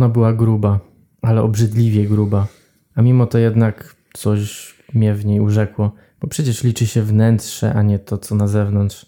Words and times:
ona 0.00 0.08
była 0.08 0.32
gruba, 0.32 0.80
ale 1.22 1.42
obrzydliwie 1.42 2.04
gruba. 2.06 2.46
A 2.94 3.02
mimo 3.02 3.26
to 3.26 3.38
jednak 3.38 3.96
coś 4.12 4.74
mnie 4.94 5.14
w 5.14 5.24
niej 5.24 5.40
urzekło, 5.40 5.92
bo 6.20 6.28
przecież 6.28 6.64
liczy 6.64 6.86
się 6.86 7.02
wnętrze, 7.02 7.74
a 7.74 7.82
nie 7.82 7.98
to, 7.98 8.18
co 8.18 8.34
na 8.34 8.48
zewnątrz. 8.48 9.06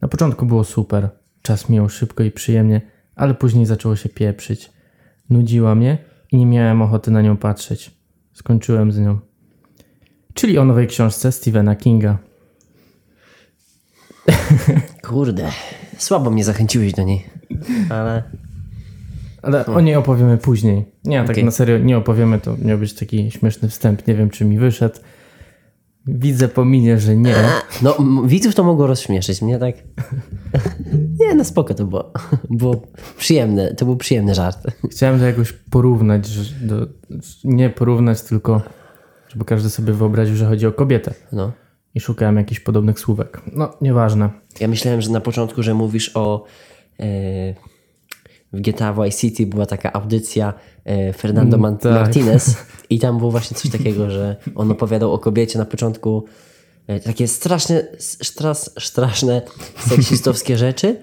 Na 0.00 0.08
początku 0.08 0.46
było 0.46 0.64
super, 0.64 1.10
czas 1.42 1.68
mijał 1.68 1.88
szybko 1.88 2.22
i 2.22 2.30
przyjemnie, 2.30 2.80
ale 3.16 3.34
później 3.34 3.66
zaczęło 3.66 3.96
się 3.96 4.08
pieprzyć. 4.08 4.70
Nudziła 5.30 5.74
mnie 5.74 5.98
i 6.32 6.36
nie 6.36 6.46
miałem 6.46 6.82
ochoty 6.82 7.10
na 7.10 7.22
nią 7.22 7.36
patrzeć. 7.36 7.90
Skończyłem 8.32 8.92
z 8.92 8.98
nią. 8.98 9.18
Czyli 10.34 10.58
o 10.58 10.64
nowej 10.64 10.86
książce 10.86 11.32
Stephena 11.32 11.76
Kinga. 11.76 12.18
Kurde, 15.08 15.50
słabo 15.98 16.30
mnie 16.30 16.44
zachęciłeś 16.44 16.92
do 16.92 17.02
niej. 17.02 17.24
Ale 17.90 18.22
Ale 19.42 19.66
o 19.66 19.80
niej 19.80 19.94
opowiemy 19.94 20.38
później. 20.38 20.84
Nie, 21.04 21.20
tak 21.20 21.30
Okej. 21.30 21.44
na 21.44 21.50
serio 21.50 21.78
nie 21.78 21.98
opowiemy, 21.98 22.40
to 22.40 22.56
miał 22.64 22.78
być 22.78 22.94
taki 22.94 23.30
śmieszny 23.30 23.68
wstęp. 23.68 24.06
Nie 24.06 24.14
wiem, 24.14 24.30
czy 24.30 24.44
mi 24.44 24.58
wyszedł. 24.58 24.98
Widzę 26.06 26.48
po 26.48 26.64
minie, 26.64 27.00
że 27.00 27.16
nie. 27.16 27.34
no, 27.82 27.96
widzów 28.26 28.54
to 28.54 28.64
mogło 28.64 28.86
rozśmieszyć 28.86 29.42
mnie, 29.42 29.58
tak? 29.58 29.74
Nie, 31.20 31.34
no 31.34 31.44
spoko 31.44 31.74
to 31.74 31.84
było. 31.84 32.12
Było 32.50 32.82
przyjemne, 33.18 33.74
to 33.74 33.84
był 33.84 33.96
przyjemny 33.96 34.34
żart. 34.34 34.66
Chciałem 34.90 35.18
to 35.18 35.24
jakoś 35.24 35.52
porównać, 35.52 36.26
że 36.26 36.66
do, 36.66 36.86
nie 37.44 37.70
porównać, 37.70 38.22
tylko 38.22 38.62
żeby 39.28 39.44
każdy 39.44 39.70
sobie 39.70 39.92
wyobraził, 39.92 40.36
że 40.36 40.46
chodzi 40.46 40.66
o 40.66 40.72
kobietę. 40.72 41.14
No. 41.32 41.52
I 41.94 42.00
szukałem 42.00 42.36
jakichś 42.36 42.60
podobnych 42.60 43.00
słówek. 43.00 43.40
No, 43.52 43.70
nieważne. 43.80 44.30
Ja 44.60 44.68
myślałem, 44.68 45.00
że 45.00 45.10
na 45.10 45.20
początku, 45.20 45.62
że 45.62 45.74
mówisz 45.74 46.16
o 46.16 46.44
e, 47.00 47.04
w 48.52 48.60
GTA 48.60 48.92
Vice 48.92 49.18
City 49.18 49.46
była 49.46 49.66
taka 49.66 49.92
audycja 49.92 50.54
e, 50.84 51.12
Fernando 51.12 51.58
Man- 51.58 51.78
tak. 51.78 51.92
Martinez 51.92 52.56
i 52.90 52.98
tam 52.98 53.18
było 53.18 53.30
właśnie 53.30 53.56
coś 53.56 53.70
takiego, 53.70 54.10
że 54.10 54.36
on 54.54 54.70
opowiadał 54.70 55.12
o 55.12 55.18
kobiecie 55.18 55.58
na 55.58 55.64
początku 55.64 56.24
e, 56.86 57.00
takie 57.00 57.28
straszne, 57.28 57.86
stras, 57.98 58.70
straszne 58.80 59.42
seksistowskie 59.78 60.56
rzeczy, 60.58 60.96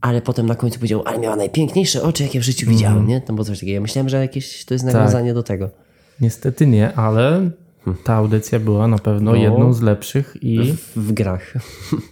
ale 0.00 0.22
potem 0.22 0.46
na 0.46 0.54
końcu 0.54 0.78
powiedział, 0.78 1.02
ale 1.04 1.18
miała 1.18 1.36
najpiękniejsze 1.36 2.02
oczy, 2.02 2.22
jakie 2.22 2.40
w 2.40 2.42
życiu 2.42 2.66
widziałem, 2.70 3.06
nie? 3.06 3.20
Tam 3.20 3.36
było 3.36 3.44
coś 3.44 3.58
takiego. 3.60 3.74
Ja 3.74 3.80
myślałem, 3.80 4.08
że 4.08 4.16
jakieś 4.20 4.64
to 4.64 4.74
jest 4.74 4.84
nawiązanie 4.84 5.34
do 5.34 5.42
tego. 5.42 5.70
Niestety 6.20 6.66
nie, 6.66 6.94
ale 6.94 7.50
ta 8.04 8.14
audycja 8.14 8.60
była 8.60 8.88
na 8.88 8.98
pewno 8.98 9.30
No. 9.30 9.36
jedną 9.36 9.72
z 9.72 9.80
lepszych 9.80 10.36
i, 10.42 10.74
W 10.96 11.12
grach. 11.12 11.54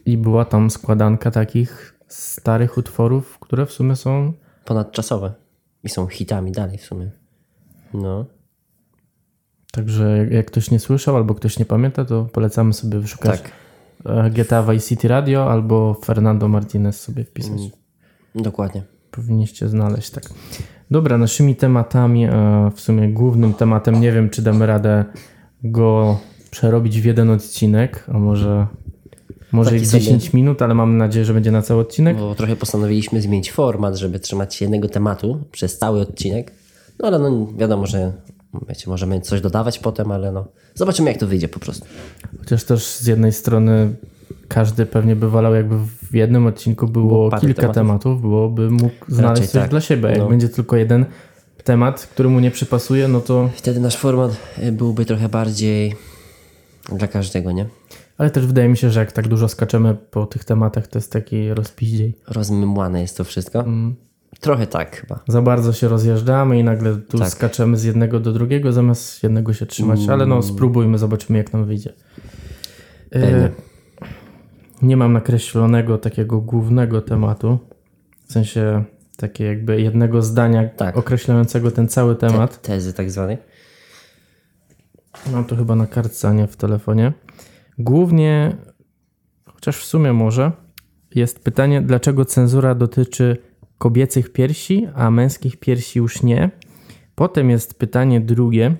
i 0.06 0.16
była 0.16 0.44
tam 0.44 0.70
składanka 0.70 1.30
takich 1.30 1.98
starych 2.08 2.78
utworów, 2.78 3.38
które 3.38 3.66
w 3.66 3.72
sumie 3.72 3.96
są 3.96 4.32
Ponadczasowe. 4.64 5.32
I 5.84 5.88
są 5.88 6.06
hitami 6.06 6.52
dalej 6.52 6.78
w 6.78 6.82
sumie. 6.84 7.10
No. 7.94 8.26
Także 9.72 10.26
jak- 10.30 10.46
ktoś 10.46 10.70
nie 10.70 10.78
słyszał 10.78 11.16
albo 11.16 11.34
ktoś 11.34 11.58
nie 11.58 11.64
pamięta, 11.64 12.04
to 12.04 12.24
polecamy 12.24 12.72
sobie 12.72 12.98
wyszukać 12.98 13.40
Tak. 13.42 13.52
e, 14.26 14.30
GTA 14.30 14.62
Vice 14.62 14.86
City 14.88 15.08
Radio 15.08 15.50
albo 15.52 15.94
Fernando 16.04 16.48
Martinez 16.48 17.00
sobie 17.00 17.24
wpisać. 17.24 17.60
Dokładnie. 18.34 18.82
Powinniście 19.10 19.68
znaleźć, 19.68 20.10
tak. 20.10 20.24
Dobra, 20.90 21.18
naszymi 21.18 21.56
tematami, 21.56 22.24
e, 22.24 22.70
w 22.74 22.80
sumie 22.80 23.08
głównym 23.12 23.54
tematem, 23.54 24.00
nie 24.00 24.12
wiem 24.12 24.30
czy 24.30 24.42
damy 24.42 24.66
radę 24.66 25.04
go 25.64 26.18
przerobić 26.50 27.00
w 27.00 27.04
jeden 27.04 27.30
odcinek, 27.30 28.04
a 28.08 28.18
może, 28.18 28.66
może 29.54 29.76
i 29.76 29.80
w 29.80 29.86
sobie. 29.86 30.00
10 30.02 30.32
minut, 30.32 30.62
ale 30.62 30.74
mam 30.74 30.96
nadzieję, 30.96 31.24
że 31.24 31.34
będzie 31.34 31.50
na 31.50 31.62
cały 31.62 31.80
odcinek. 31.80 32.16
Bo 32.16 32.34
trochę 32.34 32.56
postanowiliśmy 32.56 33.20
zmienić 33.20 33.52
format, 33.52 33.96
żeby 33.96 34.20
trzymać 34.20 34.54
się 34.54 34.64
jednego 34.64 34.88
tematu 34.88 35.44
przez 35.52 35.78
cały 35.78 36.00
odcinek. 36.00 36.52
No 36.98 37.08
ale 37.08 37.18
no 37.18 37.46
wiadomo, 37.56 37.86
że 37.86 38.12
wiecie, 38.68 38.90
możemy 38.90 39.20
coś 39.20 39.40
dodawać 39.40 39.78
potem, 39.78 40.10
ale 40.10 40.32
no 40.32 40.44
zobaczymy 40.74 41.10
jak 41.10 41.20
to 41.20 41.26
wyjdzie 41.26 41.48
po 41.48 41.60
prostu. 41.60 41.86
Chociaż 42.38 42.64
też 42.64 42.86
z 42.86 43.06
jednej 43.06 43.32
strony 43.32 43.94
każdy 44.48 44.86
pewnie 44.86 45.16
by 45.16 45.30
wolał, 45.30 45.54
jakby 45.54 45.76
w 46.10 46.14
jednym 46.14 46.46
odcinku 46.46 46.88
było 46.88 47.08
Było 47.08 47.30
kilka 47.40 47.54
tematów. 47.62 47.74
tematów. 47.74 48.20
byłoby 48.20 48.70
mógł 48.70 48.94
znaleźć 49.08 49.40
Raczej 49.40 49.46
coś 49.48 49.62
tak. 49.62 49.70
dla 49.70 49.80
siebie. 49.80 50.08
Jak 50.08 50.18
No. 50.18 50.28
będzie 50.28 50.48
tylko 50.48 50.76
jeden 50.76 51.06
temat, 51.64 52.06
który 52.06 52.28
mu 52.28 52.40
nie 52.40 52.50
przypasuje, 52.50 53.08
no 53.08 53.20
to. 53.20 53.50
Wtedy 53.56 53.80
nasz 53.80 53.96
format 53.96 54.36
y, 54.62 54.72
byłby 54.72 55.04
trochę 55.04 55.28
bardziej 55.28 55.94
dla 56.98 57.08
każdego, 57.08 57.52
nie? 57.52 57.66
Ale 58.18 58.30
też 58.30 58.46
wydaje 58.46 58.68
mi 58.68 58.76
się, 58.76 58.90
że 58.90 59.00
jak 59.00 59.12
tak 59.12 59.28
dużo 59.28 59.48
skaczemy 59.48 59.94
po 60.10 60.26
tych 60.26 60.44
tematach, 60.44 60.86
to 60.86 60.98
jest 60.98 61.12
taki 61.12 61.54
rozpiździej. 61.54 62.18
Rozmymłane 62.28 63.00
jest 63.00 63.16
to 63.16 63.24
wszystko. 63.24 63.60
Mm. 63.60 63.94
Trochę 64.40 64.66
tak 64.66 64.96
chyba. 65.00 65.20
Za 65.28 65.42
bardzo 65.42 65.72
się 65.72 65.88
rozjeżdżamy 65.88 66.58
i 66.58 66.64
nagle 66.64 66.96
tu 66.96 67.18
Tak. 67.18 67.28
skaczemy 67.28 67.76
z 67.76 67.84
jednego 67.84 68.20
do 68.20 68.32
drugiego, 68.32 68.72
zamiast 68.72 69.22
jednego 69.22 69.52
się 69.52 69.66
trzymać. 69.66 70.00
Ale 70.08 70.26
no, 70.26 70.42
spróbujmy, 70.42 70.98
zobaczymy, 70.98 71.38
jak 71.38 71.52
nam 71.52 71.64
wyjdzie. 71.64 71.92
Pewnie. 73.10 73.50
nie 74.82 74.96
mam 74.96 75.12
nakreślonego 75.12 75.98
takiego 75.98 76.40
głównego 76.40 77.02
tematu, 77.02 77.58
w 78.26 78.32
sensie 78.32 78.84
takie 79.16 79.44
jakby 79.44 79.80
jednego 79.80 80.22
zdania 80.22 80.68
Tak. 80.68 80.96
określającego 80.96 81.70
ten 81.70 81.88
cały 81.88 82.16
temat. 82.16 82.60
Te, 82.60 82.68
tezy 82.68 82.92
tak 82.92 83.10
zwanej. 83.10 83.38
Mam 85.32 85.44
to 85.44 85.56
chyba 85.56 85.76
na 85.76 85.86
kartce, 85.86 86.28
a 86.28 86.32
nie 86.32 86.46
w 86.46 86.56
telefonie. 86.56 87.12
Głównie, 87.78 88.56
chociaż 89.46 89.76
w 89.78 89.84
sumie 89.84 90.12
może, 90.12 90.52
jest 91.14 91.44
pytanie, 91.44 91.82
dlaczego 91.82 92.24
cenzura 92.24 92.74
dotyczy 92.74 93.36
kobiecych 93.78 94.32
piersi, 94.32 94.88
a 94.94 95.10
męskich 95.10 95.56
piersi 95.56 95.98
już 95.98 96.22
nie. 96.22 96.50
Potem 97.14 97.50
jest 97.50 97.78
pytanie 97.78 98.20
drugie, 98.20 98.76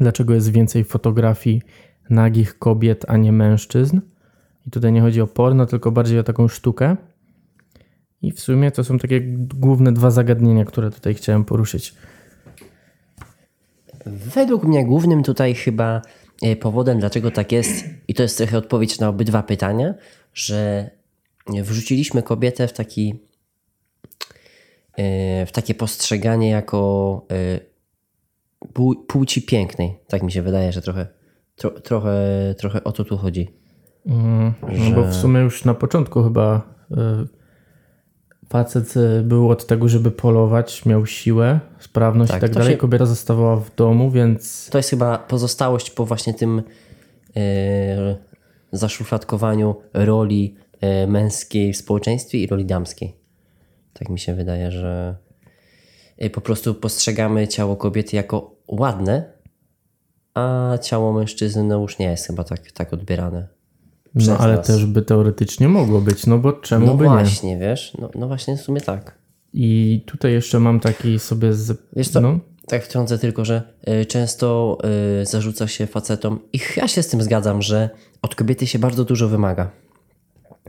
dlaczego 0.00 0.34
jest 0.34 0.52
więcej 0.52 0.84
fotografii 0.84 1.62
nagich 2.10 2.58
kobiet, 2.58 3.04
a 3.08 3.16
nie 3.16 3.32
mężczyzn. 3.32 4.00
I 4.66 4.70
tutaj 4.70 4.92
nie 4.92 5.00
chodzi 5.00 5.20
o 5.20 5.26
porno, 5.26 5.66
tylko 5.66 5.92
bardziej 5.92 6.18
o 6.18 6.22
taką 6.22 6.48
sztukę. 6.48 6.96
I 8.22 8.32
w 8.32 8.40
sumie 8.40 8.70
to 8.70 8.84
są 8.84 8.98
takie 8.98 9.20
główne 9.54 9.92
dwa 9.92 10.10
zagadnienia, 10.10 10.64
które 10.64 10.90
tutaj 10.90 11.14
chciałem 11.14 11.44
poruszyć. 11.44 11.94
Według 14.06 14.64
mnie 14.64 14.84
głównym 14.84 15.22
tutaj 15.22 15.54
chyba 15.54 16.02
powodem, 16.60 16.98
dlaczego 17.00 17.30
tak 17.30 17.52
jest, 17.52 17.84
i 18.08 18.14
to 18.14 18.22
jest 18.22 18.38
trochę 18.38 18.58
odpowiedź 18.58 18.98
na 18.98 19.08
obydwa 19.08 19.42
pytania, 19.42 19.94
że 20.34 20.90
wrzuciliśmy 21.46 22.22
kobietę 22.22 22.68
w 22.68 22.72
taki 22.72 23.14
e, 24.96 25.46
w 25.46 25.52
takie 25.52 25.74
postrzeganie 25.74 26.50
jako 26.50 27.26
pł- 28.74 29.06
płci 29.06 29.42
pięknej. 29.42 29.98
Tak 30.08 30.22
mi 30.22 30.32
się 30.32 30.42
wydaje, 30.42 30.72
że 30.72 30.82
trochę, 30.82 31.06
tro, 31.56 31.70
trochę, 31.70 32.14
trochę 32.58 32.84
o 32.84 32.92
to 32.92 33.04
tu 33.04 33.16
chodzi. 33.16 33.48
Mm, 34.06 34.52
No 34.62 34.90
bo 34.94 35.04
w 35.04 35.14
sumie 35.14 35.40
już 35.40 35.64
na 35.64 35.74
początku 35.74 36.22
chyba 36.24 36.74
y, 36.90 36.94
facet 38.50 38.96
y, 38.96 39.22
był 39.22 39.50
od 39.50 39.66
tego, 39.66 39.88
żeby 39.88 40.10
polować, 40.10 40.86
miał 40.86 41.06
siłę, 41.06 41.60
sprawność 41.78 42.30
Tak, 42.32 42.38
i 42.38 42.40
tak 42.40 42.50
to 42.50 42.58
dalej. 42.58 42.72
się- 42.74 42.78
Kobieta 42.78 43.06
zostawała 43.06 43.56
w 43.56 43.74
domu, 43.74 44.10
więc 44.10 44.70
To 44.70 44.78
jest 44.78 44.90
chyba 44.90 45.18
pozostałość 45.18 45.90
po 45.90 46.06
właśnie 46.06 46.34
tym 46.34 46.62
e, 47.36 48.16
zaszufladkowaniu 48.72 49.74
roli 49.94 50.54
e, 50.80 51.06
męskiej 51.06 51.72
w 51.72 51.76
społeczeństwie 51.76 52.38
i 52.38 52.46
roli 52.46 52.64
damskiej. 52.64 53.16
Tak 53.92 54.08
mi 54.08 54.18
się 54.18 54.34
wydaje, 54.34 54.70
że 54.70 55.16
e, 56.18 56.30
po 56.30 56.40
prostu 56.40 56.74
postrzegamy 56.74 57.48
ciało 57.48 57.76
kobiety 57.76 58.16
jako 58.16 58.56
ładne, 58.68 59.32
a 60.34 60.78
ciało 60.82 61.12
mężczyzny 61.12 61.62
no 61.64 61.78
już 61.80 61.98
nie 61.98 62.06
jest 62.06 62.26
chyba 62.26 62.44
tak, 62.44 62.72
tak 62.72 62.92
odbierane. 62.92 63.48
No 64.14 64.38
ale 64.38 64.56
nas. 64.56 64.66
też 64.66 64.86
by 64.86 65.02
teoretycznie 65.02 65.68
mogło 65.68 66.00
być, 66.00 66.26
no 66.26 66.38
bo 66.38 66.52
czemu 66.52 66.86
No 66.86 66.94
by 66.94 67.04
nie? 67.04 67.10
właśnie, 67.10 67.58
wiesz? 67.58 67.92
No, 67.98 68.10
no 68.14 68.28
właśnie 68.28 68.56
w 68.56 68.60
sumie 68.60 68.80
tak. 68.80 69.18
I 69.52 70.02
tutaj 70.06 70.32
jeszcze 70.32 70.60
mam 70.60 70.80
taki 70.80 71.18
sobie 71.18 71.52
z... 71.52 71.78
Wiesz 71.96 72.08
co? 72.08 72.20
No, 72.20 72.38
Tak 72.66 72.84
wtrącę 72.84 73.18
tylko, 73.18 73.44
że 73.44 73.62
y, 74.02 74.06
często 74.06 74.78
y, 75.22 75.26
zarzuca 75.26 75.68
się 75.68 75.86
facetom 75.86 76.38
i 76.52 76.60
ja 76.76 76.88
się 76.88 77.02
z 77.02 77.08
tym 77.08 77.22
zgadzam, 77.22 77.62
że 77.62 77.90
od 78.22 78.34
kobiety 78.34 78.66
się 78.66 78.78
bardzo 78.78 79.04
dużo 79.04 79.28
wymaga. 79.28 79.70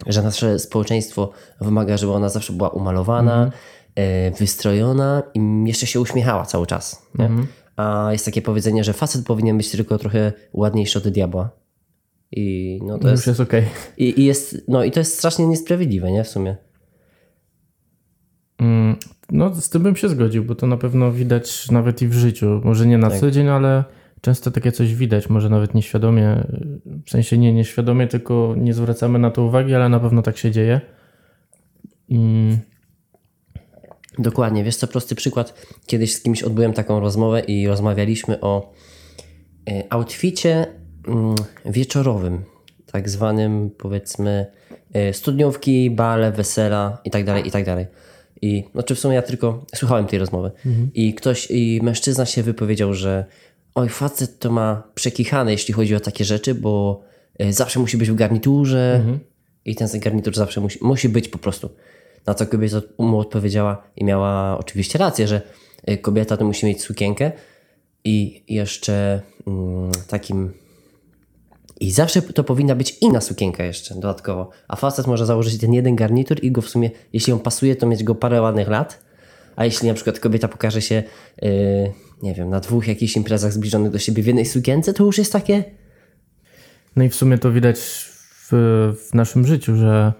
Że 0.07 0.21
nasze 0.23 0.59
społeczeństwo 0.59 1.31
wymaga, 1.61 1.97
żeby 1.97 2.11
ona 2.13 2.29
zawsze 2.29 2.53
była 2.53 2.69
umalowana, 2.69 3.51
y, 3.99 4.31
wystrojona 4.39 5.23
i 5.33 5.63
jeszcze 5.65 5.87
się 5.87 5.99
uśmiechała 6.01 6.45
cały 6.45 6.67
czas. 6.67 7.01
Nie? 7.19 7.29
A 7.75 8.09
jest 8.11 8.25
takie 8.25 8.41
powiedzenie, 8.41 8.83
że 8.83 8.93
facet 8.93 9.25
powinien 9.25 9.57
być 9.57 9.71
tylko 9.71 9.97
trochę 9.97 10.33
ładniejszy 10.53 10.97
od 10.99 11.07
diabła. 11.07 11.49
I 12.31 12.79
no 12.85 12.97
to 12.99 13.09
już 13.09 13.17
jest, 13.17 13.27
jest 13.27 13.39
okej. 13.39 13.63
i, 13.97 14.21
i 14.21 14.25
jest, 14.25 14.63
no 14.67 14.83
i 14.83 14.91
to 14.91 14.99
jest 14.99 15.17
strasznie 15.17 15.47
niesprawiedliwe, 15.47 16.11
nie? 16.11 16.23
W 16.23 16.27
sumie. 16.27 16.55
Mm, 18.59 18.95
No 19.31 19.55
z 19.55 19.69
tym 19.69 19.83
bym 19.83 19.95
się 19.95 20.09
zgodził, 20.09 20.43
bo 20.43 20.55
to 20.55 20.67
na 20.67 20.77
pewno 20.77 21.11
widać 21.11 21.71
nawet 21.71 22.01
i 22.01 22.07
w 22.07 22.13
życiu. 22.13 22.61
Może 22.63 22.85
nie 22.85 22.97
na 22.97 23.09
Tak. 23.09 23.19
co 23.19 23.31
dzień, 23.31 23.47
ale 23.47 23.83
często 24.21 24.51
takie 24.51 24.71
coś 24.71 24.95
widać. 24.95 25.29
Może 25.29 25.49
nawet 25.49 25.73
nieświadomie, 25.73 26.43
w 27.05 27.09
sensie 27.09 27.37
nie 27.37 27.53
nieświadomie, 27.53 28.07
tylko 28.07 28.55
nie 28.57 28.73
zwracamy 28.73 29.19
na 29.19 29.31
to 29.31 29.43
uwagi, 29.43 29.75
ale 29.75 29.89
na 29.89 29.99
pewno 29.99 30.21
tak 30.21 30.37
się 30.37 30.51
dzieje. 30.51 30.81
I 32.09 32.51
Dokładnie, 34.19 34.63
wiesz 34.63 34.75
co, 34.75 34.87
prosty 34.87 35.15
przykład. 35.15 35.67
Kiedyś 35.85 36.15
z 36.15 36.21
kimś 36.21 36.43
odbyłem 36.43 36.73
taką 36.73 36.99
rozmowę 36.99 37.39
i 37.39 37.67
rozmawialiśmy 37.67 38.41
o 38.41 38.73
y, 39.69 39.83
outficie 39.89 40.67
mm, 40.67 40.80
wieczorowym, 41.65 42.43
tak 42.91 43.09
zwanym 43.09 43.69
powiedzmy 43.77 44.45
y, 45.09 45.13
studniówki, 45.13 45.89
bale, 45.89 46.31
wesela 46.31 47.01
i 47.05 47.11
tak 47.11 47.25
dalej, 47.25 47.47
i 47.47 47.51
tak 47.51 47.65
dalej. 47.65 47.87
I 48.41 48.63
znaczy 48.73 48.95
w 48.95 48.99
sumie 48.99 49.15
ja 49.15 49.21
tylko 49.21 49.65
słuchałem 49.75 50.05
tej 50.05 50.19
rozmowy 50.19 50.51
i 50.93 51.13
ktoś, 51.13 51.47
i 51.51 51.79
mężczyzna 51.83 52.25
się 52.25 52.43
wypowiedział, 52.43 52.93
że 52.93 53.25
oj, 53.75 53.89
facet 53.89 54.39
to 54.39 54.51
ma 54.51 54.83
przekichane, 54.95 55.51
jeśli 55.51 55.73
chodzi 55.73 55.95
o 55.95 55.99
takie 55.99 56.25
rzeczy, 56.25 56.55
bo 56.55 57.01
y, 57.41 57.53
zawsze 57.53 57.79
musi 57.79 57.97
być 57.97 58.11
w 58.11 58.15
garniturze 58.15 59.03
i 59.65 59.75
ten 59.75 59.87
garnitur 59.99 60.35
zawsze 60.35 60.61
musi, 60.61 60.79
musi 60.81 61.09
być 61.09 61.27
po 61.29 61.37
prostu. 61.37 61.69
Na 62.25 62.33
co 62.33 62.47
kobieta 62.47 62.81
mu 62.97 63.19
odpowiedziała 63.19 63.83
i 63.95 64.03
miała 64.03 64.57
oczywiście 64.57 64.99
rację, 64.99 65.27
że 65.27 65.41
y, 65.89 65.97
kobieta 65.97 66.37
to 66.37 66.45
musi 66.45 66.65
mieć 66.65 66.81
sukienkę 66.81 67.31
i 68.03 68.43
jeszcze 68.47 69.21
mm, 69.47 69.91
takim. 70.07 70.60
I 71.81 71.91
zawsze 71.91 72.21
to 72.21 72.43
powinna 72.43 72.75
być 72.75 72.97
inna 73.01 73.21
sukienka 73.21 73.63
jeszcze 73.63 73.95
dodatkowo. 73.95 74.49
A 74.67 74.75
facet 74.75 75.07
może 75.07 75.25
założyć 75.25 75.57
ten 75.57 75.73
jeden 75.73 75.95
garnitur 75.95 76.43
i 76.43 76.51
go 76.51 76.61
w 76.61 76.69
sumie, 76.69 76.89
jeśli 77.13 77.33
on 77.33 77.39
pasuje, 77.39 77.75
to 77.75 77.87
mieć 77.87 78.03
go 78.03 78.15
parę 78.15 78.41
ładnych 78.41 78.67
lat. 78.67 79.03
A 79.55 79.65
jeśli 79.65 79.87
na 79.87 79.93
przykład 79.93 80.19
kobieta 80.19 80.47
pokaże 80.47 80.81
się, 80.81 81.03
yy, 81.41 81.51
nie 82.23 82.33
wiem, 82.33 82.49
na 82.49 82.59
dwóch 82.59 82.87
jakichś 82.87 83.15
imprezach 83.15 83.53
zbliżonych 83.53 83.91
do 83.91 83.99
siebie 83.99 84.23
w 84.23 84.27
jednej 84.27 84.45
sukience, 84.45 84.93
to 84.93 85.03
już 85.03 85.17
jest 85.17 85.33
takie. 85.33 85.63
No 86.95 87.03
i 87.03 87.09
w 87.09 87.15
sumie 87.15 87.37
to 87.37 87.51
widać 87.51 87.79
w, 87.79 88.51
w 89.09 89.13
naszym 89.13 89.47
życiu, 89.47 89.75
że 89.75 90.13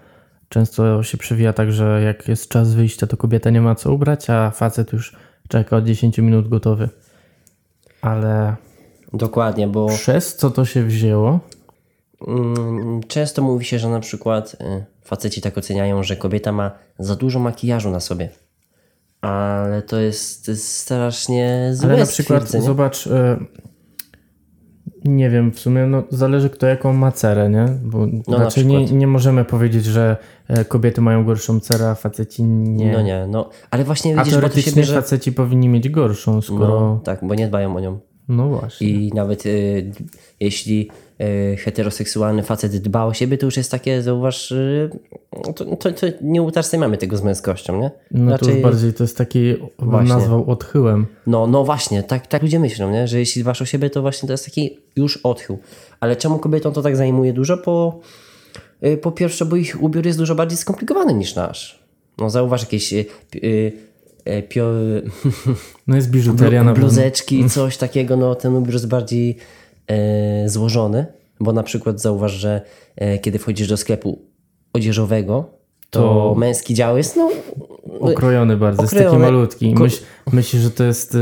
często 0.50 1.04
się 1.04 1.18
przewija 1.18 1.54
tak, 1.54 1.72
że 1.72 2.02
jak 2.06 2.28
jest 2.28 2.50
czas 2.50 2.74
wyjścia, 2.74 3.08
to 3.08 3.18
kobieta 3.18 3.50
nie 3.50 3.62
ma 3.62 3.76
co 3.76 3.94
ubrać, 3.94 4.30
a 4.30 4.52
facet 4.52 4.94
już 4.94 5.16
czeka 5.48 5.78
od 5.78 5.86
10 5.86 6.18
minut 6.18 6.50
gotowy. 6.50 6.90
Ale 8.02 8.56
Dokładnie, 9.14 9.68
bo 9.68 9.88
przez 9.88 10.36
co 10.36 10.52
to 10.52 10.66
się 10.66 10.84
wzięło? 10.84 11.40
mm, 12.28 13.02
często 13.08 13.42
mówi 13.42 13.66
się, 13.66 13.80
że 13.80 13.90
na 13.90 14.00
przykład 14.00 14.54
y, 14.54 14.86
faceci 15.02 15.42
tak 15.42 15.58
oceniają, 15.58 16.04
że 16.04 16.16
kobieta 16.16 16.52
ma 16.52 16.72
za 17.00 17.16
dużo 17.16 17.40
makijażu 17.40 17.90
na 17.90 18.00
sobie. 18.00 18.30
Ale 19.22 19.82
to 19.82 20.00
jest, 20.00 20.52
strasznie 20.64 21.70
złe 21.74 21.90
Ale 21.90 22.00
na 22.00 22.06
przykład 22.06 22.50
zobacz, 22.50 23.08
y, 23.08 23.12
nie 25.06 25.30
wiem, 25.30 25.52
w 25.52 25.60
sumie 25.60 25.86
no, 25.86 26.04
zależy 26.10 26.50
kto 26.50 26.68
jaką 26.68 26.94
ma 26.94 27.12
cerę, 27.12 27.50
nie? 27.50 27.66
Bo 27.84 28.08
na 28.28 28.38
raczej 28.38 28.66
nie, 28.66 28.86
nie 28.86 29.08
możemy 29.08 29.46
powiedzieć, 29.46 29.86
że 29.86 30.18
e, 30.48 30.66
kobiety 30.66 31.02
mają 31.02 31.26
gorszą 31.26 31.60
cerę, 31.60 31.90
a 31.90 31.96
faceci 31.96 32.44
nie. 32.44 32.92
No 32.92 33.02
nie, 33.02 33.28
no. 33.30 33.50
Ale 33.72 33.84
właśnie 33.84 34.20
A 34.20 34.24
widzisz, 34.24 34.34
bo 34.34 34.42
to 34.42 34.48
się 34.48 34.52
teoretycznie 34.52 34.82
bierze... 34.82 34.96
faceci 34.96 35.32
powinni 35.32 35.70
mieć 35.70 35.90
gorszą, 35.90 36.42
skoro... 36.42 36.80
No, 36.80 37.02
tak, 37.04 37.20
bo 37.28 37.36
nie 37.36 37.48
dbają 37.48 37.76
o 37.76 37.80
nią. 37.80 38.00
No, 38.32 38.48
właśnie. 38.50 38.90
I 38.90 39.12
nawet 39.14 39.46
y, 39.46 39.92
jeśli 40.40 40.90
y, 41.22 41.58
heteroseksualny 41.58 42.44
facet 42.44 42.78
dba 42.78 43.06
o 43.06 43.14
siebie, 43.14 43.38
to 43.38 43.46
już 43.46 43.58
jest 43.58 43.72
takie, 43.72 44.02
zauważ, 44.02 44.52
y, 44.52 44.90
to, 45.56 45.66
to, 45.66 45.92
to 45.92 46.08
nie 46.22 46.42
utożsamiamy 46.42 46.98
tego 46.98 47.18
z 47.18 47.24
męskością, 47.24 47.82
nie? 47.82 47.92
No 48.12 48.38
to 48.38 48.50
już 48.50 48.62
bardziej 48.62 48.94
to 48.94 49.04
jest 49.04 49.18
taki, 49.18 49.56
Właśnie. 49.80 50.14
nazwał 50.14 50.50
odchyłem. 50.50 51.06
No, 51.28 51.48
no 51.48 51.64
właśnie, 51.64 52.04
tak, 52.04 52.28
tak 52.28 52.42
ludzie 52.42 52.60
myślą, 52.60 52.92
nie? 52.92 53.08
że 53.08 53.20
jeśli 53.20 53.42
dbasz 53.42 53.62
o 53.62 53.66
siebie, 53.66 53.90
to 53.90 54.02
właśnie 54.02 54.28
to 54.28 54.34
jest 54.34 54.46
taki 54.46 54.78
już 54.96 55.18
odchył. 55.18 55.60
Ale 56.00 56.16
czemu 56.16 56.40
kobietom 56.40 56.74
to 56.74 56.82
tak 56.82 56.96
zajmuje 56.96 57.34
dużo? 57.34 57.58
Po, 57.58 58.00
y, 58.86 58.98
po 58.98 59.12
pierwsze, 59.12 59.46
bo 59.46 59.56
ich 59.56 59.84
ubiór 59.84 60.06
jest 60.06 60.18
dużo 60.18 60.36
bardziej 60.36 60.58
skomplikowany 60.58 61.14
niż 61.14 61.36
nasz. 61.36 61.80
No 62.18 62.30
zauważ 62.30 62.62
jakieś 62.62 62.94
y, 62.94 63.06
y, 63.36 63.91
pio, 64.50 64.72
No 65.88 65.96
jest 65.96 66.10
biżuteria 66.12 66.64
na 66.64 66.74
bluzeczki, 66.74 67.50
coś 67.50 67.78
takiego, 67.78 68.18
no 68.18 68.36
ten 68.36 68.56
ubiór 68.56 68.74
jest 68.74 68.88
bardziej 68.88 69.38
e, 69.88 70.50
złożony, 70.50 71.06
bo 71.40 71.54
na 71.54 71.64
przykład 71.64 72.02
zauważ, 72.02 72.32
że 72.32 72.62
e, 72.96 73.20
kiedy 73.20 73.40
wchodzisz 73.40 73.68
do 73.68 73.78
sklepu 73.78 74.22
odzieżowego, 74.74 75.50
to, 75.90 76.00
To- 76.00 76.36
męski 76.40 76.74
dział 76.74 76.98
jest, 76.98 77.16
no, 77.16 77.30
Okrojony 78.00 78.58
bardzo, 78.58 78.82
jest 78.82 78.94
taki 78.94 79.06
Okrojony. 79.06 79.26
malutki. 79.32 79.76
Myśl, 79.76 80.02
myślisz, 80.34 80.62
że 80.62 80.72
to 80.72 80.84
jest 80.84 81.16
y, 81.16 81.20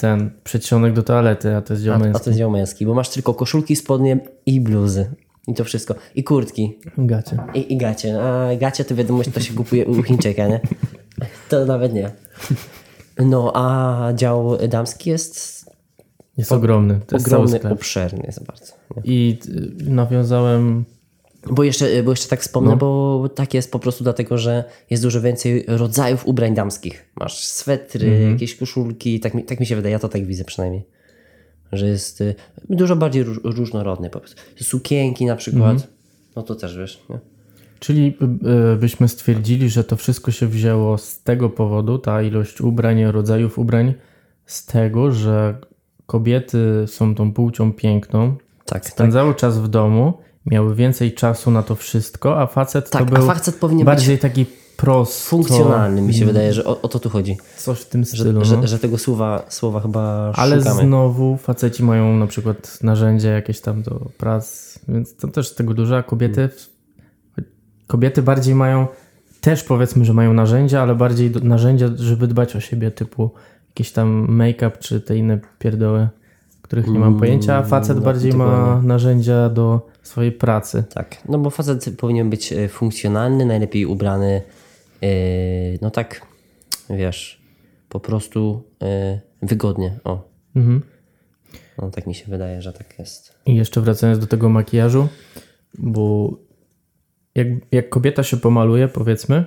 ten 0.00 0.30
przedsionek 0.44 0.92
do 0.92 1.02
toalety, 1.02 1.56
a 1.56 1.62
to 1.62 1.72
jest 1.74 1.84
dział 1.84 1.94
a, 1.94 1.96
a 1.96 2.00
męski. 2.00 2.24
to 2.24 2.30
jest 2.30 2.38
dział 2.38 2.50
męski, 2.50 2.86
bo 2.86 2.94
masz 2.94 3.08
tylko 3.08 3.34
koszulki, 3.34 3.76
spodnie 3.76 4.18
i 4.46 4.60
bluzy. 4.60 5.10
I 5.48 5.54
to 5.54 5.64
wszystko. 5.64 5.94
I 6.14 6.24
kurtki. 6.24 6.78
Gacie. 6.98 7.36
I, 7.54 7.72
i 7.72 7.76
gacie. 7.76 8.22
A 8.22 8.56
gacie 8.56 8.84
to 8.84 8.94
wiadomo, 8.94 9.22
że 9.22 9.30
to 9.30 9.40
się 9.40 9.54
kupuje 9.54 9.86
u 9.86 10.02
Chińczyka, 10.02 10.48
nie? 10.48 10.60
To 11.48 11.66
nawet 11.66 11.92
nie. 11.92 12.10
No, 13.18 13.52
a 13.54 14.12
dział 14.14 14.58
damski 14.68 15.10
jest 15.10 15.58
Jest 16.36 16.52
ogromny. 16.52 17.00
To 17.06 17.16
jest 17.16 17.28
cały 17.28 17.44
ogromny, 17.44 17.70
obszerny 17.70 18.22
jest 18.26 18.44
bardzo. 18.44 18.72
Nie? 18.96 19.02
I 19.04 19.38
y, 19.80 19.90
nawiązałem... 19.90 20.84
Bo 21.50 21.64
jeszcze, 21.64 22.02
bo 22.02 22.10
jeszcze 22.10 22.28
tak 22.28 22.40
wspomnę, 22.40 22.76
bo 22.76 23.28
tak 23.34 23.54
jest 23.54 23.72
po 23.72 23.78
prostu 23.78 24.04
dlatego, 24.04 24.38
że 24.38 24.64
jest 24.90 25.02
dużo 25.02 25.20
więcej 25.20 25.64
rodzajów 25.68 26.26
ubrań 26.26 26.54
damskich. 26.54 27.10
Masz 27.16 27.44
swetry, 27.44 28.30
jakieś 28.30 28.56
koszulki, 28.56 29.20
tak 29.20 29.34
mi, 29.34 29.44
tak 29.44 29.60
mi 29.60 29.66
się 29.66 29.76
wydaje, 29.76 29.92
ja 29.92 29.98
to 29.98 30.08
tak 30.08 30.26
widzę 30.26 30.44
przynajmniej. 30.44 30.86
Że 31.72 31.88
jest 31.88 32.20
y, 32.20 32.34
dużo 32.68 32.96
bardziej 32.96 33.22
róż, 33.22 33.40
różnorodny 33.44 34.10
po 34.10 34.20
prostu. 34.20 34.42
Sukienki 34.62 35.24
na 35.24 35.36
przykład, 35.36 35.88
no 36.36 36.42
to 36.42 36.54
też 36.54 36.76
wiesz, 36.76 37.02
nie? 37.10 37.18
Czyli 37.78 38.16
y, 38.74 38.76
byśmy 38.76 39.08
stwierdzili, 39.08 39.68
że 39.70 39.84
to 39.84 39.96
wszystko 39.96 40.30
się 40.30 40.46
wzięło 40.46 40.98
z 40.98 41.22
tego 41.22 41.50
powodu, 41.50 41.98
ta 41.98 42.22
ilość 42.22 42.60
ubrań, 42.60 43.04
rodzajów 43.04 43.58
ubrań, 43.58 43.94
z 44.46 44.66
tego, 44.66 45.12
że 45.12 45.58
kobiety 46.06 46.84
są 46.86 47.14
tą 47.14 47.32
płcią 47.32 47.72
piękną, 47.72 48.36
Tak, 48.64 48.82
tak. 48.84 48.92
spędzały 48.92 49.34
czas 49.34 49.58
w 49.58 49.68
domu, 49.68 50.18
miały 50.46 50.74
więcej 50.74 51.12
czasu 51.12 51.50
na 51.50 51.62
to 51.62 51.74
wszystko, 51.74 52.40
a 52.40 52.46
facet 52.46 52.90
Tak, 52.90 53.04
to 53.08 53.14
był 53.14 53.26
facet 53.26 53.54
powinien 53.56 53.86
bardziej 53.86 54.18
taki 54.18 54.46
prosto, 54.76 55.28
Funkcjonalny 55.30 56.02
mi 56.02 56.14
się 56.14 56.26
wydaje, 56.26 56.52
że 56.52 56.64
o, 56.64 56.80
o 56.82 56.88
to 56.88 56.98
tu 56.98 57.10
chodzi. 57.10 57.36
coś 57.56 57.80
w 57.80 57.84
tym 57.88 58.04
stylu. 58.04 58.44
Że, 58.44 58.56
no. 58.56 58.66
że 58.66 58.78
tego 58.78 58.98
słowa, 58.98 59.42
słowa 59.48 59.80
chyba 59.80 60.32
Ale 60.36 60.58
szukamy. 60.58 60.82
znowu 60.82 61.36
faceci 61.36 61.82
mają 61.84 62.16
na 62.16 62.26
przykład 62.26 62.78
narzędzia 62.82 63.30
jakieś 63.30 63.60
tam 63.60 63.82
do 63.82 64.00
prac, 64.18 64.78
więc 64.88 65.16
to 65.16 65.28
też 65.28 65.48
z 65.48 65.54
tego 65.54 65.74
dużo, 65.74 65.96
a 65.96 66.02
kobiety, 66.02 66.48
kobiety 67.88 68.22
bardziej 68.22 68.54
mają, 68.54 68.86
też 69.40 69.64
powiedzmy, 69.64 70.04
że 70.04 70.14
mają 70.14 70.32
narzędzia, 70.32 70.82
ale 70.82 70.94
bardziej 70.94 71.30
do, 71.30 71.40
narzędzia, 71.40 71.88
żeby 71.96 72.26
dbać 72.26 72.56
o 72.56 72.60
siebie, 72.60 72.90
typu 72.90 73.30
jakieś 73.68 73.92
tam 73.92 74.26
make-up 74.28 74.78
czy 74.78 75.00
te 75.00 75.16
inne 75.16 75.38
pierdoły, 75.58 76.08
których 76.62 76.86
nie 76.86 76.98
mam 76.98 77.18
pojęcia, 77.18 77.56
a 77.56 77.62
facet 77.62 77.96
no, 77.96 78.02
bardziej 78.02 78.32
ma 78.32 78.82
narzędzia 78.82 79.48
do 79.48 79.86
swojej 80.02 80.32
pracy. 80.32 80.84
Tak, 80.94 81.16
no 81.28 81.38
bo 81.38 81.50
facet 81.50 81.96
powinien 81.98 82.30
być 82.30 82.52
e, 82.52 82.68
funkcjonalny, 82.68 83.46
najlepiej 83.46 83.86
ubrany, 83.86 84.42
e, 85.02 85.08
no 85.82 85.90
tak, 85.90 86.26
wiesz, 86.90 87.42
po 87.88 88.00
prostu 88.00 88.62
e, 88.82 89.20
wygodnie, 89.42 89.98
o. 90.04 90.28
Mhm. 90.56 90.82
No 91.78 91.90
tak 91.90 92.06
mi 92.06 92.14
się 92.14 92.24
wydaje, 92.28 92.62
że 92.62 92.72
tak 92.72 92.98
jest. 92.98 93.34
I 93.46 93.56
jeszcze 93.56 93.80
wracając 93.80 94.18
do 94.18 94.26
tego 94.26 94.48
makijażu, 94.48 95.08
bo 95.78 96.32
jak, 97.34 97.46
jak 97.72 97.88
kobieta 97.88 98.22
się 98.22 98.36
pomaluje, 98.36 98.88
powiedzmy, 98.88 99.44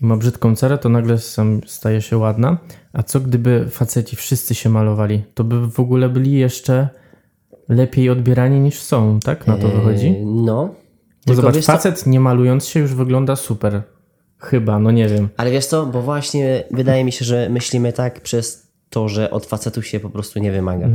i 0.00 0.06
ma 0.06 0.16
brzydką 0.16 0.56
cerę, 0.56 0.78
to 0.78 0.88
nagle 0.88 1.18
sam 1.18 1.60
staje 1.66 2.02
się 2.02 2.18
ładna. 2.18 2.58
A 2.92 3.02
co 3.02 3.20
gdyby 3.20 3.66
faceci 3.70 4.16
wszyscy 4.16 4.54
się 4.54 4.68
malowali? 4.70 5.22
To 5.34 5.44
by 5.44 5.70
w 5.70 5.80
ogóle 5.80 6.08
byli 6.08 6.32
jeszcze 6.32 6.88
lepiej 7.68 8.10
odbierani 8.10 8.60
niż 8.60 8.80
są, 8.80 9.20
tak? 9.20 9.46
Na 9.46 9.56
to 9.56 9.68
wychodzi? 9.68 10.06
E, 10.08 10.24
No. 10.24 10.74
Bo 11.26 11.34
zobacz, 11.34 11.54
wiesz 11.54 11.64
co, 11.64 11.72
facet 11.72 12.06
nie 12.06 12.20
malując 12.20 12.66
się 12.66 12.80
już 12.80 12.94
wygląda 12.94 13.36
super. 13.36 13.82
Chyba, 14.38 14.78
no 14.78 14.90
nie 14.90 15.08
wiem. 15.08 15.28
ale 15.36 15.50
wiesz 15.50 15.66
co, 15.66 15.86
bo 15.86 16.02
właśnie 16.02 16.64
wydaje 16.70 17.04
mi 17.04 17.12
się, 17.12 17.24
że 17.24 17.48
myślimy 17.50 17.92
tak 17.92 18.20
przez 18.20 18.72
to, 18.90 19.08
że 19.08 19.30
od 19.30 19.46
facetów 19.46 19.86
się 19.86 20.00
po 20.00 20.10
prostu 20.10 20.38
nie 20.38 20.52
wymaga. 20.52 20.88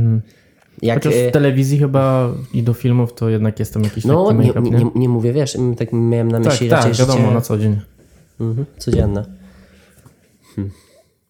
Jak, 0.82 0.98
Chociaż 1.04 1.14
e, 1.14 1.28
w 1.28 1.32
telewizji 1.32 1.78
chyba 1.78 2.32
i 2.54 2.62
do 2.62 2.72
filmów 2.72 3.14
to 3.14 3.28
jednak 3.28 3.58
jest 3.58 3.74
tam 3.74 3.84
jakiś 3.84 4.04
no, 4.04 4.26
taki 4.26 4.38
nie, 4.38 4.70
nie, 4.70 4.70
nie? 4.70 4.90
nie, 4.94 5.08
mówię, 5.08 5.32
wiesz, 5.32 5.56
tak 5.76 5.92
miałem 5.92 6.28
na 6.28 6.38
Tak, 6.40 6.46
myśli 6.52 6.68
tak, 6.68 6.84
raczej 6.84 7.06
wiadomo, 7.06 7.20
życie 7.20 7.34
na 7.34 7.40
co 7.40 7.58
dzień. 7.58 7.80
mhm, 8.40 8.66
codzienne. 8.78 9.24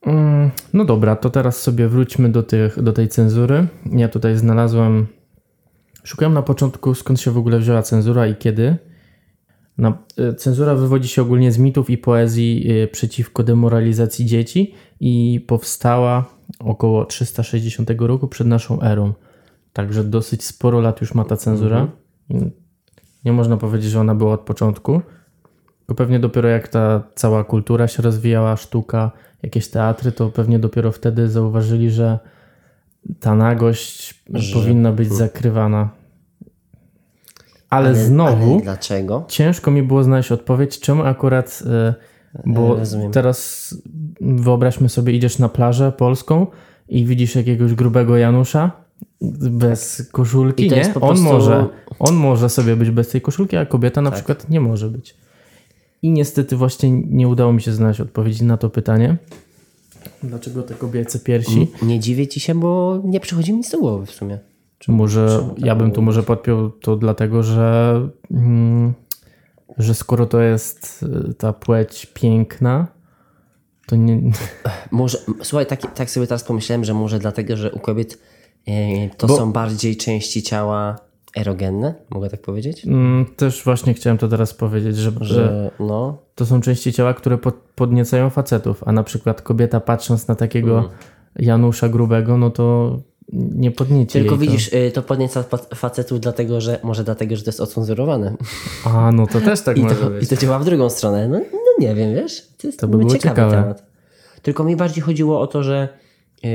Mm, 0.07 0.51
No 0.73 0.85
dobra, 0.85 1.17
to 1.17 1.31
teraz 1.31 1.63
sobie 1.63 1.89
wróćmy 1.89 2.29
do, 2.29 2.43
tych, 2.43 2.83
do 2.83 2.93
tej 2.93 3.09
cenzury. 3.09 3.67
Ja 3.93 4.09
tutaj 4.09 4.37
znalazłem. 4.37 5.07
Szukałem 6.05 6.35
na 6.35 6.43
początku, 6.43 6.95
skąd 6.95 7.21
się 7.21 7.31
w 7.31 7.39
ogóle 7.39 7.59
wzięła 7.59 7.83
cenzura 7.83 8.27
i 8.27 8.37
kiedy. 8.37 8.77
E, 10.19 10.35
cenzura 10.35 10.75
wywodzi 10.75 11.09
się 11.09 11.23
ogólnie 11.23 11.53
z 11.53 11.59
mitów 11.59 11.91
i 11.91 11.99
poezji 11.99 12.71
e, 12.83 12.89
przeciwko 12.89 13.43
demoralizacji 13.43 14.27
dzieci 14.27 14.75
i 15.01 15.45
powstała 15.47 16.25
około 16.59 17.05
360 17.05 17.91
roku 17.99 18.29
przed 18.29 18.47
naszą 18.47 18.83
erą. 18.83 19.13
Także 19.73 20.05
dosyć 20.05 20.45
sporo 20.45 20.81
lat 20.81 21.01
już 21.01 21.15
ma 21.15 21.25
ta 21.25 21.37
cenzura. 21.37 21.87
I 22.29 22.35
Nie 23.25 23.33
można 23.33 23.57
powiedzieć, 23.57 23.91
że 23.91 24.01
ona 24.01 24.15
była 24.15 24.33
od 24.35 24.41
początku. 24.41 25.01
Tylko 25.79 25.95
pewnie 25.95 26.21
dopiero 26.21 26.49
jak 26.49 26.69
ta 26.69 27.03
cała 27.15 27.45
kultura 27.45 27.89
się 27.89 28.03
rozwijała, 28.03 28.57
sztuka, 28.57 29.11
jakieś 29.43 29.69
teatry, 29.69 30.13
to 30.13 30.29
pewnie 30.31 30.59
dopiero 30.59 30.93
wtedy 30.93 31.29
zauważyli, 31.29 31.91
że 31.91 32.19
ta 33.21 33.35
nagość 33.35 34.25
Że- 34.35 34.55
powinna 34.55 34.93
być 34.93 35.13
zakrywana. 35.13 35.89
Ale, 37.71 37.95
znowu 37.95 38.53
Ale 38.53 38.63
dlaczego? 38.63 39.25
ciężko 39.29 39.71
mi 39.71 39.83
było 39.83 40.03
znaleźć 40.05 40.33
odpowiedź, 40.33 40.81
czemu 40.81 41.03
akurat. 41.03 41.63
e, 41.67 41.95
Bo 42.47 42.75
Rozumiem. 42.77 43.13
teraz 43.13 43.75
wyobraźmy 44.21 44.89
sobie, 44.89 45.13
idziesz 45.13 45.39
na 45.39 45.49
plażę 45.49 45.93
polską 45.93 46.47
i 46.89 47.05
widzisz 47.05 47.35
jakiegoś 47.37 47.75
grubego 47.75 48.17
Janusza 48.17 48.71
bez 49.51 50.09
koszulki, 50.13 50.71
nie? 50.71 50.83
On, 50.87 50.93
prostu- 50.93 51.25
Tak. 51.25 51.33
może, 51.33 51.69
on 51.99 52.15
może 52.15 52.49
sobie 52.49 52.77
być 52.77 52.91
bez 52.91 53.09
tej 53.09 53.21
koszulki, 53.21 53.57
a 53.57 53.67
kobieta 53.67 54.03
na 54.03 54.11
przykład 54.11 54.51
nie 54.51 54.61
może 54.61 54.89
być. 54.89 55.17
I 56.03 56.11
niestety 56.11 56.57
właśnie 56.57 56.91
nie 56.91 57.29
udało 57.29 57.53
mi 57.53 57.63
się 57.63 57.73
znaleźć 57.73 58.01
odpowiedzi 58.01 58.45
na 58.45 58.57
to 58.57 58.71
pytanie. 58.71 59.17
Dlaczego 60.23 60.63
te 60.63 60.75
kobiece 60.75 61.19
piersi? 61.19 61.69
Nie 61.83 62.01
dziwię 62.01 62.27
ci 62.27 62.41
się, 62.41 62.55
bo 62.55 63.01
nie 63.05 63.21
przychodzi 63.21 63.53
mi 63.53 63.59
nic 63.59 63.71
do 63.71 63.79
głowy 63.79 64.07
w 64.07 64.11
sumie. 64.11 64.39
Czy 64.79 64.93
może 64.93 65.49
ja 65.59 65.77
bym 65.77 65.93
tu 65.93 66.03
może 66.03 66.23
podpiął 66.23 66.71
to 66.71 66.97
dlatego, 66.97 67.43
że, 67.43 68.01
mm, 68.31 68.93
że 69.79 69.95
skoro 69.95 70.27
to 70.27 70.41
jest 70.41 71.05
y, 71.31 71.35
ta 71.35 71.53
płeć 71.53 72.07
piękna, 72.07 72.87
to 73.87 73.97
nie. 73.97 74.21
Może, 74.91 75.19
słuchaj, 75.43 75.67
tak, 75.67 75.95
tak 75.95 76.11
sobie 76.11 76.27
teraz 76.27 76.45
pomyślałem, 76.45 76.85
że 76.85 76.95
może 76.95 77.19
dlatego, 77.19 77.57
że 77.57 77.73
u 77.73 77.79
kobiet 77.79 78.19
to 79.17 79.27
Bo- 79.27 79.37
są 79.37 79.53
bardziej 79.53 79.97
części 79.97 80.43
ciała 80.43 80.97
erogenne, 81.37 81.95
mogę 82.11 82.31
tak 82.31 82.41
powiedzieć? 82.43 82.85
Mm, 82.87 83.27
Też 83.37 83.65
właśnie 83.65 83.95
chciałem 83.95 84.19
to 84.19 84.29
teraz 84.29 84.55
powiedzieć, 84.55 84.97
że, 84.97 85.11
że 85.21 85.25
Że 85.35 85.71
no, 85.81 86.19
to 86.35 86.47
są 86.47 86.61
części 86.61 86.93
ciała, 86.93 87.15
które 87.15 87.39
pod, 87.39 87.55
podniecają 87.55 88.31
facetów, 88.31 88.83
a 88.87 88.93
na 88.93 89.03
przykład 89.03 89.43
kobieta 89.43 89.81
patrząc 89.81 90.29
na 90.29 90.35
takiego 90.35 90.89
Janusza 91.39 91.89
grubego, 91.89 92.37
no 92.39 92.51
to 92.51 92.97
nie 93.33 93.71
podnieci 93.71 94.13
tylko 94.13 94.31
jej 94.35 94.39
widzisz, 94.39 94.71
e, 94.75 94.91
to 94.91 95.03
podnieca 95.03 95.43
fa- 95.43 95.75
facetów 95.75 96.21
dlatego, 96.21 96.61
że 96.61 96.79
może 96.83 97.05
dlatego, 97.05 97.37
że 97.37 97.43
to 97.43 97.49
jest 97.49 97.61
ocenzurowane. 97.61 98.37
To. 98.85 98.91
A, 98.91 99.13
no 99.13 99.27
to 99.27 99.41
też 99.41 99.61
tak 99.61 99.79
I 99.79 99.83
może 99.83 99.95
to, 99.95 100.11
być. 100.11 100.25
I 100.25 100.27
to 100.27 100.37
działa 100.37 100.59
w 100.59 100.65
drugą 100.65 100.91
stronę. 100.91 101.29
No, 101.29 101.39
no 101.39 101.59
nie 101.87 101.95
wiem, 101.95 102.15
wiesz? 102.15 102.49
To, 102.59 102.67
jest 102.67 102.81
To 102.81 102.89
by 102.89 102.99
ciekawy 103.07 103.19
ciekawe. 103.19 103.51
temat. 103.51 103.87
Tylko 104.43 104.65
mi 104.65 104.77
bardziej 104.77 105.03
chodziło 105.03 105.41
o 105.41 105.47
to, 105.47 105.63
że 105.63 105.89
yy, 106.43 106.51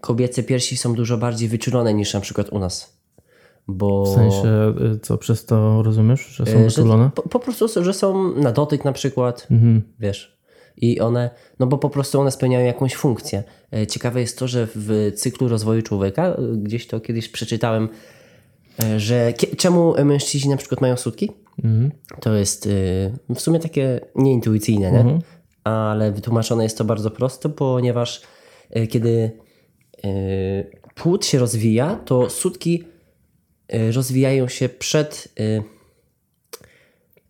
kobiece 0.00 0.42
piersi 0.42 0.76
są 0.76 0.94
dużo 0.94 1.18
bardziej 1.18 1.48
wyczulone 1.48 1.94
niż 1.94 2.14
na 2.14 2.20
przykład 2.20 2.48
u 2.52 2.58
nas. 2.58 2.98
Bo 3.68 4.04
W 4.04 4.08
sensie, 4.14 4.74
y, 4.94 4.98
co 4.98 5.18
przez 5.18 5.44
to 5.44 5.82
rozumiesz, 5.82 6.26
że 6.26 6.46
są 6.46 6.52
że 6.52 6.58
wyczulone? 6.64 7.10
po, 7.14 7.22
po 7.22 7.40
prostu, 7.40 7.84
że 7.84 7.94
są 7.94 8.32
na 8.34 8.52
dotyk 8.52 8.84
na 8.84 8.92
przykład, 8.92 9.46
Mhm. 9.50 9.82
wiesz. 10.00 10.38
I 10.76 11.00
one, 11.00 11.30
no 11.58 11.66
bo 11.66 11.78
po 11.78 11.90
prostu 11.90 12.20
one 12.20 12.30
spełniają 12.30 12.66
jakąś 12.66 12.94
funkcję. 12.94 13.42
E, 13.74 13.86
Ciekawe 13.86 14.20
jest 14.20 14.38
to, 14.38 14.48
że 14.48 14.68
w 14.74 15.12
cyklu 15.16 15.48
rozwoju 15.48 15.82
człowieka, 15.82 16.36
gdzieś 16.56 16.86
to 16.86 17.00
kiedyś 17.00 17.28
przeczytałem, 17.28 17.88
że 18.96 19.32
czemu 19.56 19.94
mężczyźni 20.04 20.50
na 20.50 20.56
przykład 20.56 20.80
mają 20.80 20.96
sutki? 20.96 21.30
Mhm. 21.64 21.90
To 22.20 22.34
jest 22.34 22.66
y, 22.66 23.12
w 23.34 23.40
sumie 23.40 23.58
takie 23.60 24.00
nieintuicyjne, 24.14 24.92
nie? 24.92 25.00
Mhm. 25.00 25.20
ale 25.64 26.12
wytłumaczone 26.12 26.62
jest 26.62 26.78
to 26.78 26.84
bardzo 26.84 27.10
prosto, 27.10 27.48
ponieważ 27.50 28.22
y, 28.76 28.86
kiedy 28.86 29.08
y, 29.08 29.32
płód 30.94 31.26
się 31.26 31.38
rozwija, 31.38 31.96
to 31.96 32.30
sutki 32.30 32.84
y, 33.74 33.92
rozwijają 33.92 34.48
się 34.48 34.68
przed 34.68 35.28
y, 35.40 35.62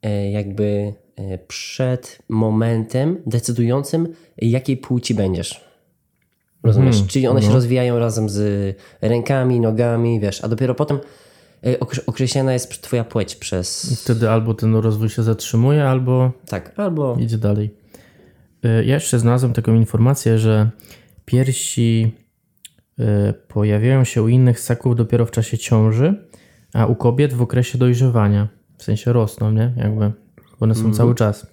y, 0.06 0.30
jakby 0.30 0.94
y, 1.20 1.38
przed 1.48 2.18
momentem 2.28 3.22
decydującym, 3.26 4.08
jakiej 4.38 4.76
płci 4.76 5.14
będziesz. 5.14 5.68
Rozumiesz? 6.62 7.06
Czyli 7.06 7.26
one 7.26 7.42
się 7.42 7.52
rozwijają 7.52 7.98
razem 7.98 8.28
z 8.28 8.76
rękami, 9.00 9.60
nogami, 9.60 10.20
wiesz, 10.20 10.44
a 10.44 10.48
dopiero 10.48 10.74
potem 10.74 10.96
y, 11.66 11.76
okre- 11.80 12.02
określana 12.06 12.52
jest 12.52 12.82
twoja 12.82 13.04
płeć 13.04 13.36
przez... 13.36 13.96
Wtedy 14.04 14.30
albo 14.30 14.54
ten 14.54 14.74
rozwój 14.76 15.08
się 15.08 15.22
zatrzymuje, 15.22 15.84
albo 15.84 16.32
Tak, 16.48 16.72
albo 16.76 17.16
idzie 17.20 17.38
dalej. 17.38 17.70
Y, 18.64 18.84
Ja 18.84 18.94
jeszcze 18.94 19.18
znalazłem 19.18 19.52
taką 19.52 19.74
informację, 19.74 20.38
że 20.38 20.70
piersi 21.24 22.12
y, 22.18 22.27
pojawiają 23.48 24.04
się 24.04 24.22
u 24.22 24.28
innych 24.28 24.60
ssaków 24.60 24.96
dopiero 24.96 25.26
w 25.26 25.30
czasie 25.30 25.58
ciąży, 25.58 26.28
a 26.74 26.86
u 26.86 26.94
kobiet 26.94 27.32
w 27.32 27.42
okresie 27.42 27.78
dojrzewania. 27.78 28.48
W 28.78 28.82
sensie 28.82 29.12
rosną, 29.12 29.50
nie? 29.52 29.72
Jakby. 29.76 30.12
One 30.60 30.74
są 30.74 30.92
cały 30.92 31.14
czas. 31.14 31.46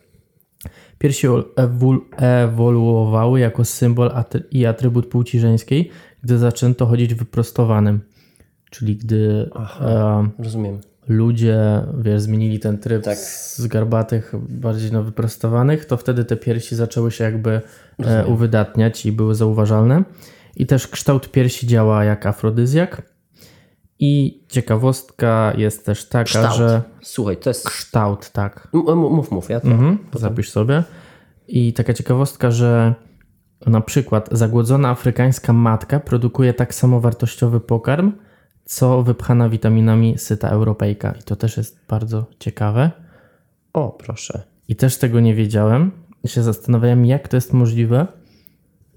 Piersi 0.99 1.27
ol- 1.27 1.45
ewol- 1.55 1.99
ewoluowały 2.17 3.39
jako 3.39 3.65
symbol 3.65 4.11
i 4.51 4.65
atrybut 4.65 5.07
płci 5.07 5.39
żeńskiej, 5.39 5.91
gdy 6.23 6.37
zaczęto 6.37 6.85
chodzić 6.85 7.13
wyprostowanym. 7.13 7.99
Czyli 8.71 8.95
gdy 8.95 9.49
e, 9.81 10.29
rozumiem. 10.39 10.79
ludzie, 11.07 11.57
wiesz, 11.97 12.21
zmienili 12.21 12.59
ten 12.59 12.77
tryb 12.77 13.05
z 13.15 13.67
garbatych 13.67 14.33
bardziej 14.49 14.91
na 14.91 15.01
wyprostowanych, 15.01 15.85
to 15.85 15.97
wtedy 15.97 16.25
te 16.25 16.37
piersi 16.37 16.75
zaczęły 16.75 17.11
się 17.11 17.23
jakby 17.23 17.61
e, 17.99 18.25
uwydatniać 18.25 19.05
i 19.05 19.11
były 19.11 19.35
zauważalne. 19.35 20.03
I 20.55 20.65
też 20.65 20.87
kształt 20.87 21.31
piersi 21.31 21.67
działa 21.67 22.03
jak 22.03 22.25
afrodyzjak. 22.25 23.01
I 23.99 24.43
ciekawostka 24.49 25.53
jest 25.57 25.85
też 25.85 26.05
taka, 26.09 26.23
Kształt. 26.23 26.55
że 26.57 26.81
Słuchaj, 27.01 27.37
to 27.37 27.49
jest. 27.49 27.69
kształt, 27.69 28.29
tak. 28.31 28.67
M- 28.73 28.97
mów, 28.97 29.31
mów, 29.31 29.49
ja 29.49 29.59
to. 29.59 29.67
Mhm, 29.67 29.97
zapisz 30.13 30.49
sobie. 30.49 30.83
I 31.47 31.73
taka 31.73 31.93
ciekawostka, 31.93 32.51
że 32.51 32.93
na 33.67 33.81
przykład 33.81 34.29
zagłodzona 34.31 34.89
afrykańska 34.89 35.53
matka 35.53 35.99
produkuje 35.99 36.53
tak 36.53 36.75
samo 36.75 36.99
wartościowy 37.01 37.59
pokarm, 37.59 38.11
co 38.65 39.03
wypchana 39.03 39.49
witaminami 39.49 40.17
syta 40.17 40.49
europejka. 40.49 41.11
I 41.19 41.23
to 41.23 41.35
też 41.35 41.57
jest 41.57 41.79
bardzo 41.89 42.25
ciekawe. 42.39 42.91
O, 43.73 43.89
proszę. 43.91 44.43
I 44.67 44.75
też 44.75 44.97
tego 44.97 45.19
nie 45.19 45.35
wiedziałem. 45.35 45.91
I 46.23 46.27
się 46.27 46.43
zastanawiałem, 46.43 47.05
jak 47.05 47.27
to 47.27 47.37
jest 47.37 47.53
możliwe. 47.53 48.07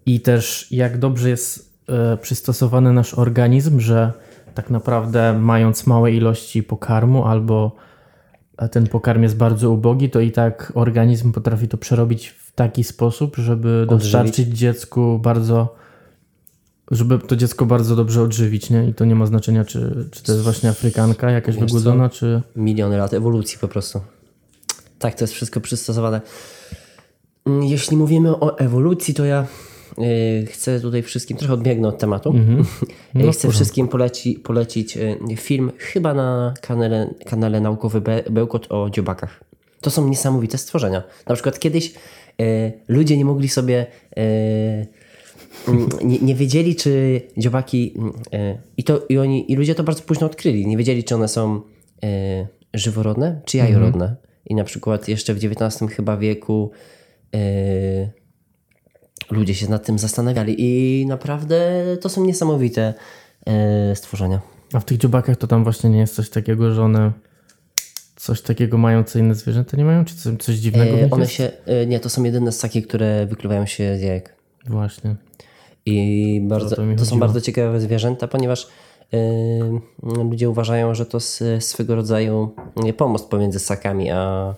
I 0.09 0.21
też 0.21 0.67
jak 0.71 0.99
dobrze 0.99 1.31
jest 1.31 1.73
e, 1.88 2.17
przystosowany 2.17 2.93
nasz 2.93 3.15
organizm, 3.15 3.81
że 3.81 4.12
tak 4.55 4.71
naprawdę 4.71 5.38
mając 5.38 5.87
małe 5.87 6.12
ilości 6.12 6.62
pokarmu 6.62 7.25
albo 7.25 7.77
e, 8.59 8.69
ten 8.69 8.87
pokarm 8.87 9.23
jest 9.23 9.37
bardzo 9.37 9.71
ubogi, 9.71 10.11
to 10.11 10.21
i 10.21 10.33
tak 10.33 10.73
organizm 10.75 11.33
potrafi 11.33 11.69
to 11.69 11.77
przerobić 11.77 12.29
w 12.29 12.53
taki 12.53 12.85
sposób, 12.85 13.37
żeby 13.37 13.87
dostarczyć 13.88 14.49
dziecku 14.49 15.19
bardzo, 15.19 15.75
żeby 16.91 17.19
to 17.19 17.37
dziecko 17.37 17.67
bardzo 17.67 17.97
dobrze 17.97 18.23
odżywić, 18.23 18.71
nie? 18.71 18.88
I 18.88 18.95
to 18.95 19.05
nie 19.05 19.15
ma 19.15 19.27
znaczenia, 19.27 19.65
czy, 19.65 20.09
czy 20.11 20.23
to 20.23 20.33
jest 20.33 20.45
właśnie 20.45 20.71
Afrykanka 20.71 21.31
jakaś 21.31 21.55
Wiesz 21.55 21.65
wygłodzona, 21.65 22.09
czy... 22.09 22.43
Miliony 22.57 22.97
lat 22.97 23.15
ewolucji 23.15 23.59
po 23.59 23.69
prostu. 23.69 24.00
Tak, 24.99 25.15
to 25.15 25.25
jest 25.25 25.35
wszystko 25.35 25.61
przystosowane. 25.61 26.21
Mm, 27.47 27.65
Jeśli 27.65 27.97
mówimy 27.97 28.31
o 28.41 28.59
ewolucji, 28.59 29.15
to 29.15 29.25
ja 29.25 29.47
chcę 30.47 30.80
tutaj 30.80 31.02
wszystkim, 31.02 31.37
trochę 31.37 31.54
odbiegnę 31.54 31.88
od 31.88 31.99
tematu. 31.99 32.35
No, 33.14 33.28
Y, 33.28 33.33
chcę 33.33 33.50
wszystkim 33.50 33.88
poleci, 33.88 34.35
polecić 34.35 34.97
y, 34.97 35.37
film 35.37 35.73
chyba 35.78 36.14
na 36.14 36.54
kanale, 36.61 37.14
kanale 37.26 37.61
Naukowy 37.61 38.00
Be 38.00 38.23
Bełkot 38.30 38.66
o 38.71 38.90
dziobakach. 38.90 39.45
To 39.80 39.90
są 39.90 40.09
niesamowite 40.09 40.59
stworzenia. 40.59 41.02
Na 41.26 41.35
przykład 41.35 41.59
kiedyś 41.59 41.95
y, 42.40 42.73
ludzie 42.88 43.16
nie 43.16 43.25
mogli 43.25 43.49
sobie 43.49 43.87
y, 44.18 44.87
nie, 46.04 46.18
nie 46.18 46.35
wiedzieli, 46.35 46.76
czy 46.76 47.21
dziobaki. 47.37 47.95
e, 48.33 48.59
I, 48.76 48.85
to, 48.85 49.07
i, 49.09 49.18
oni, 49.18 49.52
I 49.52 49.57
ludzie 49.57 49.75
to 49.75 49.85
bardzo 49.85 50.02
późno 50.02 50.26
odkryli. 50.26 50.66
Nie 50.66 50.76
wiedzieli, 50.76 51.04
czy 51.04 51.14
one 51.14 51.28
są 51.28 51.61
e, 52.02 52.47
żyworodne, 52.75 53.40
czy 53.45 53.57
jajorodne. 53.57 54.16
I 54.47 54.54
na 54.54 54.64
przykład 54.64 55.09
jeszcze 55.09 55.35
w 55.35 55.45
XIX 55.45 55.92
chyba 55.92 56.16
wieku 56.16 56.71
e, 57.35 57.38
ludzie 59.30 59.54
się 59.54 59.70
nad 59.70 59.87
tym 59.87 59.98
zastanawiali. 59.98 60.54
I 60.58 61.06
naprawdę 61.06 61.60
to 62.00 62.08
są 62.08 62.25
niesamowite 62.25 62.94
e, 63.46 63.96
stworzenia. 63.96 64.40
A 64.72 64.80
w 64.80 64.84
tych 64.84 64.98
dziobakach 64.98 65.37
to 65.37 65.46
tam 65.46 65.64
właśnie 65.64 65.90
nie 65.90 65.98
jest 65.98 66.14
coś 66.14 66.30
takiego, 66.30 66.75
że 66.75 66.82
one 66.82 67.12
coś 68.16 68.42
takiego 68.42 68.78
mają, 68.78 69.04
co 69.04 69.18
inne 69.18 69.34
zwierzęta 69.34 69.76
nie 69.76 69.84
mają? 69.84 70.04
Czy 70.04 70.14
coś, 70.38 70.56
dziwnego 70.56 70.98
E, 70.98 71.10
one 71.10 71.22
jest? 71.22 71.34
się. 71.34 71.50
E, 71.66 71.87
nie, 71.87 72.00
to 72.00 72.10
są 72.10 72.25
jedyne 72.25 72.52
ssaki, 72.52 72.82
które 72.82 73.26
wykluwają 73.26 73.66
się 73.66 73.98
z 73.98 74.02
jajek. 74.02 74.34
Właśnie. 74.66 75.16
I 75.87 76.40
bardzo, 76.44 76.76
to 76.76 76.82
to, 76.98 77.04
są 77.04 77.18
bardzo 77.18 77.40
ciekawe 77.40 77.80
zwierzęta, 77.80 78.28
ponieważ 78.28 78.68
yy, 79.12 79.18
ludzie 80.02 80.50
uważają, 80.50 80.94
że 80.94 81.06
to 81.06 81.20
swego 81.60 81.94
rodzaju 81.94 82.54
pomost 82.96 83.28
pomiędzy 83.28 83.58
ssakami 83.58 84.10
a, 84.10 84.54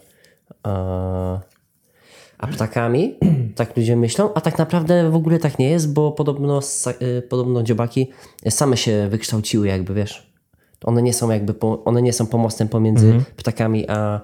a, 0.62 1.40
a 2.40 2.46
ptakami. 2.46 3.18
Tak 3.54 3.76
ludzie 3.76 3.96
myślą, 3.96 4.34
a 4.34 4.40
tak 4.40 4.58
naprawdę 4.58 5.10
w 5.10 5.14
ogóle 5.14 5.38
tak 5.38 5.58
nie 5.58 5.70
jest, 5.70 5.92
bo 5.92 6.12
podobno, 6.12 6.60
yy, 7.00 7.22
podobno 7.22 7.62
dziobaki 7.62 8.10
same 8.50 8.76
się 8.76 9.08
wykształciły, 9.10 9.68
jakby 9.68 9.94
wiesz. 9.94 10.32
One 10.84 11.02
nie 11.02 11.14
są 11.14 11.30
jakby 11.30 11.54
po, 11.54 11.84
one 11.84 12.02
nie 12.02 12.12
są 12.12 12.26
pomostem 12.26 12.68
pomiędzy 12.68 13.24
ptakami 13.36 13.88
a 13.88 14.20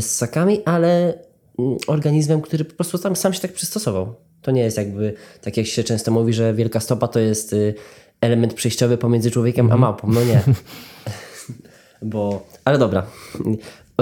ssakami, 0.00 0.64
ale 0.64 1.18
mm, 1.58 1.76
organizmem, 1.86 2.40
który 2.40 2.64
po 2.64 2.74
prostu 2.74 2.98
sam, 2.98 3.16
sam 3.16 3.32
się 3.32 3.40
tak 3.40 3.52
przystosował. 3.52 4.14
To 4.42 4.50
nie 4.50 4.62
jest 4.62 4.76
jakby, 4.76 5.14
tak 5.40 5.56
jak 5.56 5.66
się 5.66 5.84
często 5.84 6.10
mówi, 6.10 6.32
że 6.32 6.54
wielka 6.54 6.80
stopa 6.80 7.08
to 7.08 7.20
jest 7.20 7.52
y, 7.52 7.74
element 8.20 8.54
przejściowy 8.54 8.98
pomiędzy 8.98 9.30
człowiekiem 9.30 9.72
a 9.72 9.76
małpą. 9.76 10.08
No 10.10 10.24
nie. 10.24 10.42
Bo, 12.02 12.46
ale 12.64 12.78
dobra. 12.78 13.06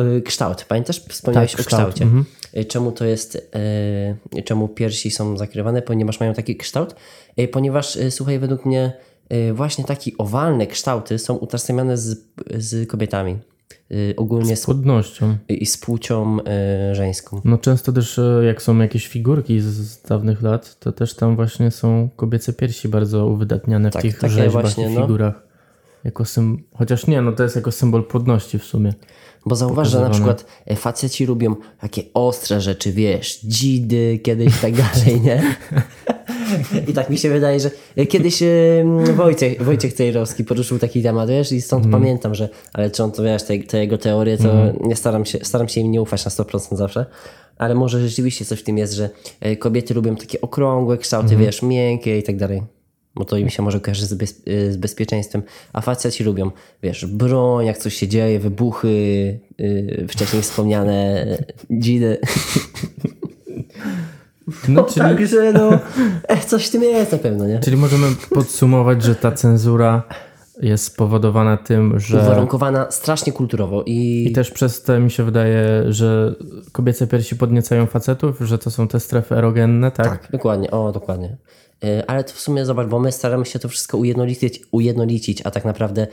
Y, 0.01 0.23
Kształt. 0.23 0.65
Pamiętasz? 0.69 1.01
Wspomniałeś 1.09 1.53
Tak, 1.53 1.61
o 1.61 1.65
kształt. 1.65 1.95
kształcie. 1.95 2.15
Y, 2.57 2.65
Czemu 2.65 2.93
to 2.93 3.05
jest, 3.05 3.51
y, 4.39 4.43
czemu 4.43 4.69
piersi 4.69 5.11
są 5.11 5.37
zakrywane? 5.37 5.83
Ponieważ 5.83 6.21
mają 6.21 6.35
taki 6.35 6.57
kształt? 6.57 6.95
Ponieważ, 7.53 7.99
słuchaj, 8.11 8.39
według 8.39 8.65
mnie 8.67 8.93
właśnie 9.55 9.85
takie 9.85 10.11
owalne 10.19 10.67
kształty 10.67 11.19
są 11.19 11.35
utożsamiane 11.35 11.97
z, 11.97 12.25
z 12.59 12.89
kobietami. 12.89 13.39
Ogólnie 14.17 14.57
z, 14.57 14.65
Płodnością. 14.65 15.37
i 15.49 15.67
z 15.67 15.77
płcią 15.79 16.39
żeńską. 16.93 17.41
No 17.45 17.59
często 17.59 17.93
też 17.93 18.19
e, 18.19 18.41
jak 18.47 18.63
są 18.63 18.79
jakieś 18.79 19.07
figurki 19.09 19.61
z, 19.61 19.65
z 19.67 20.03
dawnych 20.03 20.43
lat, 20.43 20.79
to 20.79 20.93
też 20.93 21.15
tam 21.15 21.37
właśnie 21.37 21.71
są 21.71 22.09
kobiece 22.17 22.53
piersi 22.53 22.89
bardzo 22.89 23.27
uwydatniane 23.27 23.91
w 23.91 23.93
Tak, 23.93 24.03
tych 24.03 24.19
takie 24.19 24.35
rzeźbach 24.35 24.63
właśnie, 24.63 24.89
no. 24.89 25.01
figurach. 25.01 25.43
Jako 26.05 26.25
sym... 26.25 26.63
Chociaż 26.75 27.07
nie, 27.07 27.23
no 27.23 27.33
to 27.33 27.43
jest 27.43 27.57
jako 27.57 27.73
symbol 27.73 28.05
płodności 28.05 28.59
w 28.59 28.65
sumie. 28.65 28.95
Bo 29.47 29.57
zauważ, 29.57 29.91
że 29.91 30.01
na 30.01 30.11
przykład 30.11 30.47
e, 30.67 30.77
faceci 30.77 31.27
lubią 31.27 31.57
takie 31.81 32.03
ostre 32.15 32.61
rzeczy, 32.61 32.93
wiesz, 32.93 33.41
dzidy 33.41 34.19
kiedyś 34.23 34.61
tak 34.61 34.73
dalej, 34.75 35.21
nie? 35.21 35.57
I 36.89 36.93
tak 36.93 37.11
mi 37.11 37.19
się 37.19 37.31
wydaje, 37.31 37.61
że 37.61 37.71
e, 37.97 38.07
kiedyś 38.07 38.43
e, 38.43 38.47
Wojciech, 39.17 39.63
Wojciech 39.63 39.93
Cejrowski 39.93 40.45
poruszył 40.45 40.79
taki 40.79 41.03
temat, 41.03 41.29
wiesz, 41.29 41.53
i 41.53 41.61
stąd 41.61 41.91
pamiętam, 41.91 42.35
że, 42.35 42.49
ale 42.73 42.91
czy 42.91 43.03
on 43.03 43.13
to, 43.13 43.23
wiesz, 43.23 43.43
te, 43.43 43.59
te 43.59 43.79
jego 43.79 43.99
teorie, 43.99 44.39
to 44.39 44.49
nie 44.81 44.97
staram 44.97 45.25
się, 45.25 45.39
staram 45.43 45.69
się 45.69 45.81
im 45.81 45.91
nie 45.91 46.03
ufać 46.03 46.25
na 46.25 46.31
100% 46.31 46.77
zawsze, 46.77 47.07
ale 47.59 47.75
może 47.75 48.09
rzeczywiście 48.09 48.45
coś 48.45 48.61
w 48.61 48.65
tym 48.65 48.79
jest, 48.79 48.93
że 48.93 49.11
kobiety 49.59 49.95
lubią 49.95 50.17
takie 50.17 50.41
okrągłe 50.41 50.99
kształty, 50.99 51.37
wiesz, 51.37 51.63
miękkie 51.63 52.19
i 52.19 52.23
tak 52.23 52.37
dalej. 52.37 52.76
Bo 53.17 53.25
to 53.25 53.37
im 53.37 53.51
się 53.51 53.63
może 53.63 53.81
kojarzy 53.81 54.07
z, 54.07 54.15
bez, 54.15 54.43
y, 54.49 54.73
z 54.73 54.77
bezpieczeństwem. 54.77 55.43
A 55.73 55.81
faceci 55.81 56.25
lubią, 56.25 56.51
wiesz, 56.83 57.07
broń, 57.07 57.67
jak 57.67 57.79
coś 57.79 57.95
się 57.95 58.09
dzieje, 58.09 58.41
wybuchy, 58.41 59.39
yy, 59.59 60.07
wcześniej 60.09 60.43
wspomniane 60.43 61.27
dzidy. 61.71 62.19
No, 64.69 64.85
czyli, 64.85 65.01
Także 65.01 65.53
no, 65.53 65.71
e, 66.29 66.39
coś 66.47 66.67
w 66.67 66.71
tym 66.71 66.83
jest 66.83 67.13
na 67.13 67.19
pewno, 67.19 67.47
nie? 67.47 67.59
czyli 67.59 67.77
możemy 67.77 68.07
podsumować, 68.31 69.03
że 69.03 69.15
ta 69.15 69.33
cenzura 69.33 70.03
jest 70.63 70.85
spowodowana 70.85 71.57
tym, 71.57 72.01
że 72.01 72.21
Uwarunkowana 72.21 72.91
strasznie 72.91 73.33
kulturowo 73.33 73.83
i, 73.87 74.27
i 74.29 74.33
też 74.33 74.51
przez 74.51 74.83
to 74.83 75.01
mi 75.01 75.11
się 75.11 75.25
wydaje, 75.25 75.85
że 75.89 76.35
kobiece 76.73 77.07
piersi 77.07 77.37
podniecają 77.37 77.87
facetów, 77.87 78.41
że 78.41 78.59
to 78.59 78.71
są 78.71 78.89
te 78.89 79.01
strefy 79.01 79.35
erogenne, 79.35 79.91
tak? 79.91 80.09
tak, 80.09 80.29
dokładnie, 80.33 80.71
o 80.71 80.93
dokładnie. 80.93 81.37
Yy, 81.83 82.07
ale 82.07 82.25
to 82.25 82.33
w 82.33 82.41
sumie 82.41 82.65
zobacz, 82.65 82.89
bo 82.89 82.99
my 82.99 83.13
staramy 83.13 83.47
się 83.47 83.59
to 83.59 83.69
wszystko 83.69 83.99
ujednolicić, 83.99 84.63
ujednolicić 84.71 85.43
a 85.45 85.51
tak 85.51 85.65
naprawdę 85.65 86.07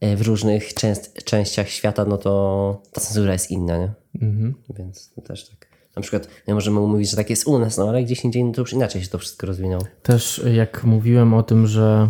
yy, 0.00 0.16
w 0.16 0.22
różnych 0.22 0.74
częst, 0.74 1.24
częściach 1.24 1.68
świata, 1.68 2.04
no 2.04 2.18
to 2.18 2.82
ta 2.92 3.00
cenzura 3.00 3.32
jest 3.32 3.50
inna, 3.50 3.78
nie? 3.78 3.92
Mhm. 4.22 4.54
Więc 4.78 5.10
to 5.14 5.22
też 5.22 5.48
tak. 5.48 5.72
Na 5.96 6.02
przykład 6.02 6.28
my 6.48 6.54
możemy 6.54 6.80
mówić, 6.80 7.10
że 7.10 7.16
tak 7.16 7.30
jest 7.30 7.46
u 7.46 7.58
nas, 7.58 7.78
no 7.78 7.88
ale 7.88 8.02
gdzieś 8.02 8.24
indziej 8.24 8.44
no 8.44 8.52
to 8.52 8.60
już 8.60 8.72
inaczej 8.72 9.02
się 9.02 9.08
to 9.08 9.18
wszystko 9.18 9.46
rozwinęło. 9.46 9.82
Też 10.02 10.42
jak 10.54 10.84
mówiłem 10.84 11.34
o 11.34 11.42
tym, 11.42 11.66
że 11.66 12.08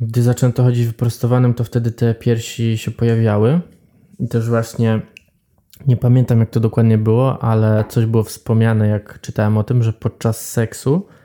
gdy 0.00 0.22
zaczęto 0.22 0.62
chodzić 0.62 0.86
wyprostowanym, 0.86 1.54
to 1.54 1.64
wtedy 1.64 1.92
te 1.92 2.14
piersi 2.14 2.78
się 2.78 2.90
pojawiały. 2.90 3.60
I 4.20 4.28
też 4.28 4.48
właśnie 4.48 5.00
nie 5.86 5.96
pamiętam 5.96 6.40
jak 6.40 6.50
to 6.50 6.60
dokładnie 6.60 6.98
było, 6.98 7.42
ale 7.42 7.84
coś 7.88 8.06
było 8.06 8.22
wspomniane, 8.22 8.88
jak 8.88 9.20
czytałem 9.20 9.58
o 9.58 9.64
tym, 9.64 9.82
że 9.82 9.92
podczas 9.92 10.48
seksu 10.48 11.06
e, 11.06 11.19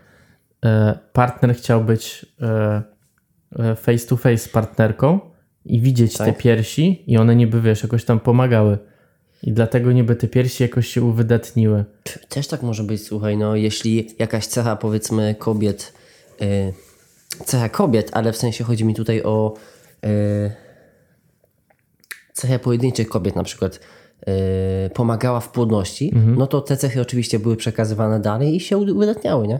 partner 1.13 1.55
chciał 1.55 1.83
być 1.83 2.25
e, 2.41 2.81
e, 3.59 3.75
face 3.75 4.07
to 4.07 4.17
face 4.17 4.37
z 4.37 4.49
partnerką 4.49 5.19
i 5.65 5.81
widzieć 5.81 6.17
te 6.17 6.25
Tak. 6.25 6.37
piersi 6.37 7.03
i 7.07 7.17
one 7.17 7.35
niby, 7.35 7.61
wiesz, 7.61 7.83
jakoś 7.83 8.05
tam 8.05 8.19
pomagały. 8.19 8.77
I 9.43 9.51
dlatego 9.51 9.91
niby 9.91 10.15
te 10.15 10.27
piersi 10.27 10.63
jakoś 10.63 10.87
się 10.87 11.01
uwydatniły. 11.03 11.85
Też 12.29 12.47
tak 12.47 12.63
może 12.63 12.83
być, 12.83 13.03
słuchaj, 13.03 13.37
no 13.37 13.55
jeśli 13.55 14.07
jakaś 14.19 14.47
cecha 14.47 14.75
powiedzmy 14.75 15.35
kobiet, 15.39 15.93
y, 16.41 16.73
cecha 17.45 17.69
kobiet, 17.69 18.09
ale 18.13 18.31
w 18.31 18.37
sensie 18.37 18.63
chodzi 18.63 18.85
mi 18.85 18.93
tutaj 18.95 19.23
o 19.23 19.53
y, 20.05 20.51
cechę 22.33 22.59
pojedynczych 22.59 23.07
kobiet 23.09 23.35
na 23.35 23.43
przykład 23.43 23.79
y, 24.85 24.89
pomagała 24.89 25.39
w 25.39 25.51
płodności, 25.51 26.13
no 26.37 26.47
to 26.47 26.61
te 26.61 26.77
cechy 26.77 27.01
oczywiście 27.01 27.39
były 27.39 27.55
przekazywane 27.55 28.19
dalej 28.19 28.55
i 28.55 28.59
się 28.59 28.77
uwydatniały, 28.77 29.47
nie? 29.47 29.59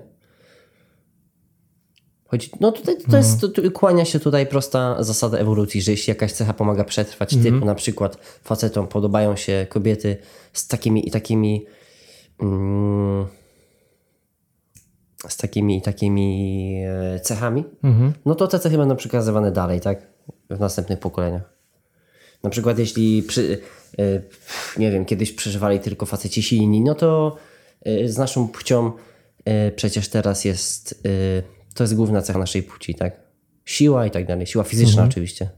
Chodzi, 2.36 2.50
no 2.60 2.72
tutaj 2.72 2.96
to 3.12 3.18
jest, 3.18 3.42
to, 3.42 3.72
kłania 3.74 4.06
się 4.06 4.20
tutaj 4.20 4.48
prosta 4.48 5.04
zasada 5.04 5.38
ewolucji, 5.38 5.82
że 5.82 5.92
jeśli 5.92 6.12
jakaś 6.12 6.32
cecha 6.32 6.54
pomaga 6.54 6.84
przetrwać, 6.84 7.30
typu 7.44 7.66
na 7.66 7.76
przykład 7.76 8.18
facetom 8.44 8.88
podobają 8.88 9.36
się 9.36 9.68
kobiety 9.70 10.18
z 10.54 10.68
takimi 10.68 11.08
i 11.08 11.12
takimi 11.12 11.66
mm, 12.42 13.26
z 15.28 15.38
takimi 15.38 15.78
i 15.78 15.82
takimi 15.82 16.82
e, 16.88 17.20
cechami, 17.20 17.64
no 18.26 18.36
to 18.36 18.48
te 18.48 18.60
cechy 18.60 18.78
będą 18.78 18.96
przekazywane 18.96 19.52
dalej, 19.52 19.82
tak? 19.82 20.08
W 20.50 20.60
następnych 20.60 21.00
pokoleniach. 21.00 21.54
Na 22.44 22.50
przykład 22.50 22.80
jeśli 22.80 23.24
przy, 23.24 23.62
e, 24.00 24.22
nie 24.78 24.92
wiem, 24.92 25.06
kiedyś 25.06 25.32
przeżywali 25.32 25.80
tylko 25.80 26.06
faceci 26.06 26.44
silni, 26.44 26.82
no 26.82 26.96
to 26.96 27.36
e, 27.86 28.08
z 28.08 28.18
naszą 28.18 28.48
płcią 28.48 28.92
przecież 29.76 30.10
teraz 30.10 30.46
jest, 30.46 31.04
to 31.76 31.84
jest 31.84 31.96
główna 31.96 32.22
cecha 32.22 32.40
naszej 32.40 32.64
płci, 32.64 32.96
tak? 32.96 33.20
Siła 33.66 34.06
i 34.06 34.12
tak 34.12 34.28
dalej, 34.28 34.48
siła 34.48 34.64
fizyczna 34.64 35.04
oczywiście. 35.04 35.50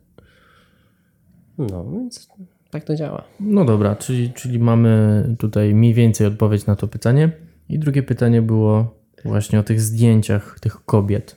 No, 1.58 1.92
więc 1.92 2.28
tak 2.72 2.84
to 2.84 2.96
działa. 2.96 3.24
No 3.40 3.66
dobra, 3.66 3.96
czyli, 3.96 4.34
czyli 4.34 4.60
mamy 4.60 5.24
tutaj 5.40 5.76
mniej 5.76 5.94
więcej 5.94 6.28
odpowiedź 6.28 6.66
na 6.66 6.76
to 6.76 6.88
pytanie. 6.88 7.32
I 7.70 7.80
drugie 7.80 8.04
pytanie 8.04 8.42
było 8.42 8.98
właśnie 9.26 9.60
o 9.60 9.64
tych 9.64 9.82
zdjęciach 9.82 10.60
tych 10.60 10.86
kobiet. 10.86 11.36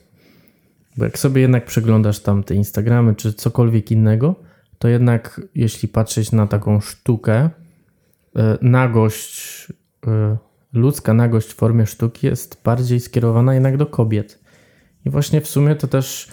Bo 0.97 1.05
jak 1.05 1.19
sobie 1.19 1.41
jednak 1.41 1.65
przeglądasz 1.65 2.19
tam 2.19 2.43
te 2.43 2.55
Instagramy 2.55 3.15
czy 3.15 3.33
cokolwiek 3.33 3.91
innego, 3.91 4.35
to 4.79 4.87
jednak 4.87 5.41
jeśli 5.55 5.87
patrzeć 5.87 6.31
na 6.31 6.47
taką 6.47 6.81
sztukę, 6.81 7.49
e, 8.35 8.57
nagość, 8.61 9.67
e, 10.07 10.37
ludzka 10.73 11.13
nagość 11.13 11.49
w 11.49 11.55
formie 11.55 11.85
sztuki 11.85 12.27
jest 12.27 12.61
bardziej 12.63 12.99
skierowana 12.99 13.53
jednak 13.53 13.77
do 13.77 13.85
kobiet. 13.85 14.40
I 15.05 15.09
właśnie 15.09 15.41
w 15.41 15.47
sumie 15.47 15.75
to 15.75 15.87
też 15.87 16.27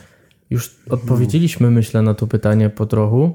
już 0.50 0.76
odpowiedzieliśmy, 0.90 1.70
myślę, 1.70 2.02
na 2.02 2.14
to 2.14 2.26
pytanie 2.26 2.70
po 2.70 2.86
trochu, 2.86 3.34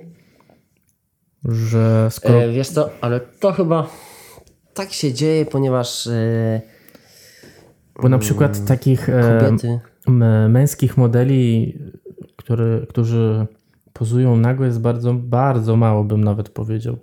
że 1.46 2.08
skoro 2.12 2.42
E, 2.44 2.52
wiesz 2.52 2.70
co, 2.70 2.90
ale 3.02 3.20
to 3.20 3.52
chyba 3.52 3.90
tak 4.74 4.92
się 4.94 5.14
dzieje, 5.14 5.46
ponieważ 5.46 6.08
e, 6.08 6.62
Bo 8.02 8.10
na 8.10 8.18
przykład 8.18 8.66
takich 8.66 9.10
e, 9.10 9.40
kobiety... 9.40 9.80
m- 10.08 10.52
męskich 10.52 10.98
modeli, 10.98 11.74
który, 12.36 12.86
którzy 12.90 13.46
pozują 13.94 14.38
nago 14.38 14.66
jest 14.66 14.82
bardzo, 14.82 15.14
bardzo 15.14 15.76
mało, 15.76 16.04
bym 16.04 16.24
nawet 16.24 16.50
powiedział. 16.50 16.98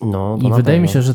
No, 0.00 0.38
I 0.42 0.52
wydaje 0.52 0.80
mi 0.80 0.86
pewno. 0.88 1.00
się, 1.00 1.02
że, 1.02 1.14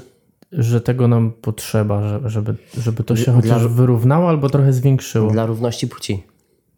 że 0.58 0.82
tego 0.82 1.08
nam 1.08 1.32
potrzeba, 1.32 2.02
że- 2.10 2.30
żeby, 2.30 2.56
żeby 2.78 3.04
to 3.04 3.16
się 3.16 3.24
Dla- 3.24 3.34
chociaż 3.34 3.68
wyrównało 3.68 4.30
albo 4.30 4.50
trochę 4.50 4.74
zwiększyło. 4.74 5.32
Dla 5.32 5.46
równości 5.46 5.88
płci. 5.88 6.24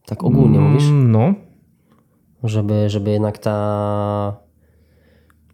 Tak 0.05 0.23
ogólnie 0.23 0.59
mówisz? 0.59 0.83
Mm, 0.83 1.11
No, 1.11 1.33
Żeby, 2.43 2.89
żeby 2.89 3.11
jednak 3.11 3.37
ta... 3.37 4.37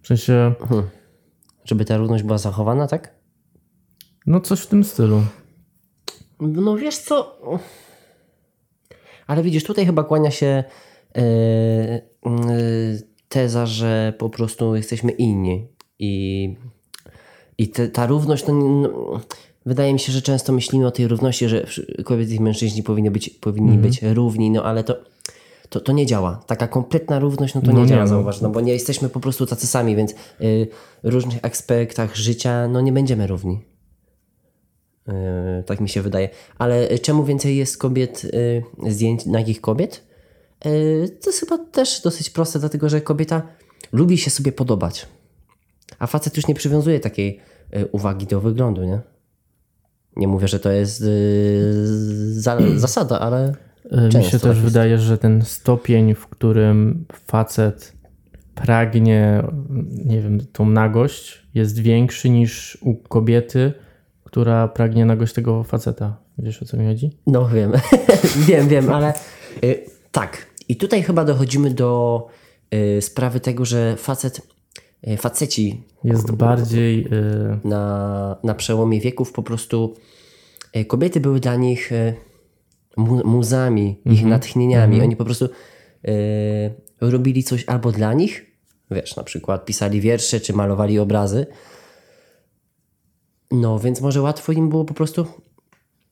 w 0.02 0.08
sensie, 0.08 0.54
Żeby 1.66 1.86
ta 1.86 1.98
równość 1.98 2.24
była 2.24 2.38
zachowana, 2.38 2.88
tak? 2.88 3.16
no 4.28 4.42
coś 4.42 4.60
w 4.62 4.68
tym 4.68 4.84
stylu. 4.84 5.22
No 6.40 6.78
wiesz 6.78 6.98
co... 6.98 7.38
Ale 9.28 9.44
widzisz, 9.44 9.64
tutaj 9.64 9.86
chyba 9.86 10.04
kłania 10.04 10.32
się 10.32 10.46
e, 10.46 10.64
e, 11.16 12.02
teza, 13.30 13.66
że 13.66 14.14
po 14.18 14.30
prostu 14.30 14.76
jesteśmy 14.76 15.12
inni. 15.12 15.68
I, 16.00 16.56
i 17.62 17.68
te, 17.68 17.88
ta 17.88 18.06
równość, 18.08 18.44
to, 18.44 18.52
nie- 18.52 18.70
no, 18.88 19.22
wydaje 19.66 19.94
mi 19.94 20.00
się, 20.00 20.12
że 20.12 20.22
często 20.22 20.54
myślimy 20.54 20.88
o 20.88 20.92
tej 20.92 21.08
równości, 21.08 21.48
że 21.50 21.68
kobiety 22.06 22.36
i 22.36 22.40
mężczyźni 22.40 22.84
powinni 22.84 23.12
być, 23.12 23.30
powinni 23.30 23.78
być 23.78 24.02
równi, 24.02 24.52
no 24.52 24.64
ale 24.64 24.84
to, 24.84 24.96
to, 25.70 25.80
to 25.80 25.92
nie 25.92 26.06
działa. 26.06 26.44
Taka 26.48 26.68
kompletna 26.68 27.20
równość, 27.20 27.54
no 27.54 27.62
to 27.62 27.68
No 27.68 27.74
nie, 27.74 27.82
nie, 27.82 27.88
działa, 27.88 28.02
no. 28.02 28.08
zauważ, 28.08 28.42
no 28.42 28.50
bo 28.50 28.62
nie 28.62 28.74
jesteśmy 28.74 29.10
po 29.10 29.20
prostu 29.20 29.46
tacy 29.46 29.68
sami, 29.68 29.96
więc 29.96 30.12
y, 30.42 30.68
w 31.04 31.08
różnych 31.10 31.46
aspektach 31.46 32.16
życia, 32.16 32.68
no 32.68 32.82
nie 32.82 32.92
będziemy 32.92 33.28
równi. 33.28 33.60
Yy, 35.08 35.14
tak 35.66 35.80
mi 35.82 35.90
się 35.90 36.02
wydaje. 36.02 36.30
Ale 36.58 37.00
czemu 37.00 37.24
więcej 37.24 37.58
jest 37.58 37.78
kobiet, 37.78 38.24
yy, 38.84 38.92
zdjęć 38.92 39.26
nagich 39.26 39.62
kobiet? 39.62 40.04
Yy, 40.66 41.10
to 41.22 41.30
jest 41.30 41.40
chyba 41.40 41.58
też 41.58 42.02
dosyć 42.02 42.30
proste, 42.30 42.60
dlatego 42.60 42.90
że 42.90 43.02
kobieta 43.02 43.42
lubi 43.92 44.18
się 44.18 44.30
sobie 44.32 44.52
podobać. 44.52 45.06
A 46.00 46.08
facet 46.08 46.38
już 46.38 46.48
nie 46.48 46.56
przywiązuje 46.56 47.00
takiej 47.00 47.40
y, 47.40 47.42
uwagi 47.92 48.28
do 48.28 48.42
wyglądu, 48.42 48.84
nie? 48.84 49.00
Nie 50.16 50.28
mówię, 50.28 50.48
że 50.48 50.60
to 50.60 50.72
jest 50.72 51.02
y, 51.02 52.42
za, 52.42 52.58
zasada, 52.76 53.20
ale 53.20 53.54
E, 53.92 54.06
Mi 54.06 54.12
się 54.12 54.32
tak 54.32 54.42
też 54.42 54.44
jest. 54.44 54.60
wydaje, 54.60 54.98
że 54.98 55.18
ten 55.18 55.42
stopień, 55.42 56.16
w 56.16 56.28
którym 56.28 57.06
facet 57.28 57.94
pragnie, 58.56 59.44
nie 60.06 60.22
wiem, 60.22 60.40
tą 60.52 60.66
nagość, 60.70 61.48
jest 61.54 61.80
większy 61.80 62.30
niż 62.30 62.78
u 62.82 62.96
kobiety, 62.96 63.74
która 64.24 64.68
pragnie 64.68 65.06
nagość 65.06 65.34
tego 65.34 65.64
faceta. 65.64 66.18
Wiesz 66.38 66.62
o 66.62 66.66
co 66.66 66.78
mi 66.78 66.86
chodzi? 66.88 67.18
No 67.28 67.50
wiem, 67.50 67.72
wiem, 68.48 68.68
wiem, 68.68 68.90
ale 68.90 69.14
tak. 70.12 70.46
I 70.70 70.76
tutaj 70.76 71.04
chyba 71.04 71.26
dochodzimy 71.26 71.72
do 71.72 72.28
sprawy 73.00 73.40
tego, 73.40 73.66
że 73.66 73.96
facet, 73.98 74.42
faceci 75.18 75.84
Jest 76.04 76.32
bardziej. 76.32 77.06
y, 77.06 77.60
na, 77.64 78.38
na 78.44 78.56
przełomie 78.56 79.00
wieków 79.00 79.32
po 79.32 79.44
prostu 79.44 79.96
y, 80.76 80.86
kobiety 80.86 81.20
były 81.20 81.40
dla 81.40 81.56
nich 81.56 81.92
mu, 82.98 83.28
muzami, 83.28 84.02
ich 84.06 84.26
natchnieniami. 84.26 85.02
Oni 85.02 85.16
po 85.16 85.26
prostu 85.26 85.50
robili 87.02 87.44
coś 87.44 87.66
albo 87.66 87.92
dla 87.92 88.14
nich, 88.14 88.46
wiesz, 88.92 89.16
na 89.16 89.24
przykład 89.24 89.66
pisali 89.66 90.02
wiersze 90.02 90.40
czy 90.40 90.54
malowali 90.54 91.00
obrazy. 91.00 91.46
No, 93.52 93.80
więc 93.80 94.02
może 94.02 94.22
łatwo 94.22 94.52
im 94.52 94.70
było 94.70 94.86
po 94.86 94.94
prostu 94.94 95.26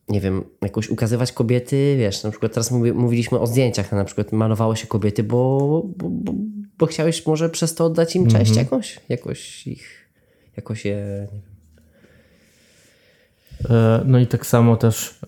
nie 0.09 0.21
wiem, 0.21 0.43
jakoś 0.61 0.89
ukazywać 0.89 1.31
kobiety, 1.31 1.95
wiesz, 1.99 2.23
na 2.23 2.31
przykład 2.31 2.53
teraz 2.53 2.71
mówi, 2.71 2.93
mówiliśmy 2.93 3.39
o 3.39 3.47
zdjęciach, 3.47 3.91
na 3.91 4.05
przykład 4.05 4.31
malowało 4.31 4.75
się 4.75 4.87
kobiety, 4.87 5.23
bo, 5.23 5.83
bo, 5.97 6.09
bo, 6.09 6.33
bo 6.79 6.85
chciałeś 6.85 7.25
może 7.25 7.49
przez 7.49 7.75
to 7.75 7.85
oddać 7.85 8.15
im 8.15 8.27
cześć 8.27 8.55
jakąś, 8.55 8.99
jakoś 9.09 9.67
ich, 9.67 10.09
jakoś 10.57 10.85
je, 10.85 11.27
nie 11.33 11.39
wiem. 11.39 11.51
e, 13.69 14.01
No 14.05 14.19
i 14.19 14.27
tak 14.27 14.45
samo 14.45 14.77
też 14.77 15.19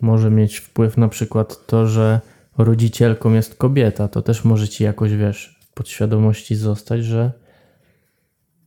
może 0.00 0.30
mieć 0.30 0.56
wpływ 0.56 0.96
na 0.96 1.08
przykład 1.08 1.66
to, 1.66 1.86
że 1.86 2.20
rodzicielką 2.58 3.32
jest 3.32 3.54
kobieta. 3.54 4.08
To 4.08 4.22
też 4.22 4.44
może 4.44 4.68
ci 4.68 4.84
jakoś, 4.84 5.12
wiesz, 5.12 5.58
w 5.60 5.72
podświadomości 5.74 6.56
zostać, 6.56 7.04
że. 7.04 7.32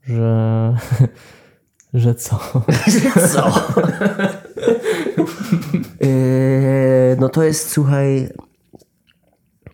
że. 0.04 0.78
że 1.94 2.16
co? 2.16 2.40
Co? 3.34 3.74
Yy, 6.02 7.18
no 7.20 7.30
to 7.30 7.44
jest, 7.44 7.70
słuchaj, 7.70 8.30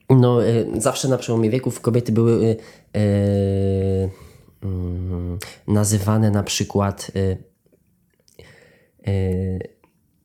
no 0.10 0.42
yy, 0.42 0.82
zawsze 0.82 1.08
na 1.08 1.18
przełomie 1.18 1.50
wieków 1.50 1.82
kobiety 1.82 2.12
były 2.12 2.46
yy, 2.46 2.58
yy, 3.02 4.10
mm, 4.64 5.40
nazywane 5.68 6.32
na 6.32 6.44
przykład 6.44 7.12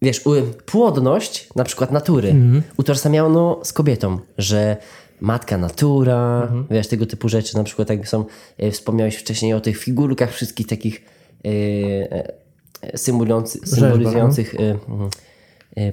wiesz, 0.02 0.24
płodność 0.66 1.48
na 1.56 1.64
przykład 1.64 1.92
natury 1.92 2.34
utożsamiano 2.76 3.60
z 3.62 3.72
kobietą, 3.72 4.18
że 4.38 4.76
matka 5.20 5.58
natura, 5.58 6.52
wiesz, 6.70 6.88
tego 6.88 7.06
typu 7.06 7.28
rzeczy, 7.28 7.56
na 7.56 7.64
przykład 7.64 7.90
jak 7.90 8.08
są, 8.08 8.24
wspomniałeś 8.72 9.16
wcześniej 9.16 9.52
o 9.54 9.60
tych 9.60 9.78
figurkach 9.78 10.32
wszystkich 10.32 10.66
takich 10.66 11.04
yy, 11.44 11.52
yy, 11.52 12.98
symulujący, 12.98 13.58
symbolizujących 13.66 14.54
yy, 14.54 14.60
mm, 14.60 15.00
yy, 15.00 15.08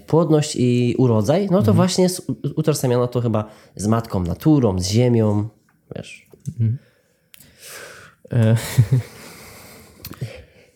płodność 0.07 0.55
i 0.59 0.95
urodzaj, 0.97 1.47
no 1.51 1.61
to 1.61 1.73
właśnie 1.73 2.05
s- 2.05 2.19
u- 2.19 2.35
utożsamiano 2.55 3.07
to 3.07 3.21
chyba 3.21 3.45
z 3.75 3.87
matką 3.87 4.19
naturą, 4.23 4.79
z 4.79 4.87
ziemią, 4.87 5.49
wiesz. 5.95 6.27
E, 8.33 8.55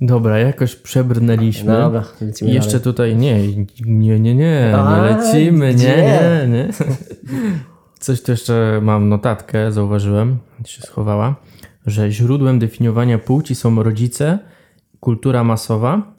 Dobra, 0.02 0.38
jakoś 0.40 0.76
przebrnęliśmy. 0.76 1.74
Dobra, 1.74 2.04
lecimy 2.22 2.52
Jeszcze 2.52 2.70
dalej. 2.72 2.84
tutaj 2.84 3.16
nie, 3.16 3.48
nie, 3.86 4.20
nie, 4.20 4.36
nie, 4.36 4.74
A, 4.78 4.96
nie 4.96 5.02
lecimy, 5.16 5.74
gdzie? 5.74 5.88
nie, 5.98 6.48
nie, 6.48 6.58
nie. 6.58 6.70
Coś 8.00 8.22
tu 8.22 8.32
jeszcze 8.32 8.80
mam 8.82 9.10
notatkę, 9.10 9.72
zauważyłem, 9.72 10.38
się 10.66 10.82
schowała, 10.82 11.36
że 11.86 12.12
źródłem 12.12 12.60
definiowania 12.60 13.18
płci 13.18 13.56
są 13.56 13.84
rodzice, 13.84 14.40
kultura 15.00 15.44
masowa, 15.44 16.14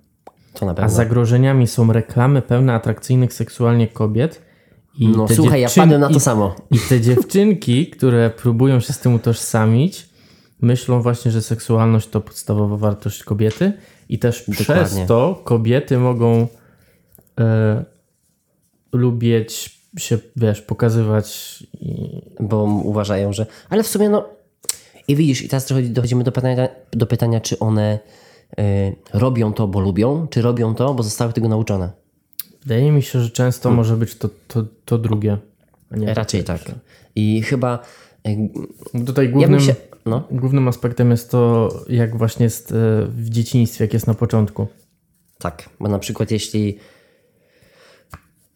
a 0.76 0.88
zagrożeniami 0.88 1.66
są 1.66 1.92
reklamy 1.92 2.42
pełne 2.42 2.74
atrakcyjnych 2.74 3.32
seksualnie 3.32 3.88
kobiet. 3.88 4.42
I 4.98 5.08
No 5.08 5.28
słuchaj, 5.28 5.60
ja 5.60 5.68
wpadłem 5.68 6.00
na 6.00 6.08
to 6.08 6.16
i- 6.16 6.20
samo. 6.20 6.54
I 6.70 6.78
te 6.88 7.00
dziewczynki, 7.00 7.86
które 7.86 8.30
próbują 8.30 8.80
się 8.80 8.92
z 8.92 8.98
tym 8.98 9.14
utożsamić, 9.14 10.08
myślą 10.60 11.02
właśnie, 11.02 11.30
że 11.30 11.42
seksualność 11.42 12.08
to 12.08 12.20
podstawowa 12.20 12.76
wartość 12.76 13.24
kobiety 13.24 13.72
i 14.08 14.18
też 14.18 14.42
przez 14.42 14.66
Dokładnie. 14.66 15.06
to 15.06 15.40
kobiety 15.44 15.98
mogą 15.98 16.46
e, 17.40 17.84
lubić 18.92 19.78
się, 19.98 20.18
wiesz, 20.36 20.62
pokazywać 20.62 21.58
i 21.72 22.22
bo 22.40 22.62
uważają, 22.64 23.32
że. 23.32 23.46
Ale 23.70 23.82
w 23.82 23.86
sumie, 23.88 24.08
no. 24.08 24.24
I 25.08 25.16
widzisz, 25.16 25.42
i 25.42 25.48
teraz 25.48 25.66
dochodzi- 25.66 25.90
dochodzimy 25.90 26.24
do 26.24 26.32
pytania, 26.32 26.68
do 26.92 27.06
pytania 27.06 27.40
czy 27.40 27.58
one 27.58 27.98
robią 29.12 29.52
to, 29.52 29.68
bo 29.68 29.80
lubią, 29.80 30.26
czy 30.30 30.42
robią 30.42 30.74
to, 30.74 30.94
bo 30.94 31.02
zostały 31.02 31.32
tego 31.32 31.48
nauczone. 31.48 31.90
wydaje 32.62 32.92
mi 32.92 33.02
się, 33.02 33.20
że 33.20 33.30
często 33.30 33.70
może 33.70 33.96
być 33.96 34.14
to, 34.14 34.28
to, 34.48 34.64
to 34.84 34.98
drugie. 34.98 35.38
Raczej 35.90 36.44
tak. 36.44 36.58
pierwsze. 36.58 36.78
I 37.14 37.42
chyba. 37.42 37.78
y, 38.28 39.04
Tutaj 39.06 39.24
Ja 39.26 39.30
głównym, 39.32 39.50
bym 39.58 39.60
się. 39.66 39.74
No, 40.06 40.22
głównym 40.30 40.68
aspektem 40.68 41.10
jest 41.10 41.30
to, 41.30 41.68
jak 41.88 42.16
właśnie 42.16 42.44
jest 42.44 42.72
e, 42.72 42.74
w 43.06 43.28
dzieciństwie, 43.28 43.84
jak 43.84 43.92
jest 43.92 44.06
na 44.06 44.14
początku. 44.14 44.66
tak. 45.38 45.68
Bo 45.80 45.88
na 45.88 45.98
przykład, 45.98 46.30
jeśli. 46.30 46.78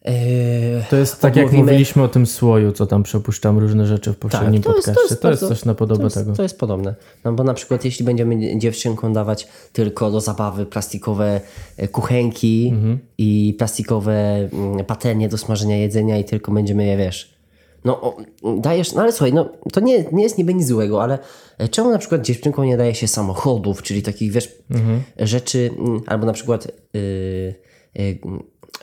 Y, 0.09 0.83
To 0.89 0.95
jest 0.95 1.21
tak, 1.21 1.35
jak 1.35 1.51
mówiliśmy 1.51 2.03
o 2.03 2.07
tym 2.07 2.25
słoju, 2.27 2.71
co 2.71 2.85
tam 2.85 3.03
przepuszczam 3.03 3.57
różne 3.57 3.85
rzeczy 3.87 4.13
w 4.13 4.17
poprzednim 4.17 4.63
Tak, 4.63 4.71
to 4.73 4.77
jest- 4.77 4.85
to 4.87 4.91
podcaście. 4.93 5.15
To 5.15 5.29
jest, 5.29 5.41
jest 5.41 5.41
bardzo- 5.43 5.55
coś 5.55 5.65
na 5.65 5.75
podobę 5.75 5.97
to 5.99 6.03
jest, 6.05 6.15
tego. 6.15 6.33
To 6.33 6.43
jest 6.43 6.59
podobne. 6.59 6.95
No 7.23 7.33
bo 7.33 7.43
na 7.43 7.53
przykład 7.53 7.85
jeśli 7.85 8.05
będziemy 8.05 8.57
dziewczynkom 8.59 9.13
dawać 9.13 9.47
tylko 9.73 10.11
do 10.11 10.21
zabawy 10.21 10.65
plastikowe 10.65 11.41
e, 11.77 11.87
kuchenki 11.87 12.69
Mhm. 12.73 12.99
i 13.17 13.55
plastikowe 13.57 14.13
mm, 14.53 14.85
patelnie 14.85 15.29
do 15.29 15.37
smażenia 15.37 15.77
jedzenia 15.77 16.17
i 16.17 16.23
tylko 16.23 16.51
będziemy 16.51 16.85
je, 16.85 16.97
wiesz... 16.97 17.37
No 17.85 18.01
o, 18.01 18.17
dajesz, 18.57 18.93
no 18.93 19.01
ale 19.01 19.11
słuchaj, 19.11 19.33
no 19.33 19.49
to 19.73 19.79
nie, 19.79 20.05
nie 20.11 20.23
jest 20.23 20.37
niby 20.37 20.53
nic 20.53 20.67
złego, 20.67 21.03
ale 21.03 21.19
e, 21.57 21.69
czemu 21.69 21.91
na 21.91 21.97
przykład 21.97 22.21
dziewczynkom 22.21 22.65
nie 22.65 22.77
daje 22.77 22.95
się 22.95 23.07
samochodów, 23.07 23.83
czyli 23.83 24.01
takich, 24.03 24.31
wiesz, 24.31 24.55
Mhm. 24.71 25.01
rzeczy, 25.19 25.69
mm, 25.79 26.01
albo 26.07 26.25
na 26.25 26.33
przykład 26.33 26.67
yy, 26.93 27.53
yy, 27.95 28.19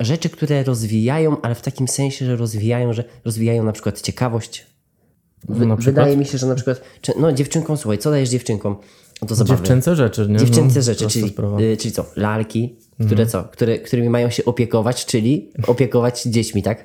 rzeczy, 0.00 0.30
które 0.30 0.64
rozwijają, 0.64 1.40
ale 1.42 1.54
w 1.54 1.62
takim 1.62 1.88
sensie, 1.88 2.26
że 2.26 2.36
rozwijają, 2.36 2.92
że 2.92 3.04
rozwijają 3.24 3.64
na 3.64 3.72
przykład 3.72 4.00
ciekawość, 4.00 4.66
Wy, 5.48 5.66
Na 5.66 5.76
przykład? 5.76 5.94
Wydaje 5.94 6.16
mi 6.16 6.26
się, 6.26 6.38
że 6.38 6.46
na 6.46 6.54
przykład, 6.54 6.80
no 7.18 7.32
dziewczynkom, 7.32 7.76
słuchaj, 7.76 7.98
co 7.98 8.10
dajesz 8.10 8.28
dziewczynkom 8.28 8.76
do 9.22 9.34
zabawy? 9.34 9.56
Dziewczęce 9.58 9.96
rzeczy, 9.96 10.26
nie? 10.30 10.38
Dziewczęce 10.38 10.78
No, 10.78 10.82
rzeczy, 10.82 11.08
czyli. 11.08 11.34
Mhm. 11.38 11.58
y, 11.62 11.76
czyli 11.76 11.92
co? 11.92 12.06
Lalki, 12.16 12.76
które 13.06 13.26
co? 13.26 13.44
Które, 13.44 13.78
którymi 13.78 14.08
mają 14.08 14.30
się 14.30 14.44
opiekować, 14.44 15.06
czyli 15.06 15.50
opiekować 15.66 16.22
dziećmi, 16.22 16.62
tak? 16.62 16.84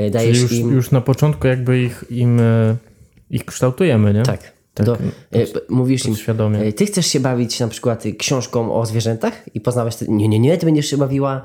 Y, 0.00 0.10
Dajesz 0.10 0.38
Mhm. 0.42 0.48
Czyli 0.48 0.60
już, 0.60 0.70
im... 0.70 0.76
już 0.76 0.90
na 0.90 1.00
początku 1.00 1.46
jakby 1.46 1.82
ich, 1.82 2.04
im, 2.10 2.40
e, 2.40 2.76
ich 3.30 3.44
kształtujemy, 3.44 4.14
nie? 4.14 4.22
Tak. 4.22 4.56
Tak, 4.74 4.86
Do, 4.86 4.94
y, 4.96 5.46
mówisz 5.68 6.04
im, 6.04 6.10
podświadomie. 6.12 6.60
y, 6.62 6.72
ty 6.72 6.86
chcesz 6.86 7.06
się 7.06 7.20
bawić 7.20 7.60
na 7.60 7.68
przykład 7.68 8.06
y, 8.06 8.14
książką 8.14 8.74
o 8.74 8.86
zwierzętach 8.86 9.54
i 9.54 9.60
poznawać... 9.60 9.96
Te, 9.96 10.04
nie, 10.08 10.28
nie, 10.28 10.38
nie, 10.38 10.56
ty 10.58 10.66
będziesz 10.66 10.86
się 10.86 10.96
bawiła 10.96 11.36
y, 11.38 11.40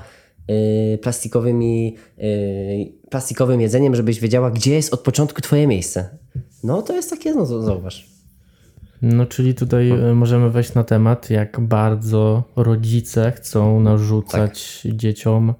plastikowymi, 1.02 1.96
y, 2.20 2.92
plastikowym 3.10 3.62
jedzeniem, 3.62 3.96
żebyś 3.96 4.20
wiedziała, 4.20 4.52
gdzie 4.52 4.74
jest 4.74 4.94
od 4.94 5.00
początku 5.00 5.42
twoje 5.42 5.68
miejsce. 5.68 6.18
No 6.64 6.82
to 6.82 6.94
jest 6.94 7.10
takie, 7.10 7.34
no 7.34 7.46
zauważ. 7.46 8.12
No 9.02 9.26
czyli 9.26 9.56
tutaj 9.56 9.90
e, 9.90 10.14
możemy 10.14 10.50
wejść 10.50 10.74
na 10.74 10.84
temat, 10.84 11.30
jak 11.30 11.60
bardzo 11.60 12.44
rodzice 12.56 13.32
chcą 13.32 13.80
narzucać 13.80 14.82
Tak. 14.84 14.96
dzieciom 14.96 15.54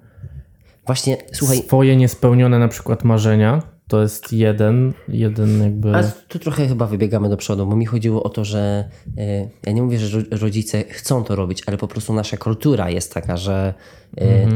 Właśnie, 0.86 1.16
słuchaj, 1.32 1.58
swoje 1.58 1.96
niespełnione 1.96 2.58
na 2.58 2.68
przykład 2.68 3.04
marzenia. 3.04 3.62
To 3.92 4.02
jest 4.02 4.32
jeden, 4.32 4.92
jeden 5.08 5.62
jakby... 5.62 5.94
Ale 5.94 6.12
tu 6.28 6.38
trochę 6.38 6.68
chyba 6.68 6.86
wybiegamy 6.86 7.28
do 7.28 7.36
przodu, 7.36 7.66
bo 7.66 7.76
mi 7.76 7.86
chodziło 7.86 8.22
o 8.22 8.28
to, 8.28 8.44
że 8.44 8.88
e, 9.18 9.48
ja 9.66 9.72
nie 9.72 9.82
mówię, 9.82 9.98
że 9.98 10.18
ro- 10.18 10.26
rodzice 10.30 10.84
chcą 10.84 11.24
to 11.24 11.36
robić, 11.36 11.62
ale 11.66 11.76
po 11.76 11.88
prostu 11.88 12.14
nasza 12.14 12.36
kultura 12.36 12.90
jest 12.90 13.14
taka, 13.14 13.36
że 13.36 13.74
e, 14.18 14.46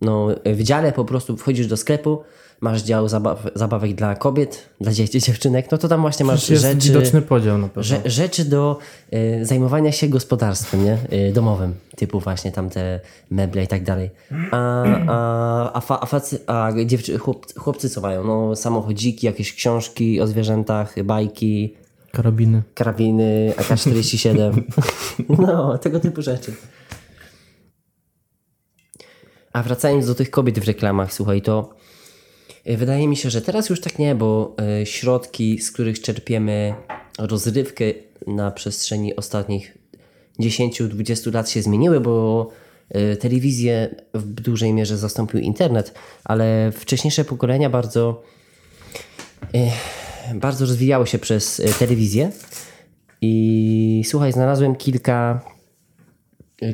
no, 0.00 0.28
w 0.44 0.62
dziale 0.62 0.92
po 0.92 1.04
prostu 1.04 1.36
wchodzisz 1.36 1.66
do 1.66 1.76
sklepu, 1.76 2.22
masz 2.60 2.82
dział 2.82 3.08
zabaw, 3.08 3.46
zabawek 3.54 3.94
dla 3.94 4.14
kobiet, 4.14 4.68
dla 4.80 4.92
dzieci, 4.92 5.20
dziewczynek, 5.20 5.70
no 5.70 5.78
to 5.78 5.88
tam 5.88 6.00
właśnie 6.00 6.26
masz 6.26 6.50
jest 6.50 6.62
rzeczy, 6.62 6.86
widoczny 6.86 7.22
podział 7.22 7.58
na 7.58 7.68
pewno. 7.68 7.82
rze, 7.82 8.00
rzeczy 8.04 8.44
do 8.44 8.78
e, 9.10 9.44
zajmowania 9.44 9.92
się 9.92 10.08
gospodarstwem 10.08 10.84
nie? 10.84 10.98
E, 11.10 11.32
domowym, 11.32 11.74
typu 11.96 12.20
właśnie 12.20 12.52
tamte 12.52 13.00
meble 13.30 13.64
i 13.64 13.66
tak 13.66 13.84
dalej. 13.84 14.10
A, 14.50 14.84
a, 15.08 15.72
a, 15.72 15.80
fa, 15.80 16.00
a, 16.00 16.06
facy, 16.06 16.38
a 16.46 16.72
dziewczy, 16.86 17.18
chłop, 17.18 17.46
chłopcy 17.58 17.90
co 17.90 18.00
mają? 18.00 18.24
No, 18.24 18.56
samochodziki, 18.56 19.26
jakieś 19.26 19.54
książki 19.54 20.20
o 20.20 20.26
zwierzętach, 20.26 21.02
bajki, 21.04 21.74
Karabiny. 22.12 22.62
karabiny, 22.74 23.52
AK-47. 23.56 24.62
No, 25.46 25.78
tego 25.78 26.00
typu 26.00 26.22
rzeczy. 26.22 26.52
A 29.52 29.62
wracając 29.62 30.06
do 30.06 30.14
tych 30.14 30.30
kobiet 30.30 30.58
w 30.58 30.66
reklamach, 30.66 31.12
słuchaj, 31.12 31.42
to 31.42 31.70
y, 31.70 31.76
wydaje 32.66 33.08
mi 33.08 33.16
się, 33.16 33.30
że 33.30 33.42
teraz 33.42 33.68
już 33.68 33.80
tak 33.80 33.98
nie, 33.98 34.14
bo 34.14 34.56
y, 34.82 34.86
środki, 34.86 35.58
z 35.58 35.72
których 35.72 36.00
czerpiemy 36.00 36.74
rozrywkę 37.18 37.84
na 38.26 38.50
przestrzeni 38.50 39.16
ostatnich 39.16 39.78
10-20 40.40 41.34
lat 41.34 41.50
się 41.50 41.62
zmieniły, 41.62 42.00
bo 42.00 42.48
y, 42.96 43.16
telewizję 43.16 43.94
w 44.14 44.24
dużej 44.40 44.72
mierze 44.72 44.96
zastąpił 44.96 45.40
internet, 45.40 45.94
ale 46.24 46.72
wcześniejsze 46.72 47.24
pokolenia 47.24 47.70
bardzo 47.70 48.22
bardzo 50.34 50.66
rozwijały 50.66 51.06
się 51.06 51.18
przez 51.18 51.62
telewizję. 51.78 52.32
I 53.20 54.02
słuchaj, 54.06 54.32
znalazłem 54.32 54.76
kilka, 54.76 55.40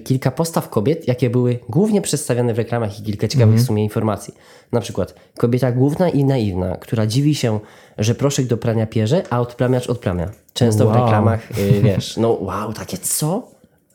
kilka 0.05 0.31
postaw 0.31 0.69
kobiet, 0.69 1.09
jakie 1.09 1.31
były 1.31 1.59
głównie 1.69 2.03
przedstawiane 2.03 2.55
w 2.55 2.59
reklamach 2.59 3.01
i 3.01 3.03
kilka 3.03 3.29
ciekawych 3.29 3.57
w 3.57 3.67
sumie 3.67 3.83
informacji. 3.85 4.35
Na 4.73 4.81
przykład 4.81 5.15
kobieta 5.39 5.73
główna 5.73 6.09
i 6.09 6.25
naiwna, 6.25 6.77
która 6.77 7.07
dziwi 7.07 7.35
się, 7.35 7.61
że 7.99 8.15
proszek 8.15 8.47
do 8.47 8.57
prania 8.57 8.87
pierze, 8.87 9.23
a 9.31 9.41
odplamiacz 9.41 9.87
odplamia. 9.91 10.31
Często 10.53 10.85
w 10.85 10.89
Wow. 10.89 10.97
reklamach, 11.05 11.59
y, 11.59 11.81
wiesz, 11.83 12.17
no 12.17 12.33
wow, 12.41 12.73
takie 12.73 12.99
co? 12.99 13.51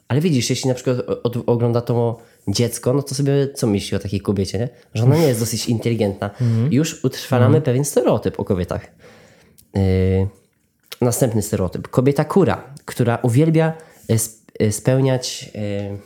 Ale 0.08 0.22
widzisz, 0.22 0.50
jeśli 0.50 0.68
na 0.68 0.74
przykład 0.74 0.98
ogląda 1.46 1.82
to 1.82 2.18
dziecko, 2.48 2.94
no 2.94 3.04
to 3.04 3.16
sobie 3.16 3.48
co 3.54 3.68
myśli 3.68 3.98
o 3.98 4.00
takiej 4.00 4.22
kobiecie, 4.22 4.60
nie? 4.60 4.70
Że 4.94 5.04
ona 5.04 5.18
nie 5.18 5.28
jest 5.28 5.40
dosyć 5.40 5.70
inteligentna. 5.70 6.30
Już 6.72 7.04
utrwalamy 7.06 7.62
pewien 7.62 7.86
stereotyp 7.86 8.40
o 8.40 8.46
kobietach. 8.46 8.82
Yy, 9.74 9.82
następny 11.02 11.42
stereotyp. 11.42 11.88
Kobieta 11.88 12.26
kura, 12.26 12.64
która 12.86 13.20
uwielbia 13.22 13.74
spełniać 14.72 15.50
y, 15.56 15.98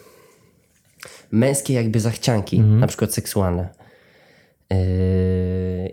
męskie 1.31 1.73
jakby 1.73 1.99
zachcianki, 1.99 2.59
na 2.59 2.87
przykład 2.87 3.13
seksualne. 3.13 3.69
Yy, 4.69 4.77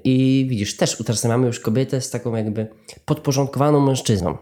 I 0.05 0.47
widzisz, 0.51 0.77
też 0.77 1.01
utożsamiamy 1.01 1.47
już 1.47 1.61
kobietę 1.61 2.01
z 2.01 2.11
taką 2.11 2.37
jakby 2.37 2.67
podporządkowaną 3.05 3.81
mężczyzną. 3.81 4.39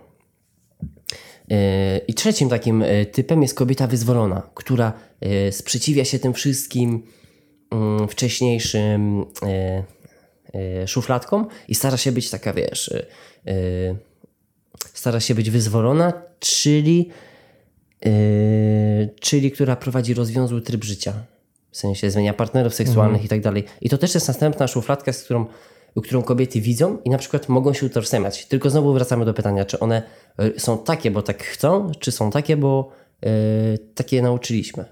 I 2.08 2.14
trzecim 2.14 2.48
takim 2.48 2.82
y, 2.82 3.06
typem 3.12 3.42
jest 3.42 3.54
kobieta 3.54 3.86
wyzwolona, 3.86 4.42
która 4.54 4.92
y, 5.48 5.52
sprzeciwia 5.52 6.04
się 6.04 6.18
tym 6.18 6.34
wszystkim 6.34 7.02
mm, 7.70 8.08
wcześniejszym 8.08 9.22
y, 9.22 9.24
y, 10.82 10.88
szufladkom 10.88 11.46
i 11.68 11.74
stara 11.74 11.96
się 11.96 12.12
być 12.12 12.30
taka, 12.30 12.52
wiesz, 12.52 12.88
y, 12.88 13.06
y, 13.48 13.96
stara 14.94 15.20
się 15.20 15.34
być 15.34 15.50
wyzwolona, 15.50 16.12
czyli, 16.40 17.10
y, 18.06 19.10
czyli 19.20 19.50
która 19.50 19.76
prowadzi 19.76 20.14
rozwiązły 20.14 20.60
tryb 20.60 20.84
życia. 20.84 21.12
W 21.70 21.76
sensie 21.76 22.10
zmienia 22.10 22.34
partnerów 22.34 22.74
seksualnych 22.74 23.24
i 23.24 23.28
tak 23.28 23.40
dalej. 23.40 23.64
I 23.80 23.88
to 23.88 23.98
też 23.98 24.14
jest 24.14 24.28
następna 24.28 24.66
szufladka, 24.66 25.12
z 25.12 25.22
którą, 25.22 25.46
którą 26.02 26.22
kobiety 26.22 26.60
widzą 26.60 26.98
i 27.04 27.10
na 27.10 27.18
przykład 27.18 27.48
mogą 27.48 27.72
się 27.72 27.86
utożsamiać. 27.86 28.46
Tylko 28.46 28.70
znowu 28.70 28.92
wracamy 28.92 29.24
do 29.24 29.34
pytania, 29.34 29.64
czy 29.64 29.78
one 29.80 30.02
y, 30.40 30.60
są 30.60 30.78
takie, 30.78 31.10
bo 31.10 31.22
tak 31.22 31.42
chcą, 31.42 31.92
czy 31.98 32.12
są 32.12 32.30
takie, 32.30 32.56
bo 32.56 32.90
y, 33.26 33.78
takie 33.94 34.22
nauczyliśmy. 34.22 34.84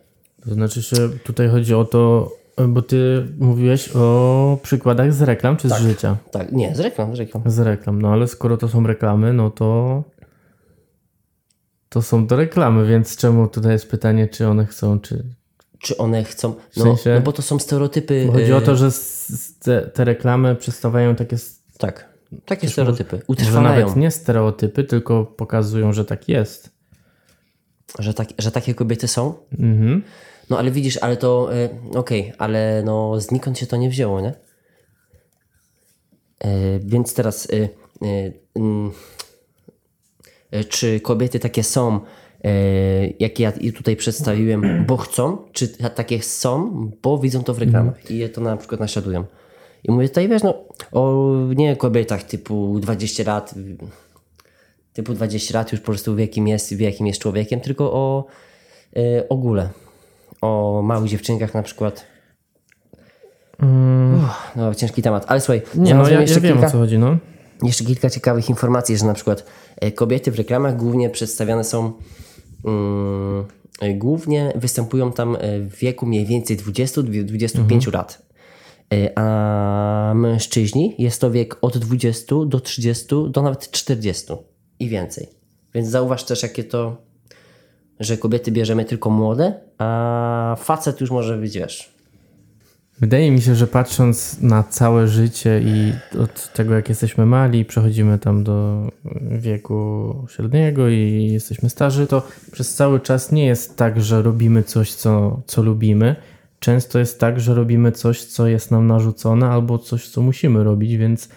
To 0.49 0.55
znaczy, 0.55 0.81
że 0.81 1.09
tutaj 1.09 1.49
chodzi 1.49 1.75
o 1.75 1.85
to, 1.85 2.33
bo 2.69 2.83
ty 2.83 3.27
mówiłeś 3.39 3.91
o 3.97 4.59
przykładach 4.63 5.13
z 5.13 5.23
reklam 5.23 5.57
czy 5.57 5.69
z 5.69 5.79
życia? 5.79 6.17
Tak, 6.31 6.53
nie, 6.53 6.77
z 6.77 6.81
reklam, 6.81 7.17
z 7.17 7.19
reklam. 7.19 7.43
Z 7.47 7.59
reklam, 7.59 8.03
no 8.03 8.09
ale 8.09 8.29
skoro 8.29 8.57
to 8.57 8.69
są 8.69 8.87
reklamy, 8.87 9.33
no 9.33 9.51
to 9.51 10.03
to 11.95 12.03
są 12.03 12.27
to 12.27 12.37
reklamy, 12.37 12.87
więc 12.87 13.17
czemu 13.17 13.49
tutaj 13.49 13.73
jest 13.73 13.91
pytanie, 13.91 14.29
czy 14.29 14.49
one 14.49 14.67
chcą, 14.67 15.01
czy... 15.01 15.25
Czy 15.79 15.97
one 15.97 16.25
chcą. 16.25 16.55
No, 16.77 16.85
sensie- 16.85 17.15
no 17.15 17.21
bo 17.21 17.33
to 17.33 17.43
są 17.43 17.59
stereotypy. 17.59 18.29
Chodzi 18.33 18.53
o 18.53 18.61
to, 18.61 18.77
że 18.77 18.91
te, 19.61 19.83
te 19.83 20.05
reklamy 20.05 20.57
przedstawiają 20.57 21.15
takie, 21.17 21.37
Tak, 21.79 22.09
takie 22.45 22.69
stereotypy. 22.69 23.17
że 23.17 23.23
Utrwalają, 23.27 23.81
nawet 23.81 23.97
nie 23.97 24.11
stereotypy, 24.11 24.85
tylko 24.85 25.25
pokazują, 25.25 25.93
że 25.93 26.05
tak 26.05 26.29
jest. 26.29 26.71
że, 27.99 28.15
tak, 28.15 28.29
że 28.39 28.51
takie 28.51 28.75
kobiety 28.75 29.09
są. 29.09 29.35
Mhm. 29.59 30.03
No 30.51 30.59
ale 30.59 30.71
widzisz, 30.71 30.97
ale 30.97 31.17
to. 31.17 31.55
Y, 31.55 31.99
Okej, 31.99 32.33
ale 32.39 32.83
no 32.85 33.21
znikąd 33.21 33.59
się 33.59 33.67
to 33.67 33.77
nie 33.77 33.91
wzięło, 33.91 34.21
nie? 34.21 34.35
Y, 36.45 36.81
więc 36.85 37.15
teraz. 37.15 37.49
Y, 37.53 37.69
czy 40.69 41.01
kobiety 41.01 41.39
takie 41.41 41.63
są, 41.63 42.01
y, 42.47 43.15
jakie 43.19 43.43
ja 43.43 43.51
i 43.51 43.73
tutaj 43.73 43.97
przedstawiłem, 43.97 44.63
bo 44.89 44.97
chcą, 44.97 45.39
czy 45.53 45.69
ta- 45.69 45.91
takie 45.91 46.23
są, 46.23 46.91
bo 47.03 47.19
widzą 47.19 47.43
to 47.43 47.55
w 47.55 47.59
reklamach 47.59 48.11
i 48.11 48.19
je 48.19 48.29
to 48.29 48.41
na 48.41 48.57
przykład 48.57 48.81
naśladują. 48.81 49.25
I 49.85 49.93
mówię 49.93 50.09
tutaj, 50.09 50.29
wiesz, 50.29 50.43
no, 50.43 50.55
o 50.93 51.33
nie 51.57 51.77
kobietach 51.77 52.23
typu 52.23 52.79
20 52.81 53.25
lat, 53.25 53.55
typu 54.93 55.15
20 55.15 55.59
lat 55.59 55.73
już 55.73 55.81
po 55.81 55.87
prostu 55.87 56.15
w 56.15 56.19
jakim 56.19 56.49
jest, 56.49 56.75
w 56.75 56.81
jakim 56.81 57.07
jest 57.07 57.21
człowiekiem, 57.21 57.61
tylko 57.61 57.93
o 57.93 58.25
y, 58.97 59.29
ogóle. 59.29 59.69
O 60.41 60.83
małych 60.85 61.11
dziewczynkach 61.11 61.55
na 61.55 61.63
przykład. 61.63 62.07
Uff, 63.59 64.53
no, 64.57 64.75
ciężki 64.75 65.03
temat, 65.03 65.25
ale 65.29 65.41
słuchaj, 65.41 65.63
Nie, 65.75 65.95
no 65.95 66.09
ja, 66.09 66.21
ja 66.21 66.27
wiem 66.27 66.41
kilka, 66.41 66.67
o 66.67 66.71
co 66.71 66.79
chodzi, 66.79 66.99
no. 66.99 67.17
Jeszcze 67.67 67.85
kilka 67.85 68.11
ciekawych 68.11 68.49
informacji, 68.49 68.97
że 68.97 69.07
na 69.07 69.15
przykład 69.15 69.47
e, 69.77 69.93
kobiety 69.93 70.31
w 70.31 70.35
reklamach 70.35 70.77
głównie 70.77 71.11
przedstawiane 71.11 71.65
są 71.65 71.93
mm, 72.65 73.45
e, 73.81 73.95
głównie 73.95 74.53
występują 74.57 75.13
tam 75.13 75.37
e, 75.37 75.61
w 75.61 75.77
wieku 75.77 76.07
mniej 76.07 76.27
więcej 76.27 76.57
20-25 76.57 77.93
lat. 77.93 78.23
E, 78.93 79.19
A 79.19 80.13
mężczyźni 80.15 80.95
jest 80.99 81.21
to 81.21 81.31
wiek 81.31 81.57
od 81.61 81.79
20 81.79 82.35
do 82.47 82.61
30 82.61 83.07
do 83.31 83.43
nawet 83.43 83.71
40 83.71 84.33
i 84.79 84.89
więcej. 84.89 85.29
Więc 85.75 85.89
zauważ 85.89 86.25
też, 86.25 86.43
jakie 86.43 86.65
to, 86.65 86.97
że 88.01 88.17
kobiety 88.17 88.53
bierzemy 88.53 88.85
tylko 88.85 89.11
młode, 89.11 89.61
a 89.79 90.57
facet 90.59 91.01
już 91.01 91.11
może 91.11 91.39
być, 91.39 91.59
wiesz, 91.59 91.94
Wydaje 93.01 93.31
mi 93.31 93.41
się, 93.41 93.55
że 93.55 93.67
patrząc 93.67 94.41
na 94.41 94.63
całe 94.63 95.09
życie 95.09 95.61
i 95.65 95.93
od 96.19 96.53
tego, 96.53 96.75
jak 96.75 96.89
jesteśmy 96.89 97.27
mali, 97.27 97.65
przechodzimy 97.65 98.19
tam 98.19 98.45
do 98.45 98.89
wieku 99.31 100.15
średniego 100.29 100.89
i 100.89 101.29
jesteśmy 101.33 101.71
starzy, 101.71 102.07
to 102.07 102.27
przez 102.53 102.75
cały 102.75 103.01
czas 103.01 103.33
nie 103.33 103.47
jest 103.47 103.77
tak, 103.77 104.03
że 104.03 104.23
robimy 104.23 104.63
coś, 104.63 104.95
co, 104.95 105.41
co 105.47 105.63
lubimy. 105.63 106.17
Często 106.61 106.99
jest 106.99 107.21
tak, 107.21 107.41
że 107.41 107.55
robimy 107.55 107.93
coś, 107.93 108.25
co 108.25 108.47
jest 108.47 108.71
nam 108.71 108.87
narzucone, 108.87 109.47
albo 109.47 109.79
coś, 109.79 110.09
co 110.09 110.23
musimy 110.23 110.65
robić, 110.65 110.97
więc 110.97 111.29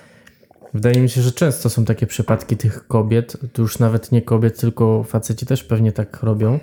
wydaje 0.74 1.02
mi 1.02 1.10
się, 1.10 1.22
że 1.22 1.32
często 1.32 1.70
są 1.70 1.86
takie 1.86 2.08
przypadki 2.08 2.58
tych 2.58 2.88
kobiet, 2.88 3.38
to 3.54 3.62
już 3.62 3.80
nawet 3.80 4.12
nie 4.12 4.22
kobiet, 4.22 4.60
tylko 4.60 5.04
faceci 5.04 5.46
też 5.46 5.64
pewnie 5.64 5.92
tak 5.92 6.24
robią, 6.24 6.60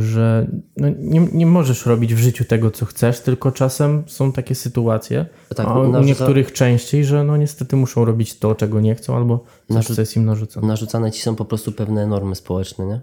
że 0.00 0.46
no 0.76 0.88
nie, 0.98 1.20
nie 1.32 1.46
możesz 1.46 1.86
robić 1.86 2.14
w 2.14 2.18
życiu 2.18 2.44
tego, 2.44 2.70
co 2.70 2.86
chcesz, 2.86 3.20
tylko 3.20 3.52
czasem 3.52 4.02
są 4.06 4.32
takie 4.32 4.54
sytuacje, 4.54 5.26
Tak, 5.56 5.66
a 5.66 5.78
u 5.80 5.92
narzuca- 5.92 6.04
niektórych 6.06 6.52
częściej, 6.52 7.04
że 7.04 7.24
no 7.24 7.36
niestety 7.36 7.76
muszą 7.76 8.04
robić 8.04 8.38
to, 8.38 8.54
czego 8.54 8.80
nie 8.80 8.94
chcą, 8.94 9.16
albo 9.16 9.44
coś, 9.72 9.86
co 9.86 10.02
jest 10.02 10.16
im 10.16 10.24
narzucone. 10.24 10.66
narzucane 10.66 11.12
ci 11.12 11.22
są 11.22 11.34
po 11.36 11.44
prostu 11.44 11.72
pewne 11.72 12.06
normy 12.06 12.34
społeczne, 12.34 12.86
nie? 12.86 13.00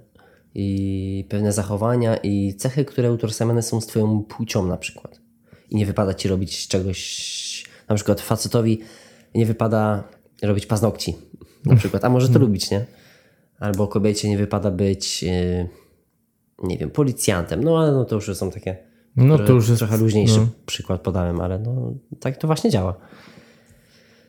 I 0.55 1.25
pewne 1.29 1.53
zachowania 1.53 2.17
i 2.17 2.53
cechy, 2.57 2.85
które 2.85 3.11
utożsamiane 3.13 3.61
są 3.61 3.81
z 3.81 3.87
twoją 3.87 4.23
płcią 4.23 4.67
na 4.67 4.77
przykład. 4.77 5.19
I 5.69 5.75
nie 5.75 5.85
wypada 5.85 6.13
ci 6.13 6.27
robić 6.27 6.67
czegoś, 6.67 7.63
na 7.89 7.95
przykład 7.95 8.21
facetowi 8.21 8.79
nie 9.35 9.45
wypada 9.45 10.03
robić 10.43 10.65
paznokci 10.65 11.15
na 11.65 11.75
przykład, 11.79 12.05
a 12.05 12.09
może 12.09 12.29
to 12.29 12.39
lubić, 12.39 12.71
nie? 12.71 12.85
Albo 13.59 13.87
kobiecie 13.87 14.29
nie 14.29 14.37
wypada 14.37 14.71
być, 14.71 15.23
yy, 15.23 15.69
nie 16.63 16.77
wiem, 16.77 16.89
policjantem, 16.89 17.63
no 17.63 17.79
ale 17.79 17.91
no 17.91 18.05
to 18.05 18.15
już 18.15 18.37
są 18.37 18.51
takie 18.51 18.77
No 19.15 19.37
to 19.37 19.53
już 19.53 19.69
jest 19.69 19.79
trochę 19.79 19.97
luźniejszy 19.97 20.39
no. 20.39 20.47
przykład 20.65 21.01
podałem, 21.01 21.41
ale 21.41 21.59
no 21.59 21.93
tak 22.19 22.37
to 22.37 22.47
właśnie 22.47 22.69
działa. 22.69 22.95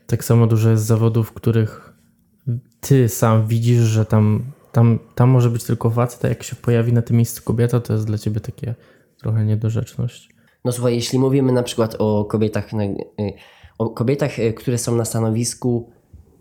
Tak 0.07 0.25
samo 0.25 0.47
dużo 0.47 0.71
jest 0.71 0.85
zawodów, 0.85 1.29
w 1.29 1.33
których 1.33 1.95
ty 2.81 3.09
sam 3.09 3.47
widzisz, 3.47 3.81
że 3.81 4.07
tam, 4.07 4.45
tam, 4.73 4.99
tam 5.15 5.29
może 5.31 5.51
być 5.51 5.65
tylko 5.65 5.91
facet, 5.91 6.25
a 6.25 6.29
jak 6.29 6.43
się 6.43 6.57
pojawi 6.57 6.93
na 6.93 7.03
tym 7.03 7.17
miejscu 7.17 7.43
kobieta, 7.45 7.81
to 7.81 7.93
jest 7.93 8.07
dla 8.07 8.19
ciebie 8.19 8.41
takie 8.41 8.75
trochę 9.19 9.45
niedorzeczność. 9.45 10.35
No 10.65 10.73
słuchaj, 10.73 10.95
jeśli 10.95 11.19
mówimy 11.19 11.53
na 11.53 11.63
przykład 11.63 11.97
o 11.99 12.25
kobietach, 12.25 12.73
y, 12.75 13.33
o 13.79 13.91
kobietach, 13.91 14.39
y, 14.39 14.53
które 14.53 14.79
są 14.79 14.97
na 14.97 15.05
stanowisku 15.05 15.93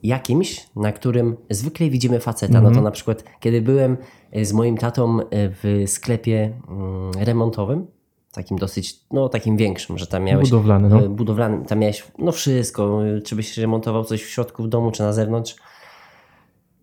jakimś, 0.03 0.69
na 0.75 0.91
którym 0.91 1.37
zwykle 1.49 1.89
widzimy 1.89 2.19
faceta, 2.19 2.61
no 2.61 2.71
to 2.71 2.81
na 2.81 2.91
przykład 2.91 3.23
kiedy 3.39 3.61
byłem 3.61 3.97
y, 4.37 4.45
z 4.45 4.53
moim 4.53 4.77
tatą 4.77 5.19
y, 5.19 5.25
w 5.31 5.83
sklepie 5.87 6.53
mm, 6.69 7.11
remontowym, 7.19 7.87
takim 8.31 8.57
dosyć, 8.57 8.99
no 9.11 9.29
takim 9.29 9.57
większym, 9.57 9.97
że 9.97 10.07
tam 10.07 10.23
miałeś... 10.23 10.49
Budowlany, 10.49 10.89
no. 10.89 11.03
y, 11.03 11.09
Budowlanym, 11.09 11.65
tam 11.65 11.79
miałeś 11.79 12.03
no 12.19 12.31
wszystko, 12.31 13.01
czy 13.23 13.35
byś 13.35 13.57
remontował 13.57 14.03
coś 14.03 14.23
w 14.23 14.29
środku 14.29 14.63
w 14.63 14.67
domu, 14.67 14.91
czy 14.91 15.03
na 15.03 15.13
zewnątrz. 15.13 15.55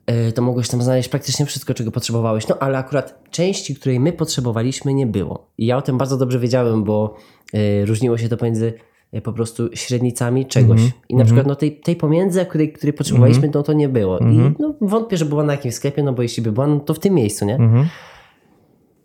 e, 0.06 0.33
to 0.33 0.42
mogłeś 0.42 0.68
tam 0.68 0.83
znaleźć 0.83 1.09
praktycznie 1.09 1.46
wszystko, 1.46 1.74
czego 1.74 1.90
potrzebowałeś. 1.90 2.48
No 2.48 2.59
ale 2.59 2.78
akurat 2.78 3.30
części, 3.30 3.74
której 3.74 4.00
my 4.00 4.12
potrzebowaliśmy, 4.12 4.94
nie 4.94 5.06
było. 5.06 5.50
I 5.59 5.66
ja 5.66 5.76
o 5.76 5.83
tym 5.83 5.98
bardzo 5.98 6.16
dobrze 6.16 6.38
wiedziałem, 6.38 6.85
bo 6.85 7.16
e, 7.52 7.85
różniło 7.85 8.18
się 8.18 8.28
to 8.28 8.37
pomiędzy 8.37 8.66
e, 8.68 8.89
po 9.23 9.33
prostu 9.33 9.68
średnicami 9.75 10.46
czegoś. 10.46 10.81
I 11.09 11.14
na 11.16 11.25
przykład 11.25 11.46
no, 11.46 11.55
tej, 11.55 11.77
tej 11.81 11.96
pomiędzy, 11.96 12.46
której, 12.46 12.73
której 12.73 12.92
potrzebowaliśmy, 12.92 13.51
no 13.55 13.62
to 13.62 13.73
nie 13.73 13.88
było. 13.88 14.18
I 14.18 14.53
no, 14.59 14.75
wątpię, 14.81 15.16
że 15.16 15.25
była 15.25 15.44
na 15.44 15.53
jakimś 15.53 15.75
sklepie, 15.75 16.03
no 16.03 16.12
bo 16.12 16.23
jeśli 16.23 16.42
by 16.42 16.53
była, 16.53 16.66
no 16.66 16.81
to 16.81 16.94
w 16.94 16.99
tym 16.99 17.14
miejscu, 17.14 17.44
nie? 17.44 17.55
Mhm. 17.55 17.87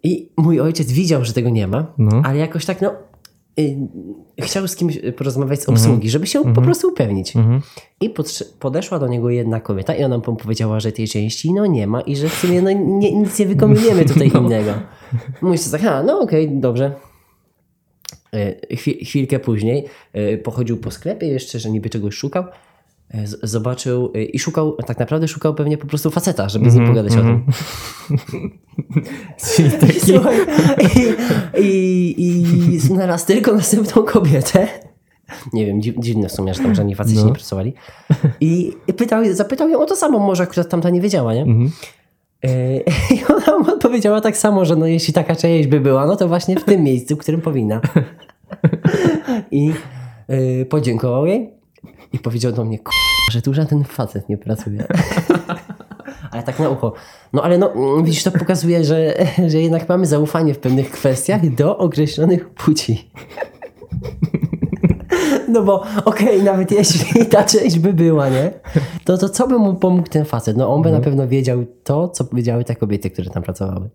I 0.04 0.30
mój 0.38 0.60
ojciec 0.60 0.92
widział, 0.92 1.26
że 1.26 1.34
tego 1.34 1.50
nie 1.50 1.68
ma, 1.68 1.94
No. 1.98 2.22
ale 2.26 2.38
jakoś 2.38 2.66
tak, 2.66 2.82
no, 2.82 2.92
y, 3.60 3.78
chciał 4.42 4.68
z 4.68 4.76
kimś 4.76 5.00
porozmawiać 5.18 5.64
z 5.64 5.70
obsługi, 5.70 6.10
żeby 6.10 6.28
się 6.28 6.54
po 6.54 6.62
prostu 6.62 6.88
upewnić. 6.88 7.36
Mhm. 7.36 7.62
I 8.02 8.14
podeszła 8.60 9.00
do 9.00 9.08
niego 9.08 9.30
jedna 9.30 9.60
kobieta 9.60 9.96
i 9.96 10.04
ona 10.04 10.18
mu 10.18 10.36
powiedziała, 10.36 10.80
że 10.80 10.92
tej 10.92 11.08
części 11.08 11.54
no 11.54 11.66
nie 11.66 11.88
ma 11.88 12.02
i 12.02 12.16
że 12.16 12.30
w 12.30 12.34
sumie 12.34 12.62
no, 12.62 12.72
nie, 12.72 13.12
nic 13.12 13.40
nie 13.40 13.46
wykombinujemy 13.46 14.06
tutaj 14.14 14.32
innego. 14.44 14.72
Mój 15.42 15.52
ojciec 15.52 15.72
tak, 15.72 15.84
a 15.84 16.04
no 16.04 16.20
okej, 16.20 16.50
dobrze. 16.60 16.92
Chwi- 18.72 19.06
chwilkę 19.06 19.40
później 19.40 19.86
y, 20.16 20.38
pochodził 20.38 20.78
po 20.78 20.92
sklepie 20.92 21.28
jeszcze, 21.28 21.60
że 21.60 21.70
niby 21.70 21.90
czegoś 21.90 22.16
szukał. 22.16 22.44
Z- 23.26 23.40
Zobaczył 23.50 24.12
i 24.12 24.40
szukał, 24.40 24.72
tak 24.88 25.00
naprawdę 25.00 25.28
szukał 25.28 25.56
pewnie 25.56 25.78
po 25.78 25.88
prostu 25.88 26.12
faceta, 26.12 26.50
żeby 26.50 26.72
z 26.72 26.76
nim 26.76 26.88
pogadać 26.88 27.14
o 27.18 27.22
tym. 27.22 27.46
Czyli 29.56 29.72
taki... 29.72 30.00
Słuchaj, 30.12 30.36
i, 31.62 32.16
i, 32.18 32.44
i 32.74 32.80
znalazł 32.80 33.28
tylko 33.28 33.54
następną 33.54 34.04
kobietę. 34.04 34.68
Nie 35.54 35.66
wiem, 35.66 35.82
dziw- 35.82 36.00
dziwne 36.00 36.30
w 36.30 36.32
sumie, 36.32 36.54
że 36.54 36.64
tam 36.64 36.76
żadni 36.76 36.96
faceci 36.96 37.16
No. 37.18 37.26
nie 37.26 37.34
pracowali. 37.34 37.74
I 38.42 38.74
i 38.88 38.94
pytał, 38.94 39.24
zapytał 39.34 39.70
ją 39.70 39.80
o 39.80 39.86
to 39.86 39.96
samo, 39.96 40.20
może 40.20 40.44
akurat 40.44 40.70
tamta 40.70 40.90
nie 40.90 41.02
wiedziała, 41.02 41.34
nie? 41.34 41.42
Mhm. 41.42 41.72
E, 42.44 42.78
I 43.16 43.24
ona 43.30 43.60
mu 43.60 43.74
odpowiedziała 43.74 44.22
tak 44.22 44.38
samo, 44.38 44.66
że 44.66 44.76
no 44.76 44.88
jeśli 44.88 45.14
taka 45.14 45.36
część 45.36 45.68
by 45.68 45.80
była, 45.80 46.06
no 46.06 46.16
to 46.16 46.28
właśnie 46.28 46.56
w 46.56 46.64
tym 46.64 46.84
miejscu, 46.84 47.16
w 47.16 47.20
którym 47.20 47.42
powinna. 47.42 47.82
I 49.52 49.74
e, 50.28 50.66
podziękował 50.66 51.26
jej 51.26 51.50
i 52.14 52.20
powiedział 52.20 52.52
do 52.52 52.66
mnie, 52.66 52.80
"K***a, 52.80 53.32
że 53.32 53.42
tu 53.42 53.54
żaden 53.54 53.84
facet 53.84 54.30
nie 54.30 54.38
pracuje. 54.38 54.88
Ale 56.32 56.44
tak 56.44 56.60
na 56.60 56.70
ucho. 56.70 56.94
No 57.34 57.44
ale 57.44 57.58
no, 57.58 57.74
mm, 57.74 58.06
widzisz, 58.06 58.24
to 58.24 58.32
pokazuje, 58.32 58.84
że, 58.84 59.14
że 59.52 59.62
jednak 59.62 59.90
mamy 59.90 60.06
zaufanie 60.06 60.54
w 60.54 60.60
pewnych 60.60 60.92
kwestiach 60.92 61.50
do 61.50 61.78
określonych 61.78 62.50
płci. 62.50 62.96
No 65.48 65.64
bo 65.64 65.84
okej, 66.06 66.44
nawet 66.44 66.72
jeśli 66.72 67.26
ta 67.26 67.44
część 67.44 67.80
by 67.80 67.94
była, 67.94 68.30
nie? 68.30 68.52
To, 69.04 69.18
to 69.18 69.30
co 69.30 69.48
by 69.48 69.58
mu 69.58 69.74
pomógł 69.74 70.10
ten 70.10 70.26
facet? 70.26 70.58
No 70.58 70.74
on 70.74 70.82
by 70.82 70.92
na 70.92 71.00
pewno 71.00 71.28
wiedział 71.28 71.66
to, 71.84 72.10
co 72.10 72.26
wiedziały 72.34 72.64
te 72.64 72.76
kobiety, 72.76 73.10
które 73.10 73.30
tam 73.30 73.44
pracowały. 73.44 73.90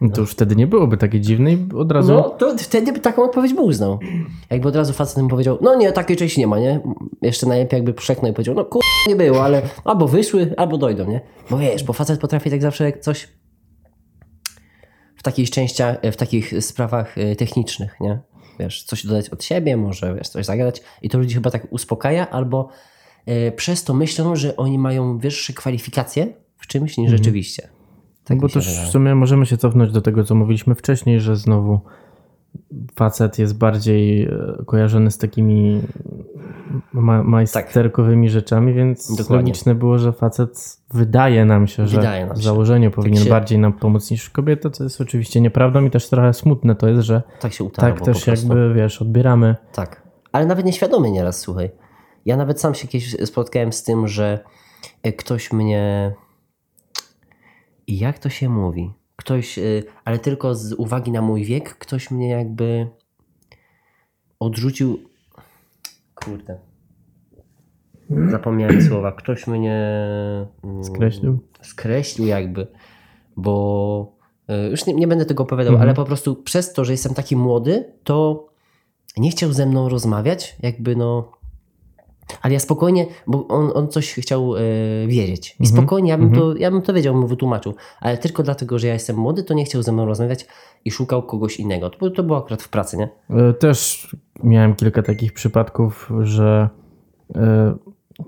No 0.00 0.10
to 0.10 0.20
już 0.20 0.30
wtedy 0.30 0.56
nie 0.56 0.66
byłoby 0.66 0.96
takie 0.96 1.20
dziwne 1.20 1.52
i 1.52 1.68
od 1.76 1.92
razu... 1.92 2.12
No 2.12 2.30
to 2.30 2.58
wtedy 2.58 2.92
by 2.92 3.00
taką 3.00 3.22
odpowiedź 3.22 3.54
by 3.54 3.60
uznał. 3.60 3.98
Jakby 4.50 4.68
od 4.68 4.76
razu 4.76 4.92
facet 4.92 5.22
mu 5.22 5.28
powiedział, 5.28 5.58
no 5.60 5.74
nie, 5.74 5.92
takiej 5.92 6.16
części 6.16 6.40
nie 6.40 6.46
ma, 6.46 6.58
nie? 6.58 6.80
Jeszcze 7.22 7.46
najlepiej 7.46 7.76
jakby 7.76 7.94
przeknął 7.94 8.30
i 8.30 8.34
powiedział, 8.34 8.54
no 8.54 8.64
kur... 8.64 8.82
nie 9.08 9.16
było, 9.16 9.44
ale 9.44 9.62
albo 9.84 10.08
wyszły, 10.08 10.54
albo 10.56 10.78
dojdą, 10.78 11.10
nie? 11.10 11.20
Bo 11.50 11.58
wiesz, 11.58 11.84
bo 11.84 11.92
facet 11.92 12.20
potrafi 12.20 12.50
tak 12.50 12.62
zawsze 12.62 12.92
coś 12.92 13.28
w 15.16 15.22
takich 15.22 15.50
częściach, 15.50 15.96
w 16.12 16.16
takich 16.16 16.64
sprawach 16.64 17.18
y, 17.18 17.36
technicznych, 17.36 17.96
nie? 18.00 18.18
Wiesz, 18.60 18.84
coś 18.84 19.06
dodać 19.06 19.28
od 19.28 19.44
siebie, 19.44 19.76
może 19.76 20.14
wiesz, 20.14 20.28
coś 20.28 20.46
zagadać 20.46 20.82
i 21.02 21.08
to 21.08 21.18
ludzi 21.18 21.34
chyba 21.34 21.50
tak 21.50 21.72
uspokaja, 21.72 22.30
albo 22.30 22.68
y, 23.28 23.52
przez 23.56 23.84
to 23.84 23.94
myślą, 23.94 24.36
że 24.36 24.56
oni 24.56 24.78
mają 24.78 25.18
wyższe 25.18 25.52
kwalifikacje 25.52 26.26
w 26.56 26.66
czymś 26.66 26.96
niż 26.98 27.10
rzeczywiście. 27.10 27.68
Tak 28.28 28.38
bo 28.38 28.48
też 28.48 28.68
wydaje. 28.68 28.86
w 28.86 28.90
sumie 28.90 29.14
możemy 29.14 29.46
się 29.46 29.56
cofnąć 29.56 29.92
do 29.92 30.02
tego, 30.02 30.24
co 30.24 30.34
mówiliśmy 30.34 30.74
wcześniej, 30.74 31.20
że 31.20 31.36
znowu 31.36 31.80
facet 32.96 33.38
jest 33.38 33.58
bardziej 33.58 34.22
e, 34.24 34.64
kojarzony 34.66 35.10
z 35.10 35.18
takimi 35.18 35.80
ma 36.92 37.22
majsterkowymi 37.22 38.30
rzeczami, 38.30 38.74
więc 38.74 39.16
Dokładnie. 39.16 39.36
logiczne 39.36 39.74
było, 39.74 39.98
że 39.98 40.12
facet 40.12 40.78
wydaje 40.94 41.44
nam 41.44 41.66
się, 41.66 41.86
że 41.86 42.02
nam 42.26 42.34
w 42.34 42.38
się. 42.38 42.42
założeniu 42.44 42.90
powinien 42.90 43.24
się- 43.24 43.30
bardziej 43.30 43.58
nam 43.58 43.72
pomóc 43.72 44.10
niż 44.10 44.30
kobieta, 44.30 44.70
co 44.70 44.84
jest 44.84 45.00
oczywiście 45.00 45.40
nieprawdą 45.40 45.84
i 45.84 45.90
też 45.90 46.08
trochę 46.08 46.34
smutne 46.34 46.74
to 46.74 46.88
jest, 46.88 47.02
że 47.02 47.22
Tak 47.40 47.52
się 47.52 47.64
utarło 47.64 47.96
tak 47.96 48.04
też 48.04 48.26
jakby, 48.26 48.74
wiesz, 48.74 49.02
odbieramy 49.02 49.56
Tak. 49.72 50.02
Ale 50.32 50.46
nawet 50.46 50.66
nieświadomie 50.66 51.10
nieraz, 51.10 51.40
słuchaj. 51.40 51.70
Ja 52.26 52.36
nawet 52.36 52.60
sam 52.60 52.74
się 52.74 52.88
kiedyś 52.88 53.16
spotkałem 53.24 53.72
z 53.72 53.82
tym, 53.82 54.08
że 54.08 54.38
e, 55.02 55.12
ktoś 55.12 55.52
mnie. 55.52 56.12
I 57.88 57.98
jak 57.98 58.18
to 58.18 58.28
się 58.28 58.48
mówi? 58.48 58.92
Ktoś, 59.16 59.58
y, 59.58 59.84
ale 60.04 60.18
tylko 60.18 60.54
z 60.54 60.72
uwagi 60.72 61.10
na 61.12 61.22
mój 61.22 61.44
wiek, 61.44 61.74
ktoś 61.78 62.10
mnie 62.10 62.28
jakby 62.28 62.88
odrzucił. 64.40 64.98
Kurde. 66.14 66.58
Zapomniałem 68.30 68.82
słowa. 68.82 69.12
Ktoś 69.12 69.46
mnie. 69.46 69.76
mm, 70.64 70.84
Skreślił? 70.84 71.38
Skreślił, 71.62 72.26
jakby. 72.26 72.66
Bo 73.36 74.16
y, 74.50 74.70
już 74.70 74.86
nie, 74.86 74.94
nie 74.94 75.06
będę 75.08 75.24
tego 75.24 75.42
opowiadał, 75.42 75.76
ale 75.76 75.94
po 75.94 76.04
prostu 76.04 76.36
przez 76.36 76.72
to, 76.72 76.84
że 76.84 76.92
jestem 76.92 77.14
taki 77.14 77.36
młody, 77.36 77.92
to 78.04 78.46
nie 79.16 79.30
chciał 79.30 79.52
ze 79.52 79.66
mną 79.66 79.88
rozmawiać, 79.88 80.56
jakby 80.62 80.96
no. 80.96 81.37
Ale 82.42 82.54
ja 82.54 82.60
spokojnie, 82.60 83.06
bo 83.26 83.48
on, 83.48 83.70
on 83.74 83.88
coś 83.88 84.14
chciał 84.14 84.56
e, 84.56 84.60
wiedzieć. 85.06 85.56
I 85.60 85.66
spokojnie, 85.66 86.10
ja 86.10 86.18
bym, 86.18 86.34
to, 86.34 86.56
ja 86.56 86.70
bym 86.70 86.82
to 86.82 86.92
wiedział, 86.92 87.14
mu 87.14 87.26
wytłumaczył. 87.26 87.74
Ale 88.00 88.18
tylko 88.18 88.42
dlatego, 88.42 88.78
że 88.78 88.86
ja 88.86 88.92
jestem 88.92 89.16
młody, 89.16 89.44
to 89.44 89.54
nie 89.54 89.64
chciał 89.64 89.82
ze 89.82 89.92
mną 89.92 90.06
rozmawiać 90.06 90.46
i 90.84 90.90
szukał 90.90 91.22
kogoś 91.22 91.60
innego. 91.60 91.90
To, 91.90 92.10
to 92.10 92.22
było 92.22 92.38
akurat 92.38 92.62
w 92.62 92.68
pracy, 92.68 92.96
nie? 92.96 93.08
E, 93.30 93.52
Też 93.52 94.08
miałem 94.44 94.74
kilka 94.74 95.02
takich 95.02 95.32
przypadków, 95.32 96.10
że 96.22 96.68
e, 97.34 97.74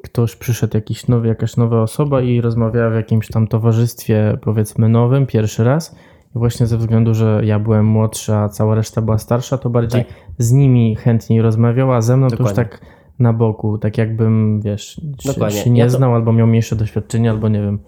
ktoś 0.02 0.36
przyszedł, 0.36 0.76
jakiś 0.76 1.08
nowy, 1.08 1.28
jakaś 1.28 1.56
nowa 1.56 1.82
osoba 1.82 2.22
i 2.22 2.40
rozmawiała 2.40 2.90
w 2.90 2.94
jakimś 2.94 3.28
tam 3.28 3.46
towarzystwie, 3.48 4.38
powiedzmy 4.42 4.88
nowym, 4.88 5.26
pierwszy 5.26 5.64
raz. 5.64 5.96
I 6.36 6.38
właśnie 6.38 6.66
ze 6.66 6.76
względu, 6.76 7.14
że 7.14 7.40
ja 7.44 7.58
byłem 7.58 7.86
młodszy, 7.86 8.34
a 8.34 8.48
cała 8.48 8.74
reszta 8.74 9.02
była 9.02 9.18
starsza, 9.18 9.58
to 9.58 9.70
bardziej 9.70 10.04
z 10.38 10.52
nimi 10.52 10.96
chętniej 10.96 11.42
rozmawiał, 11.42 11.92
a 11.92 12.00
ze 12.00 12.16
mną 12.16 12.28
to 12.28 12.34
już 12.34 12.38
Dokładnie. 12.38 12.64
tak 12.64 12.80
na 13.20 13.32
boku, 13.32 13.78
tak 13.78 13.98
jakbym, 13.98 14.60
wiesz, 14.60 15.00
Dokładnie. 15.24 15.60
się 15.60 15.70
nie 15.70 15.80
Ja 15.80 15.86
to- 15.86 15.90
znał 15.96 16.14
albo 16.14 16.32
miał 16.32 16.46
mniejsze 16.46 16.76
doświadczenie, 16.76 17.30
albo 17.30 17.48
nie 17.48 17.60
wiem. 17.60 17.78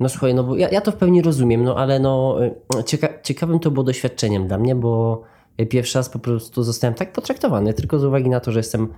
No 0.00 0.08
słuchaj, 0.08 0.34
no 0.34 0.44
bo 0.44 0.56
ja, 0.56 0.68
ja 0.68 0.80
to 0.80 0.92
w 0.92 0.96
pełni 0.96 1.22
rozumiem, 1.22 1.64
no 1.64 1.76
ale 1.76 1.98
no 2.00 2.36
y, 2.80 2.84
cieka 2.84 3.08
ciekawym 3.22 3.58
to 3.58 3.70
było 3.70 3.84
doświadczeniem 3.84 4.46
dla 4.48 4.58
mnie, 4.58 4.74
bo 4.74 5.22
y, 5.60 5.66
pierwszy 5.66 5.98
raz 5.98 6.08
po 6.10 6.18
prostu 6.18 6.62
zostałem 6.62 6.94
tak 6.94 7.12
potraktowany, 7.12 7.74
tylko 7.74 7.98
z 7.98 8.04
uwagi 8.04 8.28
na 8.30 8.40
to, 8.40 8.52
że 8.52 8.58
jestem 8.58 8.88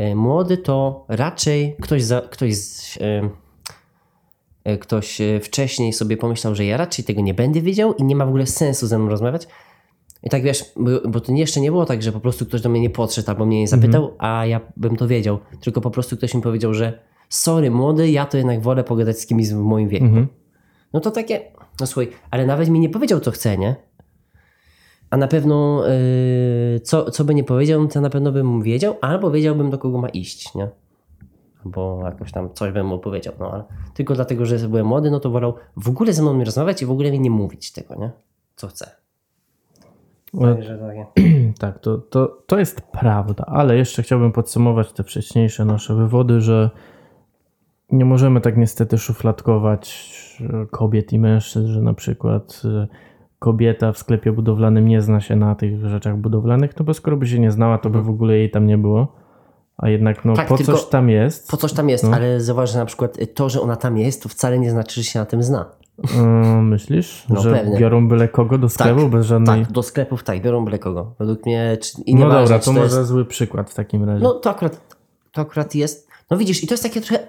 y, 0.00 0.14
młody, 0.14 0.56
to 0.56 1.04
raczej 1.08 1.76
ktoś, 1.80 2.02
za, 2.04 2.20
ktoś, 2.20 2.50
ktoś 4.80 5.18
wcześniej 5.42 5.92
sobie 5.92 6.16
pomyślał, 6.16 6.54
że 6.54 6.64
ja 6.64 6.76
raczej 6.76 7.04
tego 7.04 7.20
nie 7.22 7.34
będę 7.34 7.60
wiedział 7.60 7.94
i 7.94 8.04
nie 8.04 8.16
ma 8.16 8.24
w 8.24 8.28
ogóle 8.28 8.46
sensu 8.46 8.86
ze 8.86 8.98
mną 8.98 9.08
rozmawiać. 9.08 9.48
I 10.22 10.30
tak 10.30 10.42
wiesz, 10.42 10.64
bo, 10.76 10.90
bo 11.08 11.20
to 11.20 11.32
jeszcze 11.32 11.60
nie 11.60 11.70
było 11.70 11.86
tak, 11.86 12.02
że 12.02 12.12
po 12.12 12.20
prostu 12.20 12.46
ktoś 12.46 12.60
do 12.60 12.68
mnie 12.68 12.80
nie 12.80 12.90
podszedł 12.90 13.30
albo 13.30 13.46
mnie 13.46 13.60
nie 13.60 13.68
zapytał, 13.68 14.14
a 14.18 14.46
ja 14.46 14.60
bym 14.76 14.96
to 14.96 15.08
wiedział. 15.08 15.38
Tylko 15.60 15.80
po 15.80 15.90
prostu 15.90 16.16
ktoś 16.16 16.34
mi 16.34 16.42
powiedział, 16.42 16.74
że 16.74 16.98
sorry 17.28 17.70
młody, 17.70 18.10
ja 18.10 18.26
to 18.26 18.36
jednak 18.36 18.60
wolę 18.60 18.84
pogadać 18.84 19.18
z 19.18 19.26
kimś 19.26 19.48
w 19.48 19.56
moim 19.56 19.88
wieku. 19.88 20.04
Mhm. 20.04 20.26
No 20.92 21.00
to 21.00 21.10
takie, 21.10 21.40
no 21.80 21.86
słuchaj, 21.86 22.08
ale 22.30 22.46
nawet 22.46 22.68
mi 22.68 22.80
nie 22.80 22.88
powiedział, 22.88 23.20
co 23.20 23.30
chce, 23.30 23.58
nie? 23.58 23.76
A 25.10 25.16
na 25.16 25.28
pewno, 25.28 25.82
yy, 25.86 26.80
co, 26.80 27.10
co 27.10 27.24
by 27.24 27.34
nie 27.34 27.44
powiedział, 27.44 27.88
to 27.88 28.00
na 28.00 28.10
pewno 28.10 28.32
bym 28.32 28.62
wiedział, 28.62 28.96
albo 29.00 29.30
wiedziałbym, 29.30 29.70
do 29.70 29.78
kogo 29.78 29.98
ma 29.98 30.08
iść, 30.08 30.54
nie? 30.54 30.68
Bo 31.64 32.00
jakoś 32.04 32.32
tam 32.32 32.54
coś 32.54 32.72
bym 32.72 32.86
mu 32.86 32.98
powiedział, 32.98 33.34
no 33.38 33.52
ale 33.52 33.64
tylko 33.94 34.14
dlatego, 34.14 34.46
że 34.46 34.68
byłem 34.68 34.86
młody, 34.86 35.10
no 35.10 35.20
to 35.20 35.30
wolał 35.30 35.54
w 35.76 35.88
ogóle 35.88 36.12
ze 36.12 36.22
mną 36.22 36.36
nie 36.36 36.44
rozmawiać 36.44 36.82
i 36.82 36.86
w 36.86 36.90
ogóle 36.90 37.10
mi 37.10 37.20
nie 37.20 37.30
mówić 37.30 37.72
tego, 37.72 37.94
nie? 37.94 38.10
Co 38.56 38.66
chce. 38.66 39.01
E, 40.40 40.54
Także 40.54 40.78
takie. 40.78 41.06
Tak, 41.58 41.78
to, 41.78 41.98
to, 41.98 42.42
to 42.46 42.58
jest 42.58 42.80
prawda, 42.80 43.44
ale 43.46 43.76
jeszcze 43.76 44.02
chciałbym 44.02 44.32
podsumować 44.32 44.92
te 44.92 45.02
wcześniejsze 45.02 45.64
nasze 45.64 45.94
wywody, 45.94 46.40
że 46.40 46.70
nie 47.90 48.04
możemy 48.04 48.40
tak 48.40 48.56
niestety 48.56 48.98
szufladkować 48.98 50.12
e, 50.40 50.66
kobiet 50.66 51.12
i 51.12 51.18
mężczyzn, 51.18 51.66
że 51.66 51.82
na 51.82 51.94
przykład 51.94 52.62
e, 52.64 52.86
kobieta 53.38 53.92
w 53.92 53.98
sklepie 53.98 54.32
budowlanym 54.32 54.88
nie 54.88 55.02
zna 55.02 55.20
się 55.20 55.36
na 55.36 55.54
tych 55.54 55.86
rzeczach 55.86 56.16
budowlanych, 56.16 56.76
no 56.78 56.84
bo 56.84 56.94
skoro 56.94 57.16
by 57.16 57.26
się 57.26 57.38
nie 57.38 57.50
znała, 57.50 57.78
to 57.78 57.90
by 57.90 58.02
w 58.02 58.10
ogóle 58.10 58.36
jej 58.36 58.50
tam 58.50 58.66
nie 58.66 58.78
było. 58.78 59.22
A 59.76 59.88
jednak 59.88 60.24
no 60.24 60.34
Tak, 60.34 60.48
po 60.48 60.58
coś 60.58 60.84
tam 60.84 61.10
jest. 61.10 61.50
Po 61.50 61.56
coś 61.56 61.72
tam 61.72 61.88
jest, 61.88 62.04
ale 62.04 62.40
zauważ, 62.40 62.72
że 62.72 62.78
na 62.78 62.84
przykład 62.84 63.18
to, 63.34 63.48
że 63.48 63.60
ona 63.60 63.76
tam 63.76 63.98
jest, 63.98 64.22
to 64.22 64.28
wcale 64.28 64.58
nie 64.58 64.70
znaczy, 64.70 65.00
że 65.00 65.04
się 65.04 65.18
na 65.18 65.24
tym 65.24 65.42
zna. 65.42 65.81
E, 66.18 66.22
myślisz, 66.62 67.26
No 67.28 67.40
że 67.40 67.52
pewnie. 67.52 67.78
biorą 67.78 68.08
byle 68.08 68.28
kogo 68.28 68.58
do 68.58 68.68
sklepu 68.68 69.08
bez 69.08 69.26
żadnej... 69.26 69.64
Tak, 69.64 69.72
do 69.72 69.82
sklepów 69.82 70.22
tak, 70.24 70.42
biorą 70.42 70.64
byle 70.64 70.78
kogo. 70.78 71.14
Według 71.18 71.46
mnie, 71.46 71.78
i 72.06 72.14
no 72.14 72.18
nieważne, 72.20 72.42
dobra, 72.42 72.58
czy 72.58 72.64
to 72.64 72.72
może 72.72 72.96
jest 72.98 73.08
zły 73.08 73.24
przykład 73.24 73.70
w 73.70 73.74
takim 73.74 74.04
razie. 74.04 74.24
No 74.24 74.32
to 74.32 74.50
akurat, 74.50 74.96
to 75.32 75.40
akurat 75.40 75.74
jest. 75.74 76.08
No 76.30 76.36
widzisz, 76.36 76.64
i 76.64 76.66
to 76.66 76.74
jest 76.74 76.82
takie 76.82 77.00
trochę. 77.00 77.26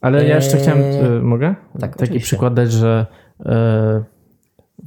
Ale 0.00 0.26
ja 0.28 0.36
jeszcze 0.36 0.56
Eee, 0.56 0.62
chciałem, 0.62 1.24
mogę? 1.24 1.54
tak, 1.80 1.90
Taki 1.90 2.02
oczywiście. 2.04 2.26
przykład 2.26 2.54
dać, 2.54 2.72
że 2.72 3.06
e, 3.46 4.04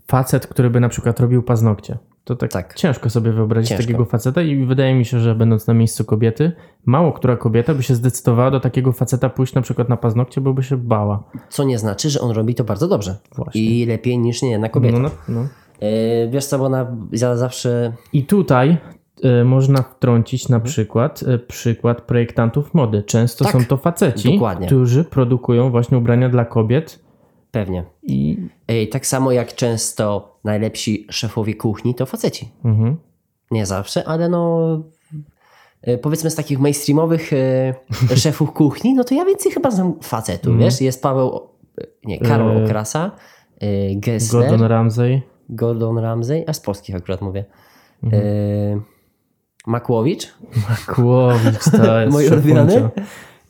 facet, 0.07 0.47
który 0.47 0.69
by 0.69 0.79
na 0.79 0.89
przykład 0.89 1.19
robił 1.19 1.43
paznokcie. 1.43 1.97
To 2.25 2.35
tak, 2.35 2.51
Tak. 2.51 2.73
ciężko 2.73 3.09
sobie 3.09 3.31
wyobrazić 3.31 3.69
Ciężko. 3.69 3.83
takiego 3.83 4.05
faceta 4.05 4.41
i 4.41 4.65
wydaje 4.65 4.95
mi 4.95 5.05
się, 5.05 5.19
że 5.19 5.35
będąc 5.35 5.67
na 5.67 5.73
miejscu 5.73 6.05
kobiety, 6.05 6.51
mało 6.85 7.13
która 7.13 7.37
kobieta 7.37 7.73
by 7.73 7.83
się 7.83 7.95
zdecydowała 7.95 8.51
do 8.51 8.59
takiego 8.59 8.91
faceta 8.91 9.29
pójść 9.29 9.53
na 9.53 9.61
przykład 9.61 9.89
na 9.89 9.97
paznokcie, 9.97 10.41
bo 10.41 10.53
by 10.53 10.63
się 10.63 10.77
bała. 10.77 11.23
Co 11.49 11.63
nie 11.63 11.77
znaczy, 11.79 12.09
że 12.09 12.21
on 12.21 12.31
robi 12.31 12.55
to 12.55 12.63
bardzo 12.63 12.87
dobrze. 12.87 13.15
Właśnie. 13.35 13.61
I 13.61 13.85
lepiej 13.85 14.17
niż 14.19 14.41
nie 14.41 14.49
jedna 14.51 14.69
kobieta. 14.69 14.99
No, 14.99 15.09
no. 15.29 15.47
E, 15.79 16.27
wiesz 16.27 16.45
co, 16.45 16.59
bo 16.59 16.65
ona 16.65 16.87
za 17.13 17.37
zawsze... 17.37 17.93
I 18.13 18.23
tutaj 18.23 18.77
e, 19.23 19.43
można 19.43 19.81
wtrącić 19.81 20.43
Mhm. 20.45 20.61
na 20.61 20.65
przykład 20.65 21.23
e, 21.27 21.37
przykład 21.39 22.01
projektantów 22.01 22.73
mody. 22.73 23.03
Często 23.03 23.45
Tak, 23.45 23.53
są 23.53 23.65
to 23.65 23.77
faceci, 23.77 24.33
dokładnie. 24.33 24.67
którzy 24.67 25.03
produkują 25.03 25.71
właśnie 25.71 25.97
ubrania 25.97 26.29
dla 26.29 26.45
kobiet 26.45 27.04
Pewnie. 27.55 27.83
i 28.03 28.37
tak 28.91 29.05
samo 29.07 29.31
jak 29.31 29.55
często 29.55 30.37
najlepsi 30.43 31.07
szefowie 31.09 31.55
kuchni 31.55 31.95
to 31.95 32.05
faceci. 32.05 32.49
mhm. 32.65 32.97
Nie 33.51 33.65
zawsze, 33.65 34.07
ale 34.07 34.29
no... 34.29 34.67
e, 35.81 35.97
Powiedzmy 35.97 36.29
z 36.29 36.35
takich 36.35 36.59
mainstreamowych 36.59 37.33
e, 37.33 37.73
szefów 38.15 38.51
kuchni, 38.61 38.93
no 38.93 39.03
to 39.03 39.15
ja 39.15 39.25
więcej 39.25 39.51
chyba 39.51 39.71
znam 39.71 39.93
facetów, 40.01 40.57
wiesz? 40.57 40.81
Jest 40.81 41.01
Paweł... 41.01 41.49
e, 41.81 41.83
Nie, 42.03 42.19
Karol 42.19 42.47
Mhm. 42.47 42.63
E, 42.63 42.65
Okrasa, 42.65 43.11
Gessler, 43.95 44.49
Gordon 44.49 44.67
Ramsay. 44.67 45.21
Gordon 45.49 45.97
Ramsay, 45.97 46.43
a 46.47 46.53
z 46.53 46.59
polskich 46.59 46.95
akurat 46.95 47.21
mówię. 47.21 47.45
Mhm. 48.03 48.23
E, 48.25 48.81
Makłowicz, 49.67 50.33
Kłowicz 50.87 51.63
to 51.71 51.99
jest 52.01 52.13
mój 52.13 52.27
ulubiony. 52.27 52.89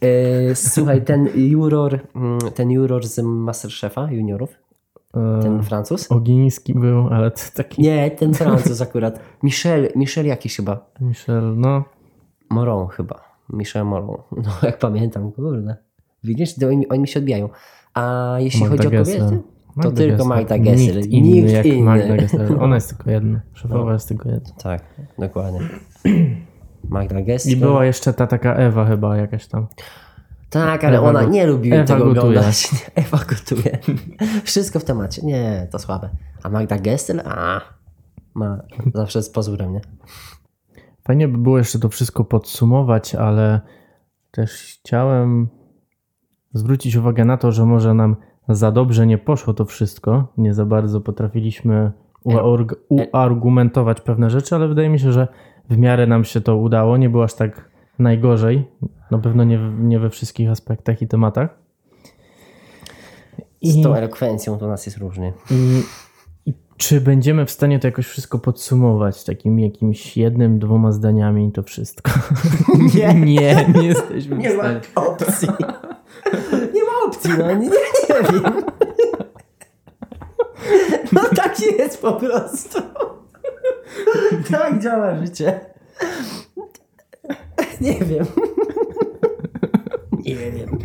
E, 0.06 0.56
słuchaj, 0.56 1.02
ten 1.06 1.30
juror, 1.36 2.00
mm, 2.16 2.40
ten 2.56 2.72
juror 2.72 3.08
z 3.08 3.20
Masterchefa 3.20 4.12
juniorów, 4.12 4.50
E, 5.16 5.40
ten 5.42 5.64
Francuz. 5.64 6.12
Ogiński 6.12 6.74
był, 6.74 7.08
ale 7.08 7.32
taki 7.56 7.82
Nie, 7.82 8.12
ten 8.12 8.34
Francuz 8.34 8.82
akurat. 8.82 9.20
Michel, 9.44 9.90
Michel 9.96 10.26
jakiś 10.26 10.56
chyba. 10.56 10.86
Michel, 11.02 11.54
no 11.58 11.84
Moron 12.50 12.88
chyba. 12.88 13.22
Michel 13.50 13.86
Moron. 13.86 14.18
No 14.32 14.52
jak 14.64 14.80
pamiętam, 14.80 15.32
kurde. 15.32 15.76
Widzisz, 16.24 16.64
oni, 16.64 16.88
oni 16.88 17.00
mi 17.00 17.08
się 17.08 17.20
odbijają. 17.20 17.50
A 17.94 18.36
jeśli 18.40 18.62
Magda 18.62 18.76
chodzi 18.78 18.88
o 18.88 19.04
kobiety, 19.04 19.42
to 19.82 19.92
tylko 19.92 20.18
Gessler. 20.18 20.28
Magda 20.28 20.58
Gessler. 20.58 20.96
Nikt 20.96 21.12
inny 21.12 21.30
Nikt 21.30 21.52
jak 21.52 21.66
inny. 21.66 21.84
Magda 21.84 22.18
Gessler. 22.18 22.52
Ona 22.64 22.76
jest 22.76 22.90
tylko 22.90 23.12
jedna. 23.12 23.42
Szefowa 23.54 23.94
jest 23.94 24.08
tylko 24.08 24.30
jedna. 24.30 24.50
Tak, 24.64 24.84
dokładnie. 25.20 25.60
Magda 26.90 27.22
Gessler. 27.22 27.58
I 27.58 27.60
była 27.60 27.86
jeszcze 27.86 28.14
ta 28.14 28.28
taka 28.28 28.54
Ewa 28.56 28.86
chyba 28.86 29.18
jakaś 29.18 29.48
tam. 29.48 29.68
Tak, 30.50 30.84
ale 30.84 30.98
Ewa 30.98 31.08
ona 31.10 31.24
go- 31.24 31.30
nie 31.30 31.48
lubi 31.48 31.74
Ewa 31.74 31.84
tego 31.84 32.06
gotuje. 32.06 32.22
oglądać. 32.22 32.70
Ewa 32.96 33.18
gotuje. 33.30 33.78
Wszystko 34.44 34.80
w 34.80 34.84
temacie. 34.84 35.22
Nie, 35.26 35.68
to 35.72 35.80
słabe. 35.80 36.10
A 36.44 36.50
Magda 36.50 36.78
Gessler? 36.78 37.22
A, 37.28 37.62
ma 38.34 38.62
zawsze 38.94 39.24
z 39.24 39.30
pozorem, 39.30 39.74
nie? 39.74 39.82
Fajnie 41.04 41.28
by 41.28 41.38
było 41.38 41.58
jeszcze 41.58 41.80
to 41.80 41.90
wszystko 41.90 42.24
podsumować, 42.24 43.16
ale 43.16 43.62
też 44.32 44.80
chciałem 44.80 45.48
zwrócić 46.54 46.96
uwagę 46.96 47.26
na 47.26 47.38
to, 47.38 47.52
że 47.52 47.66
może 47.66 47.94
nam 47.94 48.16
za 48.50 48.72
dobrze 48.72 49.08
nie 49.08 49.18
poszło 49.18 49.54
to 49.54 49.66
wszystko. 49.66 50.34
Nie 50.38 50.54
za 50.54 50.66
bardzo 50.66 51.02
potrafiliśmy 51.02 51.92
uarg- 52.26 52.76
uargumentować 52.90 54.02
pewne 54.02 54.30
rzeczy, 54.30 54.56
ale 54.56 54.68
wydaje 54.68 54.90
mi 54.90 55.00
się, 55.00 55.12
że 55.12 55.28
w 55.70 55.78
miarę 55.78 56.08
nam 56.08 56.24
się 56.26 56.42
to 56.42 56.58
udało. 56.58 56.98
Nie 56.98 57.10
było 57.10 57.24
aż 57.24 57.34
tak 57.34 57.70
najgorzej. 58.00 58.68
Na 59.12 59.18
pewno 59.20 59.44
nie, 59.44 59.58
nie 59.80 60.00
we 60.00 60.10
wszystkich 60.10 60.50
aspektach 60.50 61.02
i 61.02 61.08
tematach. 61.08 61.50
Z 63.64 63.76
I, 63.76 63.84
tą 63.84 63.96
elokwencją 63.96 64.58
to 64.58 64.68
nas 64.68 64.86
jest 64.86 64.98
różnie. 64.98 65.34
i, 65.52 65.82
I 66.46 66.54
czy 66.78 67.02
będziemy 67.02 67.46
w 67.46 67.52
stanie 67.52 67.80
to 67.80 67.88
jakoś 67.88 68.06
wszystko 68.08 68.40
podsumować 68.40 69.24
takim 69.24 69.60
jakimś 69.60 70.18
jednym, 70.18 70.60
dwoma 70.60 70.92
zdaniami 70.92 71.52
to 71.52 71.64
wszystko? 71.64 72.12
Nie. 72.96 73.14
nie, 73.26 73.66
nie 73.76 73.88
jesteśmy 73.88 74.38
Nie 74.38 74.50
w 74.50 74.58
ma 74.58 74.64
stanie. 74.64 74.80
opcji. 74.96 75.48
Nie 76.74 76.84
ma 76.84 76.92
opcji, 77.08 77.32
no 77.40 77.48
nie, 77.54 77.56
nie, 77.56 77.70
nie 77.70 78.42
wiem. 78.42 78.64
No 81.12 81.22
tak 81.36 81.60
jest 81.80 82.02
po 82.02 82.14
prostu. 82.14 82.80
Tak 84.52 84.84
działa 84.84 85.16
życie. 85.16 85.60
Nie 87.82 87.94
wiem. 87.94 88.26
Nie 90.26 90.36
wiem. 90.36 90.80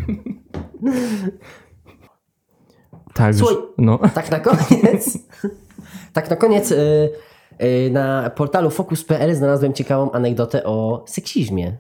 Tak, 3.15 3.35
Słuchaj. 3.35 3.57
no. 3.79 3.99
Tak 4.15 4.31
na 4.31 4.41
koniec. 4.41 5.19
Tak 6.13 6.31
na 6.31 6.37
koniec 6.37 6.73
y, 6.73 7.11
y, 7.63 7.91
na 7.91 8.31
portalu 8.31 8.71
focus.pl 8.71 9.35
znalazłem 9.35 9.73
ciekawą 9.73 10.13
anegdotę 10.13 10.65
o 10.65 11.05
seksizmie. 11.09 11.79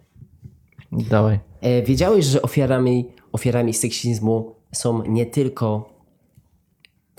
Dawaj. 0.93 1.41
E, 1.61 1.83
Wiedziałeś, 1.83 2.25
że 2.25 2.43
ofiarami, 2.43 3.09
ofiarami 3.33 3.75
seksizmu 3.75 4.55
są 4.73 5.03
nie 5.05 5.27
tylko 5.27 5.91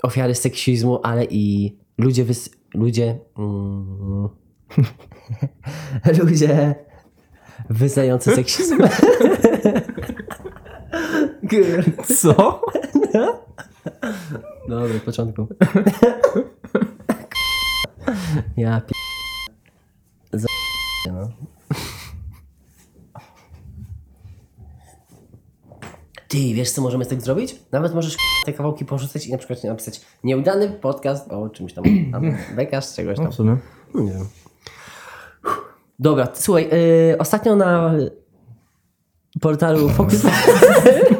ofiary 0.02 0.34
seksizmu, 0.34 1.00
ale 1.02 1.24
i 1.24 1.76
ludzie, 1.98 2.24
wys, 2.24 2.50
ludzie, 2.74 3.18
mm, 3.38 4.28
ludzie 6.24 6.74
wyznający 7.70 8.34
seksizm. 8.34 8.82
Co? 12.18 12.60
Dobry, 14.68 14.98
w 14.98 15.04
początku. 15.04 15.46
Ja 18.56 18.80
pi... 18.80 18.94
Za... 20.32 20.48
no. 21.12 21.28
Ty, 26.28 26.38
wiesz 26.54 26.70
co 26.70 26.82
możemy 26.82 27.04
z 27.04 27.08
tego 27.08 27.22
zrobić? 27.22 27.56
Nawet 27.72 27.94
możesz 27.94 28.16
te 28.46 28.52
kawałki 28.52 28.84
porzucać 28.84 29.26
i 29.26 29.32
na 29.32 29.38
przykład 29.38 29.64
napisać 29.64 30.00
nieudany 30.24 30.68
podcast 30.68 31.32
o 31.32 31.48
czymś 31.48 31.72
tam, 31.72 31.84
tam 32.12 32.36
bekasz, 32.56 32.94
czegoś 32.94 33.16
No 33.18 33.22
tam. 33.22 33.32
w 33.32 33.34
sumie. 33.34 33.56
Nie 33.94 34.12
wiem. 34.12 34.26
Dobra, 36.02 36.28
słuchaj, 36.34 36.68
yy, 37.08 37.18
ostatnio 37.18 37.56
na 37.56 37.94
portalu 39.40 39.88
Focus... 39.88 40.22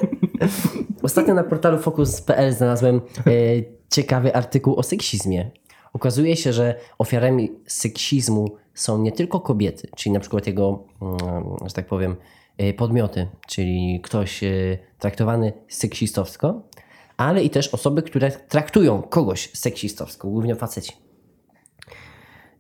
ostatnio 1.03 1.35
na 1.35 1.45
portalu 1.45 1.79
Focus.pl 1.79 2.53
znalazłem 2.53 3.01
yy, 3.27 3.65
ciekawy 3.91 4.35
artykuł 4.35 4.77
o 4.77 4.83
seksizmie. 4.83 5.51
Okazuje 5.93 6.37
się, 6.37 6.53
że 6.53 6.75
ofiarami 6.99 7.53
seksizmu 7.67 8.57
są 8.75 8.99
nie 8.99 9.13
tylko 9.13 9.41
kobiety, 9.41 9.89
czyli 9.97 10.13
na 10.13 10.21
przykład 10.21 10.47
jego, 10.47 10.85
mm, 11.03 11.19
że 11.67 11.75
tak 11.75 11.87
powiem, 11.87 12.17
yy, 12.59 12.75
podmioty, 12.75 13.27
czyli 13.47 14.01
ktoś 14.03 14.43
yy, 14.43 14.79
traktowany 14.99 15.53
seksistowsko, 15.69 16.63
ale 17.17 17.45
i 17.45 17.51
też 17.51 17.69
osoby, 17.69 18.03
które 18.03 18.31
traktują 18.31 19.03
kogoś 19.03 19.51
seksistowsko, 19.55 20.29
głównie 20.29 20.55
faceci. 20.55 20.93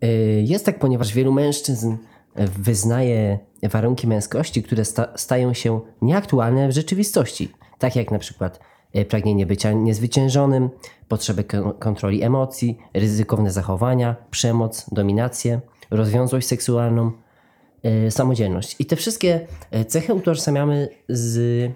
Y, 0.04 0.44
Jest 0.46 0.66
tak, 0.66 0.78
ponieważ 0.78 1.12
wielu 1.12 1.32
mężczyzn 1.32 1.96
wyznaje 2.36 3.38
warunki 3.62 4.06
męskości, 4.06 4.62
które 4.62 4.84
sta- 4.84 5.08
stają 5.16 5.54
się 5.54 5.80
nieaktualne 6.02 6.68
w 6.68 6.72
rzeczywistości. 6.72 7.52
Tak 7.78 7.96
jak 7.96 8.10
na 8.10 8.18
przykład 8.18 8.60
y, 8.96 9.04
pragnienie 9.04 9.46
bycia 9.46 9.72
niezwyciężonym, 9.72 10.70
potrzebę 11.08 11.44
kon- 11.44 11.72
kontroli 11.72 12.22
emocji, 12.22 12.78
ryzykowne 12.94 13.50
zachowania, 13.50 14.16
przemoc, 14.30 14.86
dominację, 14.92 15.60
rozwiązłość 15.90 16.46
seksualną, 16.46 17.12
y, 18.06 18.10
samodzielność. 18.10 18.76
I 18.78 18.86
te 18.86 18.96
wszystkie 18.96 19.46
y, 19.76 19.84
cechy 19.84 20.14
utożsamiamy 20.14 20.88
z 21.08 21.70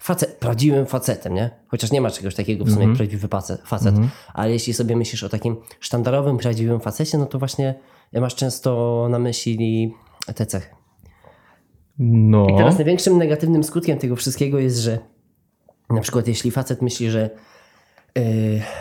facet, 0.00 0.36
prawdziwym 0.36 0.86
facetem, 0.86 1.34
nie? 1.34 1.50
Chociaż 1.68 1.92
nie 1.92 2.00
ma 2.00 2.10
czegoś 2.10 2.34
takiego 2.34 2.64
w 2.64 2.70
sumie 2.70 2.86
jak 2.86 2.96
prawdziwy 2.96 3.28
facet, 3.28 3.62
facet. 3.66 3.94
ale 4.34 4.52
jeśli 4.52 4.74
sobie 4.74 4.96
myślisz 4.96 5.22
o 5.22 5.28
takim 5.28 5.56
sztandarowym, 5.80 6.38
prawdziwym 6.38 6.80
facecie, 6.80 7.18
no 7.18 7.26
to 7.26 7.38
właśnie 7.38 7.74
masz 8.12 8.34
często 8.34 9.06
na 9.10 9.18
myśli 9.18 9.94
te 10.34 10.46
cechy. 10.46 10.68
No. 11.98 12.46
I 12.46 12.56
teraz 12.56 12.76
największym 12.76 13.18
negatywnym 13.18 13.64
skutkiem 13.64 13.98
tego 13.98 14.16
wszystkiego 14.16 14.58
jest, 14.58 14.78
że 14.78 14.98
na 15.90 16.00
przykład 16.00 16.28
jeśli 16.28 16.50
facet 16.50 16.82
myśli, 16.82 17.10
że 17.10 17.30
yy, 18.16 18.22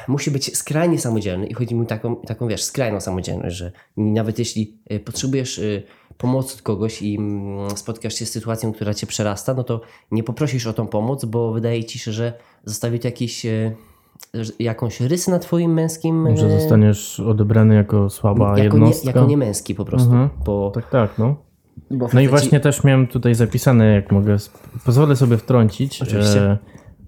musi 0.07 0.31
być 0.31 0.57
skrajnie 0.57 0.99
samodzielny 0.99 1.47
i 1.47 1.53
chodzi 1.53 1.75
mi 1.75 1.81
o 1.81 1.85
taką, 1.85 2.15
taką, 2.15 2.47
wiesz, 2.47 2.63
skrajną 2.63 3.01
samodzielność, 3.01 3.55
że 3.55 3.71
nawet 3.97 4.39
jeśli 4.39 4.77
y, 4.91 4.99
potrzebujesz 4.99 5.57
y, 5.57 5.83
pomocy 6.17 6.55
od 6.55 6.61
kogoś 6.61 7.01
i 7.01 7.15
mm, 7.15 7.69
spotkasz 7.77 8.13
się 8.13 8.25
z 8.25 8.31
sytuacją, 8.31 8.73
która 8.73 8.93
cię 8.93 9.07
przerasta, 9.07 9.53
no 9.53 9.63
to 9.63 9.81
nie 10.11 10.23
poprosisz 10.23 10.67
o 10.67 10.73
tą 10.73 10.87
pomoc, 10.87 11.25
bo 11.25 11.53
wydaje 11.53 11.83
ci 11.83 11.99
się, 11.99 12.11
że 12.11 12.33
zostawi 12.65 12.99
to 12.99 13.07
jakiś, 13.07 13.45
że- 14.33 14.53
jakąś 14.59 15.01
rysę 15.01 15.31
na 15.31 15.39
twoim 15.39 15.73
męskim... 15.73 16.37
Że 16.37 16.47
y, 16.47 16.59
zostaniesz 16.59 17.19
odebrany 17.19 17.75
jako 17.75 18.09
słaba 18.09 18.45
jako, 18.59 18.77
nie, 18.77 18.85
jednostka. 18.85 19.07
jako 19.09 19.25
nie 19.25 19.37
męski 19.37 19.75
po 19.75 19.85
prostu. 19.85 20.09
Mhm. 20.09 20.29
Bo, 20.45 20.71
Tak, 20.75 20.89
tak, 20.89 21.17
no. 21.17 21.35
No 22.13 22.21
i 22.21 22.27
właśnie 22.27 22.59
też 22.59 22.83
miałem 22.83 23.07
tutaj 23.07 23.35
zapisane, 23.35 23.85
jak 23.93 24.11
mogę, 24.11 24.37
pozwolę 24.85 25.15
sobie 25.15 25.37
wtrącić, 25.37 26.01
e, 26.01 26.57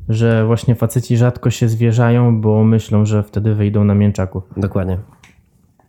że 0.10 0.45
właśnie 0.45 0.76
faceci 0.76 1.18
rzadko 1.18 1.49
się 1.49 1.70
zwierzają, 1.70 2.41
bo 2.41 2.64
myślą, 2.64 3.06
że 3.06 3.24
wtedy 3.24 3.56
wyjdą 3.56 3.84
na 3.84 3.95
mięczaków. 3.95 4.43
Dokładnie. 4.58 4.99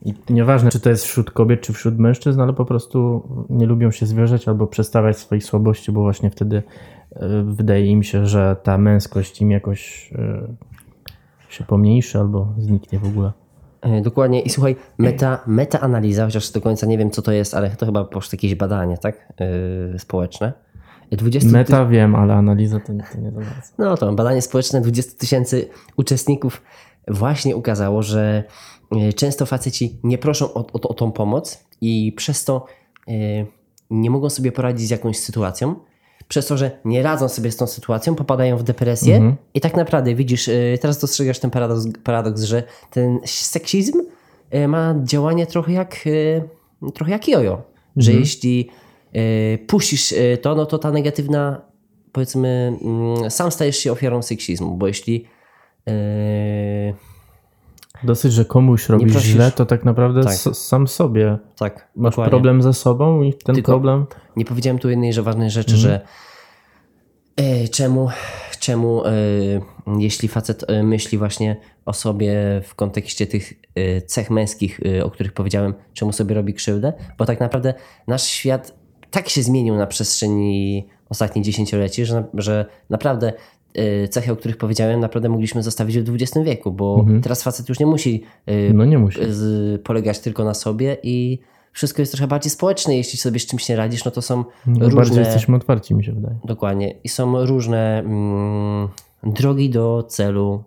I 0.03 0.15
nieważne, 0.31 0.71
czy 0.71 0.81
to 0.81 0.91
jest 0.91 1.05
wśród 1.05 1.31
kobiet, 1.31 1.61
czy 1.61 1.73
wśród 1.73 1.99
mężczyzn, 1.99 2.41
ale 2.41 2.53
po 2.53 2.65
prostu 2.65 3.29
nie 3.51 3.67
lubią 3.67 3.91
się 3.91 4.07
zwierzać 4.07 4.49
albo 4.49 4.67
przedstawiać 4.67 5.17
swoich 5.17 5.45
słabości, 5.45 5.93
bo 5.93 6.01
właśnie 6.03 6.31
wtedy 6.31 6.63
e, 7.13 7.43
wydaje 7.43 7.87
im 7.87 8.03
się, 8.03 8.27
że 8.27 8.57
ta 8.63 8.79
męskość 8.79 9.41
im 9.41 9.51
jakoś 9.51 10.13
e, 10.15 10.55
się 11.49 11.65
pomniejszy 11.65 12.19
albo 12.19 12.55
zniknie 12.59 12.99
w 12.99 13.05
ogóle. 13.05 13.33
E, 13.81 14.01
Dokładnie. 14.01 14.41
I 14.41 14.51
słuchaj, 14.51 14.77
meta, 14.99 15.43
metaanaliza, 15.47 16.25
chociaż 16.25 16.51
do 16.51 16.61
końca 16.61 16.87
nie 16.87 16.99
wiem, 16.99 17.11
co 17.11 17.23
to 17.23 17.33
jest, 17.33 17.55
ale 17.55 17.71
to 17.71 17.87
chyba 17.87 18.05
poszło 18.05 18.31
jakieś 18.33 18.55
badanie, 18.55 18.99
tak? 18.99 19.33
Yy, 19.93 19.99
społeczne. 19.99 20.53
20 21.13 21.51
Meta 21.51 21.87
wiem, 21.87 22.15
ale 22.15 22.35
analiza 22.35 22.81
to, 22.81 22.87
to 22.87 23.19
nie 23.21 23.31
bardzo. 23.33 23.51
No 23.79 23.97
to 23.97 24.13
badanie 24.13 24.43
społeczne 24.43 24.81
20 24.81 25.19
tysięcy 25.19 25.69
uczestników 25.97 26.63
właśnie 27.09 27.57
ukazało, 27.57 28.03
że 28.03 28.45
często 29.17 29.47
faceci 29.47 29.99
nie 30.05 30.19
proszą 30.19 30.55
o, 30.55 30.67
o, 30.73 30.89
o 30.89 30.95
tą 30.95 31.13
pomoc 31.13 31.65
i 31.81 32.13
przez 32.17 32.45
to 32.45 32.67
y, 33.09 33.47
nie 33.91 34.11
mogą 34.11 34.31
sobie 34.31 34.53
poradzić 34.53 34.89
z 34.89 34.91
jakąś 34.91 35.19
sytuacją. 35.19 35.75
Przez 36.29 36.47
to, 36.47 36.57
że 36.57 36.71
nie 36.85 37.03
radzą 37.03 37.29
sobie 37.29 37.53
z 37.53 37.57
tą 37.57 37.67
sytuacją, 37.67 38.15
popadają 38.15 38.57
w 38.57 38.63
depresję 38.63 39.37
i 39.55 39.61
tak 39.61 39.77
naprawdę 39.77 40.15
widzisz, 40.15 40.49
y, 40.49 40.79
teraz 40.81 40.99
dostrzegasz 40.99 41.39
ten 41.39 41.51
paradoks, 41.51 41.87
paradoks 42.05 42.43
że 42.43 42.63
ten 42.91 43.19
seksizm 43.25 44.03
ma 44.69 44.95
działanie 45.05 45.47
trochę 45.47 45.73
jak, 45.73 46.05
trochę 46.95 47.13
jak 47.13 47.29
jojo. 47.29 47.63
Że 47.97 48.13
jeśli 48.13 48.71
puścisz 49.67 50.15
to, 50.43 50.55
no 50.55 50.67
to 50.67 50.79
ta 50.79 50.91
negatywna 50.91 51.63
powiedzmy, 52.17 52.79
mm, 52.83 53.31
sam 53.31 53.51
stajesz 53.51 53.77
się 53.77 53.93
ofiarą 53.93 54.23
seksizmu, 54.23 54.77
bo 54.77 54.87
jeśli 54.87 55.25
Dosyć, 58.05 58.33
że 58.33 58.45
komuś 58.45 58.89
robisz 58.89 59.13
prosisz. 59.13 59.31
źle, 59.31 59.51
to 59.53 59.67
tak 59.67 59.85
naprawdę 59.85 60.25
Tak. 60.25 60.33
sam 60.35 60.89
sobie 60.89 61.39
tak, 61.59 61.89
masz 61.97 62.11
dokładnie. 62.13 62.31
problem 62.31 62.63
ze 62.63 62.75
sobą 62.75 63.23
i 63.23 63.35
ten 63.35 63.55
Tylko- 63.55 63.73
problem 63.73 64.07
Nie 64.37 64.45
powiedziałem 64.45 64.79
tu 64.79 64.91
jednej 64.91 65.13
że 65.13 65.23
ważnej 65.23 65.51
rzeczy, 65.51 65.77
że 65.77 66.01
e, 67.37 67.69
czemu, 67.69 68.09
czemu 68.61 69.07
e, 69.07 69.11
jeśli 69.99 70.29
facet 70.29 70.71
e, 70.71 70.83
myśli 70.83 71.19
właśnie 71.19 71.57
o 71.87 71.93
sobie 71.93 72.35
w 72.65 72.75
kontekście 72.75 73.27
tych 73.27 73.53
e, 73.75 74.03
cech 74.03 74.31
męskich, 74.31 74.81
e, 74.99 75.05
o 75.05 75.11
których 75.11 75.33
powiedziałem, 75.33 75.75
czemu 75.93 76.13
sobie 76.13 76.35
robi 76.35 76.55
krzywdę, 76.55 76.93
bo 77.19 77.25
tak 77.27 77.41
naprawdę 77.41 77.75
nasz 78.07 78.23
świat 78.25 78.75
tak 79.11 79.29
się 79.29 79.43
zmienił 79.43 79.77
na 79.77 79.87
przestrzeni 79.87 80.87
ostatnich 81.09 81.45
dziesięcioleci, 81.45 82.05
że, 82.07 82.25
że 82.35 82.67
naprawdę 82.91 83.33
cechy, 84.11 84.33
o 84.33 84.37
których 84.37 84.57
powiedziałem, 84.57 85.01
naprawdę 85.01 85.29
mogliśmy 85.29 85.63
zostawić 85.63 85.99
w 85.99 86.15
XX 86.15 86.39
wieku, 86.47 86.73
bo 86.73 87.07
teraz 87.23 87.43
facet 87.43 87.69
już 87.69 87.81
nie 87.81 87.87
musi 87.87 88.23
e, 88.47 88.73
no 88.73 88.85
nie 88.85 88.99
musi. 88.99 89.21
polegać 89.85 90.19
tylko 90.19 90.45
na 90.45 90.55
sobie 90.55 90.97
i 91.03 91.39
wszystko 91.73 92.03
jest 92.03 92.13
trochę 92.13 92.27
bardziej 92.27 92.51
społeczne. 92.51 92.97
Jeśli 92.97 93.19
sobie 93.19 93.39
z 93.41 93.47
czymś 93.47 93.69
nie 93.69 93.77
radzisz, 93.77 94.05
no 94.05 94.11
to 94.11 94.23
są 94.23 94.37
No, 94.67 94.79
Bardziej 94.79 94.99
różne. 94.99 95.21
jesteśmy 95.21 95.57
otwarci, 95.57 95.95
mi 95.95 96.05
się 96.05 96.13
wydaje. 96.13 96.39
Dokładnie. 96.45 96.95
I 97.05 97.09
są 97.09 97.47
różne 97.47 97.99
mm, 97.99 98.89
drogi 99.23 99.71
do 99.71 100.05
celu, 100.09 100.65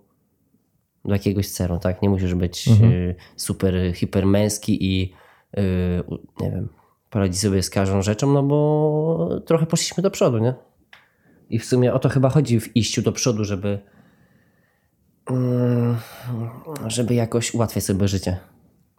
do 1.05 1.13
jakiegoś 1.13 1.47
celu, 1.47 1.79
tak? 1.79 2.01
Nie 2.01 2.09
musisz 2.09 2.35
być 2.35 2.67
y, 2.67 3.15
super 3.35 3.73
hipermęski 3.95 4.85
i 4.85 5.13
y, 5.57 5.61
nie 6.41 6.51
wiem, 6.51 6.69
poradzić 7.09 7.41
sobie 7.41 7.63
z 7.63 7.69
każdą 7.69 8.01
rzeczą, 8.01 8.33
no 8.33 8.43
bo 8.43 9.29
trochę 9.45 9.65
poszliśmy 9.65 10.03
do 10.03 10.11
przodu, 10.11 10.37
nie? 10.37 10.53
I 11.49 11.59
w 11.59 11.65
sumie 11.65 11.93
o 11.93 11.99
to 11.99 12.09
chyba 12.09 12.29
chodzi 12.29 12.59
w 12.59 12.75
iściu 12.77 13.01
do 13.01 13.11
przodu, 13.11 13.43
żeby 13.43 13.79
mm, 15.31 15.95
żeby 16.87 17.13
jakoś 17.13 17.53
ułatwiać 17.53 17.83
sobie 17.83 18.07
życie, 18.07 18.37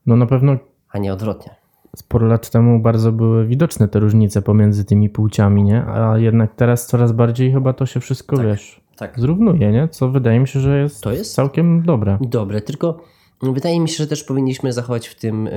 No 0.07 0.17
na 0.17 0.27
pewno 0.27 0.57
a 0.93 0.99
nie 0.99 1.13
odwrotnie. 1.13 1.55
sporo 1.97 2.27
lat 2.27 2.51
temu 2.51 2.81
bardzo 2.81 3.13
były 3.13 3.47
widoczne 3.47 3.89
te 3.89 3.99
różnice 4.01 4.43
pomiędzy 4.43 4.85
tymi 4.85 5.09
płciami, 5.11 5.63
nie? 5.63 5.85
A 5.85 6.19
jednak 6.19 6.55
teraz 6.55 6.87
coraz 6.87 7.13
bardziej 7.13 7.53
chyba 7.53 7.73
to 7.73 7.87
się 7.87 8.01
wszystko, 8.01 8.37
wiesz, 8.37 8.81
Tak. 8.97 9.21
zrównuje, 9.21 9.73
nie? 9.73 9.89
Co 9.89 10.09
wydaje 10.09 10.41
mi 10.41 10.49
się, 10.49 10.61
że 10.61 10.79
jest, 10.79 11.01
To 11.03 11.13
jest- 11.13 11.35
całkiem 11.35 11.83
dobre. 11.83 12.19
Dobre, 12.21 12.61
tylko 12.61 13.05
wydaje 13.43 13.81
mi 13.81 13.89
się, 13.89 13.97
że 13.97 14.07
też 14.07 14.25
powinniśmy 14.25 14.73
zachować 14.73 15.09
w 15.09 15.15
tym 15.15 15.47
y, 15.47 15.53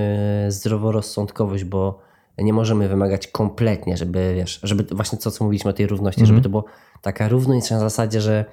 zdroworozsądkowość, 0.52 1.64
bo 1.64 2.00
nie 2.38 2.54
możemy 2.54 2.90
wymagać 2.90 3.28
kompletnie, 3.28 3.98
żeby 3.98 4.34
wiesz, 4.36 4.60
żeby 4.64 4.84
właśnie 4.84 5.20
to, 5.20 5.32
co 5.32 5.44
mówiliśmy 5.44 5.72
o 5.72 5.74
tej 5.74 5.88
równości, 5.88 6.26
żeby 6.26 6.42
to 6.42 6.50
było 6.50 6.66
taka 7.02 7.28
równość 7.28 7.72
na 7.72 7.80
zasadzie, 7.80 8.22
że 8.22 8.46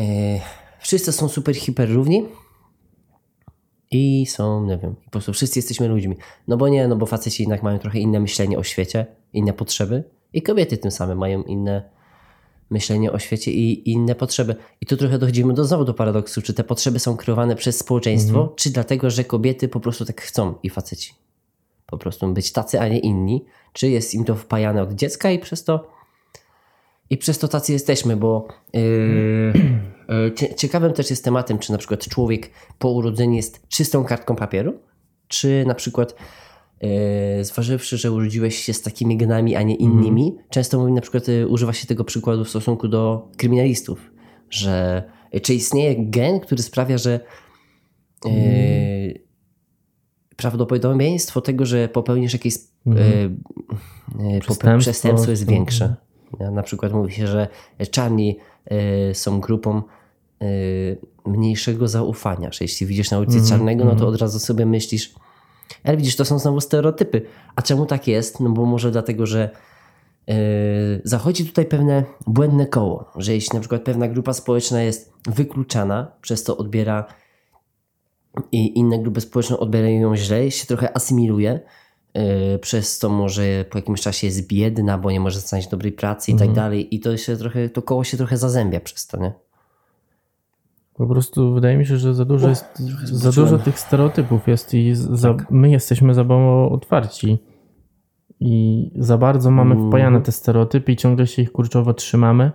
y, 0.00 0.04
wszyscy 0.78 1.12
są 1.12 1.28
super, 1.28 1.56
hiper 1.56 1.92
równi 1.92 2.26
i 3.90 4.26
są, 4.26 4.66
nie 4.66 4.78
wiem, 4.78 4.94
po 5.04 5.10
prostu 5.10 5.32
wszyscy 5.32 5.58
jesteśmy 5.58 5.88
ludźmi. 5.88 6.16
No 6.48 6.56
bo 6.56 6.68
nie, 6.68 6.88
no 6.88 6.96
bo 6.96 7.06
faceci 7.06 7.42
jednak 7.42 7.62
mają 7.62 7.78
trochę 7.78 7.98
inne 7.98 8.20
myślenie 8.20 8.58
o 8.58 8.62
świecie, 8.62 9.06
inne 9.32 9.52
potrzeby 9.52 10.04
i 10.32 10.42
kobiety 10.42 10.78
tym 10.78 10.90
samym 10.90 11.18
mają 11.18 11.42
inne 11.42 11.90
myślenie 12.70 13.12
o 13.12 13.18
świecie 13.18 13.52
i 13.52 13.90
inne 13.90 14.14
potrzeby. 14.14 14.56
I 14.80 14.86
tu 14.86 14.96
trochę 14.96 15.18
dochodzimy 15.18 15.54
do 15.54 15.64
znowu 15.64 15.84
do 15.84 15.94
paradoksu, 15.94 16.42
czy 16.42 16.54
te 16.54 16.64
potrzeby 16.64 16.98
są 16.98 17.16
kreowane 17.16 17.56
przez 17.56 17.78
społeczeństwo, 17.78 18.52
czy 18.56 18.70
dlatego, 18.70 19.10
że 19.10 19.24
kobiety 19.24 19.68
po 19.68 19.80
prostu 19.80 20.04
tak 20.04 20.20
chcą 20.20 20.54
i 20.62 20.70
faceci. 20.70 21.14
Po 21.90 21.98
prostu 21.98 22.32
być 22.32 22.52
tacy, 22.52 22.80
a 22.80 22.88
nie 22.88 22.98
inni. 22.98 23.44
Czy 23.72 23.88
jest 23.88 24.14
im 24.14 24.24
to 24.24 24.34
wpajane 24.34 24.82
od 24.82 24.92
dziecka 24.92 25.30
i 25.30 25.38
przez 25.38 25.64
to 25.64 26.00
i 27.10 27.18
przez 27.18 27.38
to 27.38 27.48
tacy 27.48 27.72
jesteśmy, 27.72 28.16
bo 28.16 28.48
yy, 28.72 30.32
cie- 30.36 30.54
ciekawym 30.54 30.92
też 30.92 31.10
jest 31.10 31.24
tematem, 31.24 31.58
czy 31.58 31.72
na 31.72 31.78
przykład 31.78 32.08
człowiek 32.08 32.50
po 32.78 32.90
urodzeniu 32.90 33.34
jest 33.34 33.68
czystą 33.68 34.04
kartką 34.04 34.36
papieru, 34.36 34.72
czy 35.28 35.64
na 35.66 35.74
przykład 35.74 36.14
yy, 36.82 37.44
zważywszy, 37.44 37.98
że 37.98 38.12
urodziłeś 38.12 38.58
się 38.58 38.72
z 38.72 38.82
takimi 38.82 39.16
genami, 39.16 39.56
a 39.56 39.62
nie 39.62 39.74
innymi, 39.74 40.36
często 40.50 40.78
mówi 40.78 40.92
na 40.92 41.00
przykład 41.00 41.28
yy, 41.28 41.48
używa 41.48 41.72
się 41.72 41.86
tego 41.86 42.04
przykładu 42.04 42.44
w 42.44 42.48
stosunku 42.50 42.88
do 42.88 43.28
kryminalistów, 43.36 44.10
że 44.50 45.02
yy, 45.32 45.40
czy 45.40 45.54
istnieje 45.54 45.94
gen, 45.98 46.40
który 46.40 46.62
sprawia, 46.62 46.98
że 46.98 47.20
yy, 48.24 49.29
prawdopodobieństwo 50.40 51.40
tego, 51.40 51.66
że 51.66 51.88
popełnisz 51.88 52.32
jakieś 52.32 52.54
yy, 52.86 52.94
yy, 54.18 54.40
Przestępstwo, 54.40 54.78
przestępstwo 54.78 55.30
jest 55.30 55.46
większe. 55.46 55.96
Nie? 56.40 56.50
Na 56.50 56.62
przykład 56.62 56.92
mówi 56.92 57.12
się, 57.12 57.26
że 57.26 57.48
czarni 57.90 58.38
y, 59.10 59.14
są 59.14 59.40
grupą 59.40 59.82
y, 60.42 60.98
mniejszego 61.26 61.88
zaufania, 61.88 62.52
że 62.52 62.58
jeśli 62.64 62.86
widzisz 62.86 63.10
na 63.10 63.18
ulicy 63.18 63.48
czarnego, 63.48 63.84
no 63.84 63.96
to 63.96 64.06
od 64.06 64.20
razu 64.20 64.38
sobie 64.38 64.66
myślisz, 64.66 65.14
ale 65.84 65.96
widzisz, 65.96 66.16
to 66.16 66.24
są 66.24 66.38
znowu 66.38 66.60
stereotypy. 66.60 67.22
A 67.56 67.62
czemu 67.62 67.86
tak 67.86 68.08
jest? 68.08 68.40
No 68.40 68.50
bo 68.50 68.66
może 68.66 68.90
dlatego, 68.90 69.26
że 69.26 69.50
y, 70.30 70.34
zachodzi 71.04 71.46
tutaj 71.46 71.64
pewne 71.66 72.04
błędne 72.26 72.66
koło, 72.66 73.10
że 73.16 73.34
jeśli 73.34 73.54
na 73.54 73.60
przykład 73.60 73.82
pewna 73.82 74.08
grupa 74.08 74.32
społeczna 74.32 74.82
jest 74.82 75.12
wykluczana, 75.26 76.12
przez 76.20 76.44
to 76.44 76.56
odbiera 76.56 77.04
i 78.52 78.78
inne 78.78 78.98
grupy 78.98 79.20
społeczne 79.20 79.58
odbierają 79.58 80.00
ją 80.00 80.16
źle, 80.16 80.50
się 80.50 80.66
trochę 80.66 80.96
asymiluje, 80.96 81.60
yy, 82.14 82.58
przez 82.58 82.98
to 82.98 83.08
może 83.08 83.64
po 83.70 83.78
jakimś 83.78 84.00
czasie 84.00 84.26
jest 84.26 84.46
biedna, 84.46 84.98
bo 84.98 85.10
nie 85.10 85.20
może 85.20 85.40
znaleźć 85.40 85.68
dobrej 85.68 85.92
pracy 85.92 86.32
i 86.32 86.36
tak 86.36 86.52
dalej 86.52 86.94
i 86.94 87.00
to 87.00 87.16
się 87.16 87.36
trochę, 87.36 87.68
to 87.68 87.82
koło 87.82 88.04
się 88.04 88.16
trochę 88.16 88.36
zazębia 88.36 88.80
przez 88.80 89.06
to, 89.06 89.16
nie? 89.20 89.32
Po 90.94 91.06
prostu 91.06 91.54
wydaje 91.54 91.76
mi 91.76 91.86
się, 91.86 91.96
że 91.96 92.14
za 92.14 92.24
dużo 92.24 92.48
jest, 92.48 92.78
za 93.04 93.16
zboczyłem. 93.16 93.50
dużo 93.50 93.64
tych 93.64 93.78
stereotypów 93.78 94.48
jest 94.48 94.74
i 94.74 94.94
za, 94.94 95.36
my 95.50 95.70
jesteśmy 95.70 96.14
za 96.14 96.24
mało 96.24 96.70
otwarci. 96.70 97.38
I 98.40 98.90
za 98.96 99.18
bardzo 99.18 99.50
mamy 99.50 99.88
wpajane 99.88 100.20
te 100.20 100.32
stereotypy 100.32 100.92
i 100.92 100.96
ciągle 100.96 101.26
się 101.26 101.42
ich 101.42 101.52
kurczowo 101.52 101.94
trzymamy. 101.94 102.52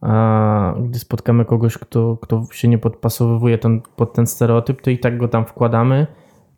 A 0.00 0.74
gdy 0.82 0.98
spotkamy 0.98 1.44
kogoś, 1.44 1.78
kto, 1.78 2.16
kto 2.16 2.44
się 2.52 2.68
nie 2.68 2.78
podpasowuje 2.78 3.58
ten, 3.58 3.80
pod 3.96 4.12
ten 4.12 4.26
stereotyp, 4.26 4.82
to 4.82 4.90
i 4.90 4.98
tak 4.98 5.18
go 5.18 5.28
tam 5.28 5.46
wkładamy. 5.46 6.06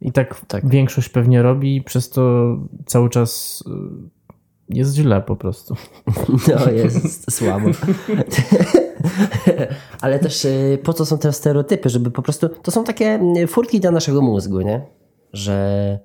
I 0.01 0.12
tak, 0.12 0.41
Tak. 0.49 0.68
większość 0.68 1.09
pewnie 1.09 1.43
robi, 1.43 1.76
i 1.76 1.82
przez 1.82 2.11
to 2.11 2.57
cały 2.86 3.11
czas 3.11 3.64
y, 3.66 3.70
jest 4.68 4.95
źle 4.95 5.22
po 5.22 5.36
prostu. 5.36 5.74
No 6.66 6.72
jest 6.72 7.32
słabo. 7.32 7.68
Ale 10.01 10.18
też 10.18 10.45
y, 10.45 10.78
po 10.82 10.93
co 10.93 11.07
są 11.07 11.18
te 11.18 11.32
stereotypy, 11.32 11.88
żeby 11.88 12.11
po 12.11 12.22
prostu, 12.22 12.49
to 12.49 12.70
są 12.70 12.84
takie 12.84 13.20
y, 13.36 13.47
furtki 13.47 13.80
dla 13.80 13.91
naszego 13.91 14.22
mózgu, 14.22 14.61
nie? 14.61 14.86
Że 15.32 15.99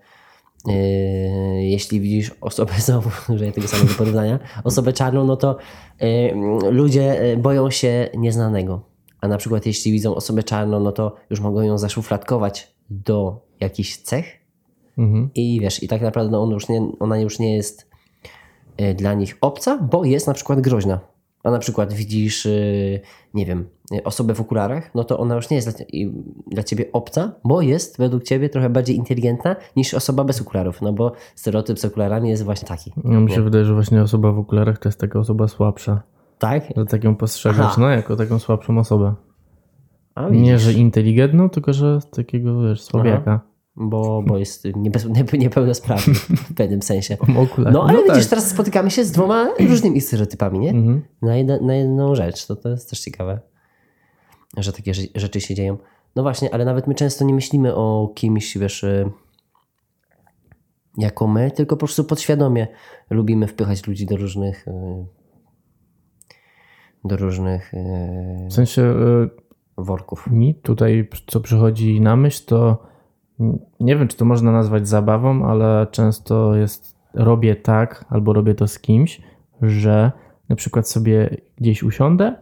jeśli 1.59 2.01
widzisz 2.01 2.31
osobę, 2.41 2.73
znowu 2.85 3.09
użyję 3.29 3.51
tego 3.51 3.67
samego 3.67 3.93
porównania, 3.93 4.39
osobę 4.63 4.93
czarną, 4.93 5.25
no 5.25 5.37
to 5.37 5.57
y, 6.03 6.33
ludzie 6.71 7.31
y, 7.33 7.37
boją 7.37 7.69
się 7.69 8.09
nieznanego. 8.17 8.81
A 9.21 9.27
na 9.27 9.37
przykład 9.37 9.65
jeśli 9.65 9.91
widzą 9.91 10.15
osobę 10.15 10.43
czarną, 10.43 10.79
no 10.79 10.91
to 10.91 11.15
już 11.29 11.39
mogą 11.39 11.61
ją 11.61 11.77
zaszufladkować 11.77 12.75
do 12.89 13.41
jakichś 13.59 13.97
cech 13.97 14.45
Mhm. 14.97 15.29
i 15.35 15.59
wiesz, 15.61 15.83
i 15.83 15.87
tak 15.87 16.01
naprawdę 16.01 16.39
on 16.39 16.49
już 16.49 16.69
nie, 16.69 16.87
ona 16.99 17.19
już 17.19 17.39
nie 17.39 17.55
jest 17.55 17.89
dla 18.95 19.13
nich 19.13 19.37
obca, 19.41 19.77
bo 19.77 20.05
jest 20.05 20.27
na 20.27 20.33
przykład 20.33 20.61
groźna. 20.61 20.99
A 21.45 21.51
na 21.51 21.59
przykład 21.59 21.93
widzisz, 21.93 22.45
y, 22.45 23.01
nie 23.33 23.45
wiem, 23.45 23.65
osobę 24.03 24.33
w 24.33 24.41
okularach, 24.41 24.95
no 24.95 25.03
to 25.03 25.17
ona 25.19 25.35
już 25.35 25.49
nie 25.49 25.55
jest 25.55 25.83
dla, 26.47 26.63
ciebie 26.63 26.85
obca, 26.93 27.31
bo 27.43 27.61
jest 27.61 27.97
według 27.97 28.23
ciebie 28.23 28.49
trochę 28.49 28.69
bardziej 28.69 28.95
inteligentna 28.95 29.55
niż 29.75 29.93
osoba 29.93 30.23
bez 30.23 30.41
okularów, 30.41 30.81
no 30.81 30.93
bo 30.93 31.11
stereotyp 31.35 31.79
z 31.79 31.85
okularami 31.85 32.29
jest 32.29 32.43
właśnie 32.43 32.67
taki. 32.67 32.93
No, 33.03 33.21
mi 33.21 33.31
się 33.31 33.41
wydaje, 33.41 33.65
że 33.65 33.73
właśnie 33.73 34.01
osoba 34.01 34.31
w 34.31 34.39
okularach 34.39 34.77
to 34.77 34.89
jest 34.89 34.99
taka 34.99 35.19
osoba 35.19 35.47
słabsza. 35.47 36.01
Tak? 36.39 36.63
Że 36.77 36.85
tak 36.85 37.03
ją 37.03 37.15
postrzegasz, 37.15 37.59
Aha. 37.59 37.81
no 37.81 37.89
jako 37.89 38.15
taką 38.15 38.39
słabszą 38.39 38.77
osobę. 38.77 39.13
A 40.15 40.29
Nie, 40.29 40.59
że 40.59 40.73
inteligentną, 40.73 41.49
tylko 41.49 41.73
że 41.73 41.99
takiego, 42.11 42.61
wiesz, 42.61 42.81
słabiaka. 42.81 43.39
Bo, 43.77 44.23
bo 44.27 44.37
jest 44.37 44.67
niepełnosprawny 45.39 46.13
w 46.13 46.53
pewnym 46.55 46.81
sensie. 46.81 47.17
No 47.71 47.83
ale 47.89 48.03
tak. 48.03 48.15
widzisz, 48.15 48.29
teraz 48.29 48.49
spotykamy 48.49 48.91
się 48.91 49.05
z 49.05 49.11
dwoma 49.11 49.49
różnymi 49.69 50.01
stereotypami, 50.01 50.59
nie? 50.59 50.69
Mhm. 50.69 51.01
Na, 51.21 51.35
jedno, 51.35 51.59
na 51.61 51.75
jedną 51.75 52.15
rzecz. 52.15 52.45
To, 52.45 52.55
to 52.55 52.69
jest 52.69 52.89
też 52.89 52.99
ciekawe, 52.99 53.39
że 54.57 54.73
takie 54.73 54.91
rze- 54.91 55.07
rzeczy 55.15 55.41
się 55.41 55.55
dzieją. 55.55 55.77
No 56.15 56.23
właśnie, 56.23 56.53
ale 56.53 56.65
nawet 56.65 56.87
my 56.87 56.95
często 56.95 57.25
nie 57.25 57.33
myślimy 57.33 57.75
o 57.75 58.11
kimś, 58.15 58.57
wiesz, 58.57 58.83
y, 58.83 59.11
jako 60.97 61.27
my, 61.27 61.51
tylko 61.51 61.75
po 61.75 61.79
prostu 61.85 62.03
podświadomie 62.03 62.67
lubimy 63.09 63.47
wpychać 63.47 63.87
ludzi 63.87 64.05
do 64.05 64.17
różnych 64.17 64.67
y, 64.67 64.71
do 67.05 67.17
różnych 67.17 67.73
y, 67.73 67.77
W 68.49 68.53
sensie 68.53 68.95
worków. 69.77 70.27
mi 70.31 70.55
tutaj, 70.55 71.09
co 71.27 71.39
przychodzi 71.39 72.01
na 72.01 72.15
myśl, 72.15 72.45
to 72.45 72.83
nie 73.79 73.95
wiem, 73.95 74.07
czy 74.07 74.17
to 74.17 74.25
można 74.25 74.51
nazwać 74.51 74.87
zabawą, 74.87 75.45
ale 75.45 75.87
często 75.91 76.55
jest, 76.55 76.95
robię 77.13 77.55
tak, 77.55 78.05
albo 78.09 78.33
robię 78.33 78.55
to 78.55 78.67
z 78.67 78.79
kimś, 78.79 79.21
że 79.61 80.11
na 80.49 80.55
przykład 80.55 80.89
sobie 80.89 81.37
gdzieś 81.57 81.83
usiądę, 81.83 82.35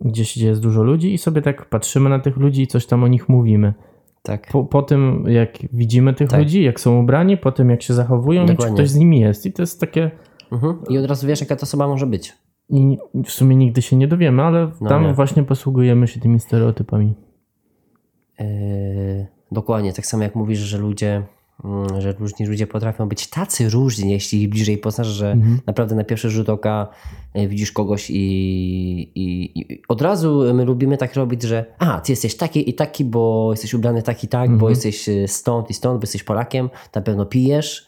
gdzieś 0.00 0.36
gdzie 0.36 0.48
jest 0.48 0.62
dużo 0.62 0.82
ludzi 0.82 1.14
i 1.14 1.18
sobie 1.18 1.42
tak 1.42 1.68
patrzymy 1.68 2.10
na 2.10 2.18
tych 2.18 2.36
ludzi 2.36 2.62
i 2.62 2.66
coś 2.66 2.86
tam 2.86 3.04
o 3.04 3.08
nich 3.08 3.28
mówimy. 3.28 3.74
Tak. 4.22 4.48
Po, 4.52 4.64
po 4.64 4.82
tym, 4.82 5.24
jak 5.28 5.50
widzimy 5.72 6.14
tych 6.14 6.28
Tak. 6.28 6.40
ludzi, 6.40 6.62
jak 6.62 6.80
są 6.80 7.00
ubrani, 7.02 7.36
po 7.36 7.52
tym, 7.52 7.70
jak 7.70 7.82
się 7.82 7.94
zachowują, 7.94 8.44
i 8.44 8.56
czy 8.56 8.72
ktoś 8.72 8.88
z 8.90 8.96
nimi 8.96 9.20
jest. 9.20 9.46
I 9.46 9.52
to 9.52 9.62
jest 9.62 9.80
takie... 9.80 10.10
Mhm. 10.52 10.78
I 10.90 10.98
od 10.98 11.06
razu 11.06 11.26
wiesz, 11.26 11.40
jaka 11.40 11.56
to 11.56 11.62
osoba 11.62 11.88
może 11.88 12.06
być. 12.06 12.32
I 12.68 12.98
w 13.24 13.30
sumie 13.30 13.56
nigdy 13.56 13.82
się 13.82 13.96
nie 13.96 14.08
dowiemy, 14.08 14.42
ale 14.42 14.70
No 14.80 14.88
tam 14.88 15.02
nie. 15.02 15.14
właśnie 15.14 15.42
posługujemy 15.42 16.06
się 16.08 16.20
tymi 16.20 16.40
stereotypami. 16.40 17.14
Yy, 18.38 19.26
dokładnie, 19.52 19.92
tak 19.92 20.06
samo 20.06 20.22
jak 20.22 20.34
mówisz, 20.34 20.58
że 20.58 20.78
ludzie, 20.78 21.22
mm, 21.64 22.00
że 22.00 22.12
różni 22.12 22.46
ludzie 22.46 22.66
potrafią 22.66 23.08
być 23.08 23.26
tacy 23.26 23.70
różni, 23.70 24.12
jeśli 24.12 24.42
ich 24.42 24.48
bliżej 24.48 24.78
poznasz, 24.78 25.06
że 25.06 25.32
Mhm. 25.32 25.60
naprawdę 25.66 25.94
na 25.94 26.04
pierwszy 26.04 26.30
rzut 26.30 26.48
oka 26.48 26.88
yy, 27.34 27.48
widzisz 27.48 27.72
kogoś 27.72 28.10
i, 28.10 28.16
i, 29.14 29.58
i 29.60 29.82
od 29.88 30.02
razu 30.02 30.42
my 30.54 30.64
lubimy 30.64 30.96
tak 30.96 31.14
robić, 31.14 31.42
że 31.42 31.64
a, 31.78 32.00
ty 32.00 32.12
jesteś 32.12 32.36
taki 32.36 32.70
i 32.70 32.74
taki, 32.74 33.04
bo 33.04 33.48
jesteś 33.50 33.74
ubrany 33.74 34.02
tak 34.02 34.24
i 34.24 34.28
tak, 34.28 34.48
bo 34.48 34.54
Mhm. 34.54 34.70
jesteś 34.70 35.08
yy, 35.08 35.28
stąd 35.28 35.70
i 35.70 35.74
stąd, 35.74 36.00
bo 36.00 36.02
jesteś 36.02 36.22
Polakiem, 36.24 36.70
na 36.94 37.00
pewno 37.02 37.26
pijesz 37.26 37.86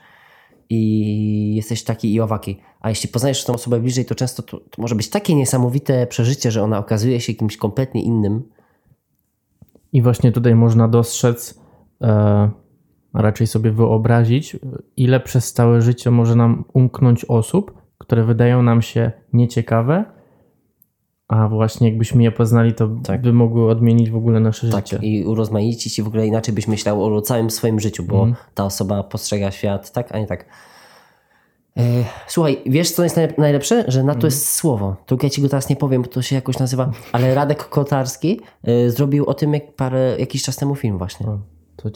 i 0.71 1.55
jesteś 1.55 1.83
taki 1.83 2.15
i 2.15 2.21
owaki. 2.21 2.61
A 2.81 2.89
jeśli 2.89 3.09
poznajesz 3.09 3.45
tą 3.45 3.53
osobę 3.53 3.81
bliżej, 3.81 4.05
to 4.05 4.15
często 4.15 4.43
to, 4.43 4.59
to 4.59 4.83
może 4.83 4.95
być 4.95 5.09
takie 5.09 5.35
niesamowite 5.35 6.07
przeżycie, 6.07 6.51
że 6.51 6.63
ona 6.63 6.79
okazuje 6.79 7.21
się 7.21 7.35
kimś 7.35 7.57
kompletnie 7.57 8.03
innym. 8.03 8.43
I 9.93 10.03
właśnie 10.03 10.33
tutaj 10.33 10.55
można 10.55 10.89
dostrzec, 10.89 11.61
e, 12.03 12.07
a 13.13 13.23
raczej 13.23 13.47
sobie 13.47 13.71
wyobrazić, 13.71 14.57
ile 14.97 15.21
przez 15.21 15.53
całe 15.53 15.83
życie 15.83 16.11
może 16.11 16.35
nam 16.37 16.65
umknąć 16.73 17.25
osób, 17.25 17.73
które 17.99 18.25
wydają 18.25 18.63
nam 18.63 18.83
się 18.83 19.13
nieciekawe, 19.33 20.05
a 21.29 21.49
właśnie 21.49 21.89
jakbyśmy 21.89 22.23
je 22.23 22.33
poznali, 22.33 22.75
to 22.75 22.89
Tak. 23.05 23.23
by 23.23 23.33
mogły 23.33 23.71
odmienić 23.71 24.11
w 24.11 24.17
ogóle 24.17 24.41
nasze 24.41 24.71
Tak, 24.71 24.87
życie. 24.87 24.99
i 25.07 25.25
urozmaicić 25.25 25.99
i 25.99 26.03
w 26.03 26.07
ogóle 26.09 26.27
inaczej 26.27 26.55
byś 26.55 26.69
myślał 26.69 27.05
o 27.05 27.21
całym 27.21 27.51
swoim 27.51 27.81
życiu, 27.81 28.03
bo 28.03 28.15
Mhm. 28.19 28.35
ta 28.55 28.65
osoba 28.65 29.03
postrzega 29.03 29.51
świat 29.51 29.93
tak, 29.93 30.13
a 30.15 30.19
nie 30.19 30.27
tak. 30.27 30.45
E, 31.79 31.83
Słuchaj, 32.27 32.59
wiesz 32.67 32.91
co 32.91 33.03
jest 33.05 33.17
najlep- 33.17 33.39
najlepsze? 33.39 33.85
Że 33.89 34.03
na 34.03 34.13
to 34.13 34.17
Mhm. 34.17 34.25
jest 34.27 34.53
słowo. 34.53 34.97
Tylko 35.07 35.27
ja 35.27 35.31
ci 35.31 35.43
go 35.43 35.49
teraz 35.49 35.69
nie 35.69 35.77
powiem, 35.77 36.03
bo 36.03 36.09
to 36.09 36.23
się 36.23 36.35
jakoś 36.37 36.59
nazywa, 36.59 36.91
ale 37.13 37.35
Radek 37.35 37.69
Kotarski 37.69 38.41
e, 38.65 38.91
zrobił 38.91 39.27
o 39.27 39.35
tym 39.35 39.55
jak 39.55 39.75
parę, 39.77 40.17
jakiś 40.19 40.43
czas 40.43 40.57
temu 40.57 40.75
film 40.75 40.99
właśnie. 40.99 41.27
O, 41.27 41.39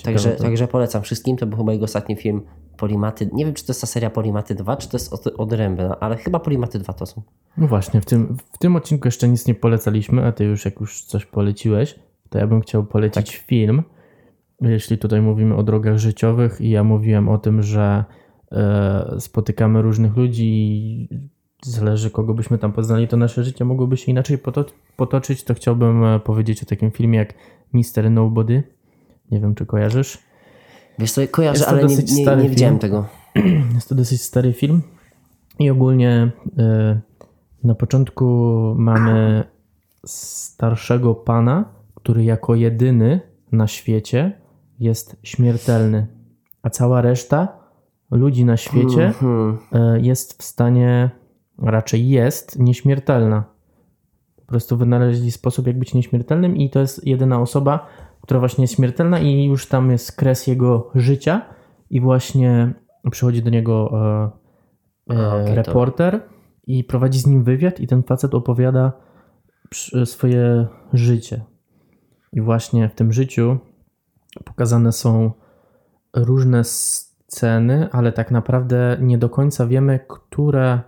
Także, 0.04 0.30
także 0.30 0.68
polecam 0.68 1.02
wszystkim. 1.02 1.36
To 1.36 1.46
był 1.46 1.58
chyba 1.58 1.72
jego 1.72 1.84
ostatni 1.84 2.16
film 2.16 2.42
Polimaty. 2.76 3.30
Nie 3.32 3.44
wiem, 3.44 3.54
czy 3.54 3.66
to 3.66 3.70
jest 3.72 3.80
ta 3.80 3.86
seria 3.86 4.10
Polimaty 4.10 4.54
2, 4.54 4.76
czy 4.76 4.88
to 4.88 4.96
jest 4.96 5.12
od, 5.12 5.26
od 5.26 5.52
Ręby, 5.52 5.82
no, 5.88 5.96
ale 6.00 6.16
chyba 6.16 6.40
Polimaty 6.40 6.78
2 6.78 6.92
to 6.92 7.06
są. 7.06 7.22
No 7.56 7.66
właśnie, 7.66 8.00
w 8.00 8.04
tym, 8.04 8.36
w 8.52 8.58
tym 8.58 8.76
odcinku 8.76 9.08
jeszcze 9.08 9.28
nic 9.28 9.46
nie 9.46 9.54
polecaliśmy, 9.54 10.24
a 10.26 10.32
ty 10.32 10.44
już 10.44 10.64
jak 10.64 10.80
już 10.80 11.04
coś 11.04 11.26
poleciłeś, 11.26 11.98
to 12.30 12.38
ja 12.38 12.46
bym 12.46 12.60
chciał 12.60 12.84
polecić 12.84 13.26
Tak. 13.30 13.40
film. 13.46 13.82
Jeśli 14.60 14.98
tutaj 14.98 15.20
mówimy 15.20 15.56
o 15.56 15.62
drogach 15.62 15.98
życiowych 15.98 16.60
i 16.60 16.70
ja 16.70 16.84
mówiłem 16.84 17.28
o 17.28 17.38
tym, 17.38 17.62
że 17.62 18.04
spotykamy 19.18 19.82
różnych 19.82 20.16
ludzi 20.16 20.44
i 20.44 21.08
zależy 21.62 22.10
kogo 22.10 22.34
byśmy 22.34 22.58
tam 22.58 22.72
poznali, 22.72 23.08
to 23.08 23.16
nasze 23.16 23.44
życie 23.44 23.64
mogłoby 23.64 23.96
się 23.96 24.12
inaczej 24.12 24.38
poto- 24.38 24.72
potoczyć, 24.96 25.44
to 25.44 25.54
chciałbym 25.54 26.04
e, 26.04 26.20
powiedzieć 26.20 26.62
o 26.62 26.66
takim 26.66 26.90
filmie 26.90 27.18
jak 27.18 27.34
Mr. 27.72 28.10
Nobody. 28.10 28.62
Nie 29.30 29.40
wiem, 29.40 29.54
czy 29.54 29.66
kojarzysz. 29.66 30.18
Wiesz 30.98 31.12
co, 31.12 31.20
kojarzę, 31.30 31.66
ale 31.66 31.84
nie, 31.84 31.96
nie, 31.96 32.36
nie 32.36 32.48
widziałem 32.48 32.78
tego. 32.78 33.06
Jest 33.74 33.88
to 33.88 33.94
dosyć 33.94 34.22
stary 34.22 34.52
film 34.52 34.82
i 35.58 35.70
ogólnie 35.70 36.30
e, 36.58 37.00
na 37.64 37.74
początku 37.74 38.24
mamy 38.76 39.44
starszego 40.06 41.14
pana, 41.14 41.64
który 41.94 42.24
jako 42.24 42.54
jedyny 42.54 43.20
na 43.52 43.66
świecie 43.66 44.32
jest 44.80 45.16
śmiertelny, 45.22 46.06
a 46.62 46.70
cała 46.70 47.00
reszta 47.00 47.61
ludzi 48.12 48.44
na 48.44 48.56
świecie 48.56 49.12
e, 49.72 50.00
jest 50.00 50.42
w 50.42 50.44
stanie, 50.44 51.10
raczej 51.58 52.08
jest 52.08 52.58
nieśmiertelna. 52.58 53.44
Po 54.36 54.42
prostu 54.46 54.76
wynaleźli 54.76 55.30
sposób, 55.32 55.66
jak 55.66 55.78
być 55.78 55.94
nieśmiertelnym, 55.94 56.56
i 56.56 56.70
to 56.70 56.80
jest 56.80 57.06
jedyna 57.06 57.40
osoba, 57.40 57.86
która 58.20 58.40
właśnie 58.40 58.62
jest 58.64 58.74
śmiertelna, 58.74 59.20
i 59.20 59.44
już 59.44 59.66
tam 59.66 59.90
jest 59.90 60.12
kres 60.16 60.46
jego 60.46 60.90
życia. 60.94 61.42
I 61.90 62.00
właśnie 62.00 62.74
przychodzi 63.10 63.42
do 63.42 63.50
niego 63.50 63.90
e, 65.08 65.14
e, 65.14 65.30
A, 65.30 65.34
okej, 65.36 65.46
to- 65.46 65.54
reporter 65.54 66.20
i 66.66 66.84
prowadzi 66.84 67.18
z 67.18 67.26
nim 67.26 67.44
wywiad, 67.44 67.80
i 67.80 67.86
ten 67.86 68.02
facet 68.02 68.34
opowiada 68.34 68.92
przy- 69.70 70.06
swoje 70.06 70.66
życie. 70.92 71.44
I 72.32 72.40
właśnie 72.40 72.88
w 72.88 72.94
tym 72.94 73.12
życiu 73.12 73.58
pokazane 74.44 74.92
są 74.92 75.30
różne 76.16 76.62
sceny, 77.32 77.88
ale 77.92 78.12
tak 78.12 78.30
naprawdę 78.30 78.96
nie 79.00 79.18
do 79.18 79.28
końca 79.28 79.66
wiemy, 79.66 80.00
które. 80.08 80.80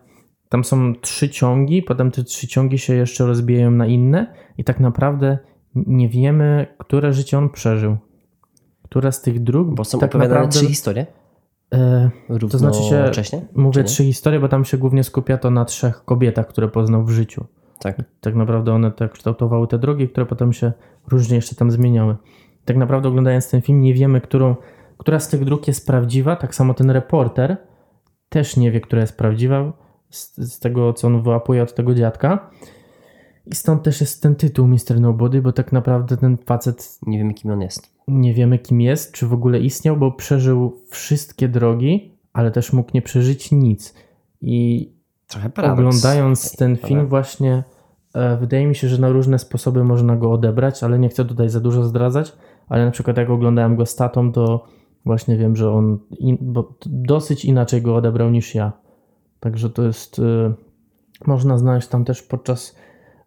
Tam 0.49 0.65
są 0.65 0.95
trzy 1.01 1.29
ciągi, 1.29 1.83
potem 1.83 2.11
te 2.11 2.25
trzy 2.25 2.49
ciągi 2.49 2.79
się 2.79 2.95
jeszcze 2.95 3.27
rozbijają 3.27 3.71
na 3.71 3.87
inne, 3.87 4.35
i 4.59 4.65
tak 4.65 4.81
naprawdę 4.81 5.39
nie 5.75 6.09
wiemy, 6.09 6.67
które 6.79 7.13
życie 7.13 7.39
on 7.39 7.51
przeżył. 7.51 7.97
Która 8.83 9.13
z 9.13 9.23
tych 9.23 9.43
dróg. 9.43 9.75
Bo 9.75 9.85
są 9.85 9.99
tak 9.99 10.11
opowiadane 10.11 10.35
naprawdę, 10.35 10.59
trzy 10.59 10.67
historie? 10.67 11.07
e, 11.75 12.11
To 12.51 12.59
znaczy 12.59 12.83
się, 12.83 13.13
mówię 13.55 13.85
trzy 13.85 14.05
historie, 14.05 14.41
bo 14.41 14.49
tam 14.49 14.65
się 14.65 14.79
głównie 14.79 15.05
skupia 15.05 15.39
to 15.39 15.51
na 15.51 15.65
trzech 15.65 16.05
kobietach, 16.05 16.47
które 16.47 16.69
poznał 16.69 17.05
w 17.05 17.11
życiu. 17.11 17.45
Tak. 17.79 17.97
Tak 18.21 18.35
naprawdę 18.35 18.73
one 18.73 18.93
tak 18.93 19.13
kształtowały 19.13 19.69
te 19.69 19.79
drogi, 19.79 20.09
które 20.09 20.27
potem 20.27 20.53
się 20.53 20.73
różnie 21.09 21.37
jeszcze 21.37 21.57
tam 21.57 21.71
zmieniały. 21.71 22.17
Tak 22.65 22.77
naprawdę 22.77 23.09
oglądając 23.09 23.51
ten 23.51 23.63
film 23.63 23.81
nie 23.81 23.95
wiemy, 23.95 24.21
którą, 24.21 24.57
która 24.99 25.21
z 25.21 25.29
tych 25.29 25.45
dróg 25.45 25.69
jest 25.69 25.87
prawdziwa. 25.87 26.37
Tak 26.37 26.55
samo 26.55 26.75
ten 26.75 26.91
reporter 26.91 27.57
też 28.29 28.57
nie 28.57 28.71
wie, 28.71 28.81
która 28.81 29.01
jest 29.01 29.17
prawdziwa 29.17 29.73
z, 30.11 30.37
z 30.37 30.59
tego, 30.59 30.93
co 30.93 31.07
on 31.07 31.23
wyłapuje 31.23 31.63
od 31.63 31.75
tego 31.75 31.95
dziadka. 31.95 32.51
I 33.47 33.55
stąd 33.55 33.83
też 33.83 34.01
jest 34.01 34.23
ten 34.23 34.35
tytuł 34.35 34.69
Mr. 34.69 35.01
Nobody, 35.01 35.43
bo 35.43 35.53
tak 35.53 35.73
naprawdę 35.73 36.17
ten 36.17 36.37
facet 36.47 36.99
Nie 37.07 37.19
wiemy, 37.19 37.35
kim 37.35 37.51
on 37.51 37.61
jest. 37.61 37.95
nie 38.09 38.35
wiemy 38.35 38.59
kim 38.59 38.81
jest, 38.81 39.13
czy 39.13 39.27
w 39.27 39.33
ogóle 39.33 39.61
istniał, 39.61 39.97
bo 39.97 40.13
przeżył 40.13 40.81
wszystkie 40.91 41.49
drogi, 41.49 42.13
ale 42.33 42.51
też 42.51 42.73
mógł 42.73 42.91
nie 42.95 43.03
przeżyć 43.03 43.53
nic. 43.53 43.95
I 44.41 44.89
Trochę 45.27 45.51
oglądając 45.73 46.57
ten 46.57 46.77
film 46.77 47.07
właśnie 47.07 47.65
e, 48.15 48.37
wydaje 48.37 48.67
mi 48.67 48.75
się, 48.75 48.89
że 48.89 48.99
na 48.99 49.09
różne 49.09 49.39
sposoby 49.39 49.85
można 49.85 50.17
go 50.17 50.33
odebrać, 50.33 50.83
ale 50.83 50.99
nie 50.99 51.09
chcę 51.09 51.25
tutaj 51.25 51.49
za 51.49 51.61
dużo 51.61 51.85
zdradzać, 51.85 52.33
ale 52.69 52.85
na 52.85 52.91
przykład 52.91 53.17
jak 53.17 53.31
oglądałem 53.31 53.77
go 53.77 53.87
z 53.87 53.97
tatą, 53.97 54.33
to 54.33 54.65
właśnie 55.05 55.37
wiem, 55.37 55.57
że 55.57 55.71
on 55.71 55.99
in, 56.19 56.55
dosyć 56.87 57.45
inaczej 57.45 57.83
go 57.83 57.97
odebrał 57.97 58.31
niż 58.31 58.55
ja. 58.55 58.73
Także 59.41 59.71
to 59.71 59.83
jest 59.83 60.19
e, 60.19 60.55
można 61.27 61.59
znaleźć 61.59 61.89
tam 61.89 62.05
też 62.05 62.23
podczas 62.23 62.77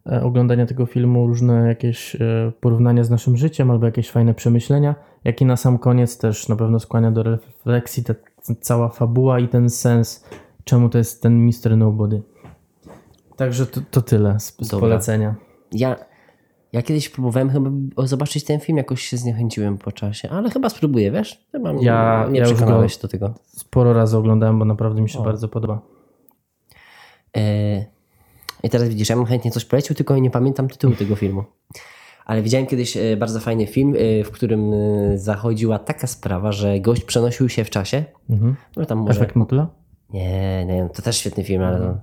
e, 0.06 0.22
oglądania 0.22 0.66
tego 0.66 0.86
filmu 0.86 1.26
różne 1.26 1.68
jakieś 1.68 2.16
e, 2.16 2.52
porównania 2.60 3.04
z 3.04 3.10
naszym 3.10 3.36
życiem 3.36 3.70
albo 3.70 3.86
jakieś 3.86 4.10
fajne 4.10 4.34
przemyślenia, 4.34 4.94
jak 5.24 5.40
i 5.40 5.44
na 5.44 5.56
sam 5.56 5.78
koniec 5.78 6.18
też 6.18 6.48
na 6.48 6.56
pewno 6.56 6.80
skłania 6.80 7.10
do 7.10 7.22
refleksji 7.22 8.04
ta 8.04 8.14
cała 8.60 8.88
fabuła 8.88 9.40
i 9.40 9.48
ten 9.48 9.70
sens, 9.70 10.24
czemu 10.64 10.88
to 10.88 10.98
jest 10.98 11.22
ten 11.22 11.46
Mr. 11.46 11.76
Nobody. 11.76 12.22
Także 13.36 13.66
to, 13.66 13.80
to 13.90 14.02
tyle 14.02 14.40
z, 14.40 14.56
z 14.60 14.70
polecenia. 14.70 15.34
Ja, 15.72 15.96
ja 16.72 16.82
kiedyś 16.82 17.08
próbowałem 17.08 17.50
chyba 17.50 17.70
zobaczyć 18.06 18.44
ten 18.44 18.60
film, 18.60 18.78
jakoś 18.78 19.02
się 19.02 19.16
zniechęciłem 19.16 19.78
po 19.78 19.92
czasie, 19.92 20.30
ale 20.30 20.50
chyba 20.50 20.68
spróbuję, 20.68 21.10
wiesz? 21.10 21.46
Chyba 21.52 21.72
Ja- 21.80 22.28
nie 22.30 22.40
ja 22.40 22.44
przekonałeś 22.44 22.96
do 22.96 23.08
tego. 23.08 23.34
Sporo 23.46 23.92
razy 23.92 24.16
oglądałem, 24.16 24.58
bo 24.58 24.64
naprawdę 24.64 25.00
mi 25.02 25.08
się 25.10 25.22
bardzo 25.24 25.48
podoba. 25.48 25.80
E, 27.36 27.84
I 28.62 28.70
teraz 28.70 28.88
widzisz, 28.88 29.08
ja 29.08 29.16
bym 29.16 29.24
chętnie 29.24 29.50
coś 29.50 29.64
polecił, 29.64 29.96
tylko 29.96 30.18
nie 30.18 30.30
pamiętam 30.30 30.68
tytułu 30.68 30.94
tego 30.94 31.16
filmu. 31.16 31.44
Ale 32.24 32.42
widziałem 32.42 32.66
kiedyś 32.66 32.96
e, 32.96 33.16
bardzo 33.16 33.40
fajny 33.40 33.66
film, 33.66 33.94
e, 33.98 34.24
w 34.24 34.30
którym 34.30 34.72
e, 34.72 35.18
zachodziła 35.18 35.78
taka 35.78 36.06
sprawa, 36.06 36.52
że 36.52 36.80
gość 36.80 37.04
przenosił 37.04 37.48
się 37.48 37.64
w 37.64 37.70
czasie. 37.70 38.04
Mhm. 38.30 38.56
No 38.76 38.86
tam 38.86 38.98
może... 38.98 39.20
Efekt? 39.20 39.36
Nie, 40.10 40.64
nie, 40.66 40.88
to 40.94 41.02
też 41.02 41.16
świetny 41.16 41.44
film, 41.44 41.62
ale 41.62 41.78
no, 41.78 42.00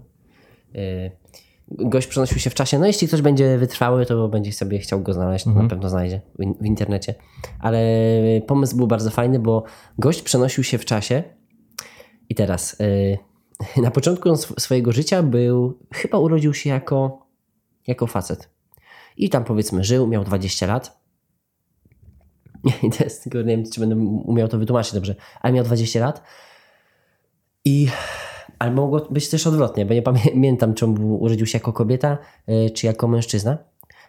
y, 0.81 1.11
gość 1.67 2.07
przenosił 2.07 2.39
się 2.39 2.49
w 2.49 2.53
czasie. 2.53 2.79
No 2.79 2.85
jeśli 2.85 3.07
ktoś 3.07 3.21
będzie 3.21 3.57
wytrwały, 3.57 4.05
to 4.05 4.27
będzie 4.27 4.53
sobie 4.53 4.79
chciał 4.79 5.01
go 5.01 5.13
znaleźć, 5.13 5.45
to 5.45 5.51
na 5.51 5.69
pewno 5.69 5.89
znajdzie 5.89 6.21
w, 6.39 6.43
in- 6.43 6.55
w 6.61 6.65
internecie. 6.65 7.15
Ale 7.59 7.79
pomysł 8.47 8.77
był 8.77 8.87
bardzo 8.87 9.09
fajny, 9.09 9.39
bo 9.39 9.63
gość 9.97 10.21
przenosił 10.21 10.63
się 10.63 10.77
w 10.77 10.85
czasie 10.85 11.23
i 12.29 12.35
teraz 12.35 12.81
y, 12.81 13.17
na 13.81 13.91
początku 13.91 14.29
sw- 14.29 14.59
swojego 14.59 14.91
życia 14.91 15.23
był, 15.23 15.79
chyba 15.93 16.17
urodził 16.17 16.53
się 16.53 16.69
jako, 16.69 17.27
jako 17.87 18.07
facet. 18.07 18.49
I 19.17 19.29
tam 19.29 19.43
powiedzmy 19.43 19.83
żył, 19.83 20.07
miał 20.07 20.23
20 20.23 20.67
lat. 20.67 20.99
I 22.83 22.89
to 22.91 23.03
jest, 23.03 23.33
nie 23.33 23.43
wiem, 23.43 23.63
czy 23.73 23.79
będę 23.79 23.95
umiał 24.25 24.47
to 24.47 24.57
wytłumaczyć 24.57 24.93
dobrze, 24.93 25.15
ale 25.41 25.53
miał 25.53 25.65
20 25.65 25.99
lat. 25.99 26.23
I 27.65 27.87
ale 28.59 28.71
mogło 28.71 28.99
być 29.09 29.29
też 29.29 29.47
odwrotnie, 29.47 29.85
bo 29.85 29.93
nie 29.93 30.01
pamiętam, 30.01 30.73
czy 30.73 30.85
on 30.85 30.93
był, 30.93 31.21
urodził 31.21 31.45
się 31.47 31.57
jako 31.57 31.73
kobieta, 31.73 32.17
y, 32.49 32.69
czy 32.69 32.85
jako 32.85 33.07
mężczyzna. 33.07 33.57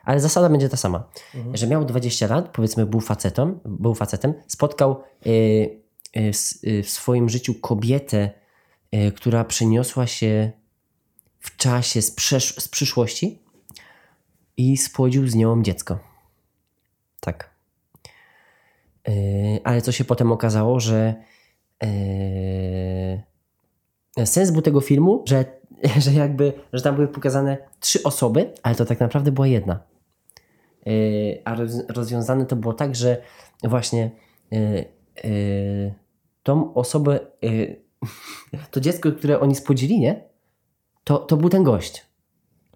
Ale 0.04 0.20
zasada 0.20 0.48
będzie 0.48 0.68
ta 0.68 0.76
sama. 0.76 1.08
Że 1.54 1.66
miał 1.66 1.84
20 1.84 2.26
lat, 2.26 2.48
powiedzmy, 2.52 2.86
był 2.86 3.00
facetem, 3.00 3.60
był 3.64 3.94
facetem, 3.94 4.34
spotkał 4.46 5.02
s- 6.14 6.64
y, 6.64 6.82
w 6.82 6.90
swoim 6.90 7.28
życiu 7.28 7.54
kobietę, 7.54 8.30
która 9.16 9.44
przeniosła 9.44 10.06
się 10.06 10.52
w 11.40 11.56
czasie 11.56 12.02
z, 12.02 12.16
przesz- 12.16 12.60
z 12.60 12.68
przyszłości 12.68 13.42
i 14.56 14.76
spłodził 14.76 15.28
z 15.28 15.34
nią 15.34 15.62
dziecko. 15.62 15.98
Tak. 17.20 17.50
Yy, 19.08 19.14
ale 19.64 19.82
co 19.82 19.92
się 19.92 20.04
potem 20.04 20.32
okazało, 20.32 20.80
że 20.80 21.14
yy, 21.82 21.88
sens 24.24 24.50
był 24.50 24.62
tego 24.62 24.80
filmu, 24.80 25.24
że, 25.26 25.44
że 26.04 26.12
jakby, 26.12 26.52
że 26.72 26.82
tam 26.82 26.94
były 26.94 27.08
pokazane 27.08 27.56
trzy 27.80 28.02
osoby, 28.02 28.52
ale 28.62 28.74
to 28.74 28.84
tak 28.84 29.00
naprawdę 29.00 29.32
była 29.32 29.46
jedna. 29.46 29.80
Yy, 30.86 30.92
a 31.44 31.54
roz, 31.54 31.88
rozwiązane 31.88 32.46
to 32.46 32.56
było 32.56 32.74
tak, 32.74 32.96
że 32.96 33.22
właśnie 33.64 34.10
yy, 34.50 34.84
yy, 35.24 35.94
tą 36.42 36.74
osobę, 36.74 37.20
to 38.70 38.80
dziecko, 38.80 39.12
które 39.12 39.40
oni 39.40 39.54
spłodzili, 39.54 40.00
nie? 40.00 40.24
To, 41.04 41.18
to 41.18 41.36
był 41.36 41.48
ten 41.48 41.62
gość. 41.62 42.06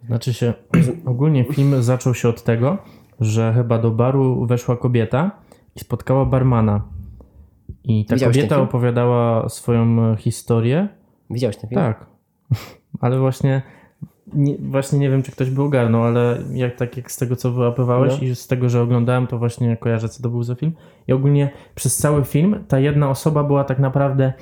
Znaczy 0.07 0.35
się, 0.35 0.55
ogólnie 1.07 1.45
film 1.45 1.83
zaczął 1.83 2.15
się 2.15 2.29
od 2.29 2.43
tego, 2.43 2.79
że 3.21 3.53
chyba 3.55 3.79
do 3.79 3.91
baru 3.91 4.47
weszła 4.47 4.77
kobieta 4.77 5.31
i 5.77 5.81
spotkała 5.81 6.25
barmana. 6.25 6.85
I 7.85 8.05
ta 8.05 8.15
Widziałeś 8.15 8.37
kobieta 8.37 8.61
opowiadała 8.61 9.49
swoją 9.49 10.13
e, 10.13 10.17
historię. 10.17 10.89
Widziałeś 11.31 11.57
ten 11.57 11.71
film? 11.71 11.81
Tak. 11.81 12.07
Ale 13.01 13.19
właśnie 13.19 13.63
nie, 14.35 14.57
właśnie 14.59 14.99
nie 14.99 15.11
wiem, 15.11 15.23
czy 15.23 15.33
ktoś 15.33 15.51
by 15.51 15.63
ogarnął, 15.63 16.03
ale 16.03 16.39
jak 16.53 16.77
tak 16.77 16.97
jak 16.97 17.13
z 17.13 17.17
tego, 17.17 17.37
co 17.37 17.53
wyłapywałeś 17.53 18.13
No. 18.21 18.27
i 18.29 18.35
z 18.37 18.47
tego, 18.47 18.69
że 18.69 18.83
oglądałem, 18.83 19.27
to 19.27 19.39
właśnie 19.39 19.77
kojarzę, 19.77 20.09
co 20.09 20.23
to 20.23 20.29
był 20.29 20.43
za 20.43 20.55
film. 20.55 20.73
I 21.09 21.13
ogólnie 21.13 21.51
przez 21.75 21.97
cały 21.97 22.25
film 22.25 22.65
ta 22.69 22.79
jedna 22.79 23.11
osoba 23.11 23.45
była 23.45 23.65
tak 23.65 23.79
naprawdę 23.79 24.33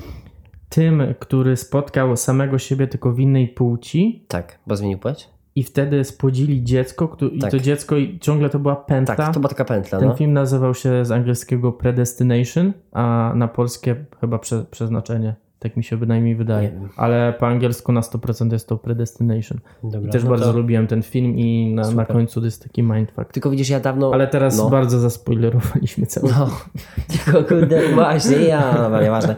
tym, 0.69 1.03
który 1.19 1.57
spotkał 1.57 2.17
samego 2.17 2.59
siebie 2.59 2.87
tylko 2.87 3.13
w 3.13 3.21
innej 3.21 3.49
płci 3.49 4.25
Tak, 4.29 4.59
bo 4.67 4.77
zmienił 4.77 4.99
płeć? 4.99 5.29
i 5.55 5.63
wtedy 5.63 6.05
spłodzili 6.05 6.65
dziecko, 6.65 7.17
i 7.33 7.39
Tak. 7.39 7.51
to 7.51 7.59
dziecko 7.59 7.97
i 7.97 8.19
ciągle 8.19 8.51
to 8.51 8.59
była 8.59 8.77
pęta. 8.77 9.15
Tak, 9.15 9.35
to 9.35 9.41
była 9.41 9.49
taka 9.49 9.65
pętla, 9.65 9.99
Ten 9.99 10.09
no. 10.09 10.15
film 10.15 10.33
nazywał 10.33 10.75
się 10.75 11.05
z 11.05 11.11
angielskiego 11.11 11.73
Predestination, 11.73 12.73
a 12.93 13.33
na 13.37 13.49
polskie 13.49 14.05
chyba 14.21 14.39
prze, 14.39 14.65
Przeznaczenie. 14.65 15.35
Tak 15.59 15.77
mi 15.77 15.85
się 15.85 15.97
bynajmniej 15.97 16.37
wydaje. 16.37 16.89
Ale 16.97 17.33
po 17.33 17.47
angielsku 17.47 17.93
na 17.93 18.01
100% 18.01 18.53
jest 18.53 18.69
to 18.69 18.77
Predestination. 18.79 19.59
Dobra, 19.83 20.09
I 20.09 20.13
też 20.13 20.25
no 20.25 20.31
bardzo 20.31 20.53
to- 20.53 20.59
lubiłem 20.59 20.87
ten 20.87 21.03
film 21.03 21.39
i 21.39 21.75
na, 21.75 21.91
na 21.91 22.05
końcu 22.07 22.41
to 22.41 22.47
jest 22.47 22.63
taki 22.63 22.83
mindfuck. 22.83 23.33
Tylko 23.33 23.51
widzisz, 23.51 23.69
ja 23.69 23.81
dawno... 23.81 24.11
Ale 24.15 24.27
teraz 24.27 24.59
no. 24.59 24.71
bardzo 24.71 24.99
zaspoilerowaliśmy 24.99 26.07
cały 26.07 26.31
No, 26.33 26.51
tylko 27.25 27.45
kurde, 27.45 27.95
właśnie 27.95 28.37
ja, 28.37 28.89
no 28.91 29.03
nieważne. 29.03 29.37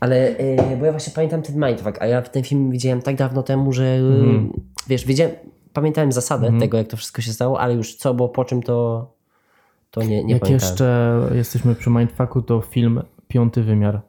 Ale, 0.00 0.28
y, 0.40 0.76
bo 0.80 0.84
ja 0.86 0.90
właśnie 0.92 1.12
pamiętam 1.14 1.42
ten 1.42 1.56
mindfuck, 1.68 2.02
a 2.02 2.06
ja 2.06 2.22
ten 2.22 2.42
film 2.42 2.70
widziałem 2.70 3.02
tak 3.02 3.16
dawno 3.16 3.42
temu, 3.42 3.72
że 3.72 3.84
y, 3.84 3.98
Mhm. 3.98 4.52
wiesz, 4.88 5.06
wiedziałem, 5.06 5.32
pamiętałem 5.72 6.12
zasadę 6.12 6.58
tego, 6.60 6.78
jak 6.78 6.86
to 6.88 6.96
wszystko 6.96 7.22
się 7.22 7.32
stało, 7.32 7.60
ale 7.60 7.74
już 7.74 7.94
co 7.94 8.14
było 8.14 8.28
po 8.28 8.44
czym, 8.44 8.62
to, 8.62 9.06
to 9.90 10.02
nie, 10.02 10.08
nie 10.24 10.32
Jak 10.34 10.42
pamiętałem. 10.42 10.52
jeszcze 10.52 11.18
jesteśmy 11.34 11.74
przy 11.74 11.90
mindfucku, 11.90 12.42
to 12.42 12.60
film 12.60 13.02
Piąty 13.28 13.62
Wymiar. 13.62 14.00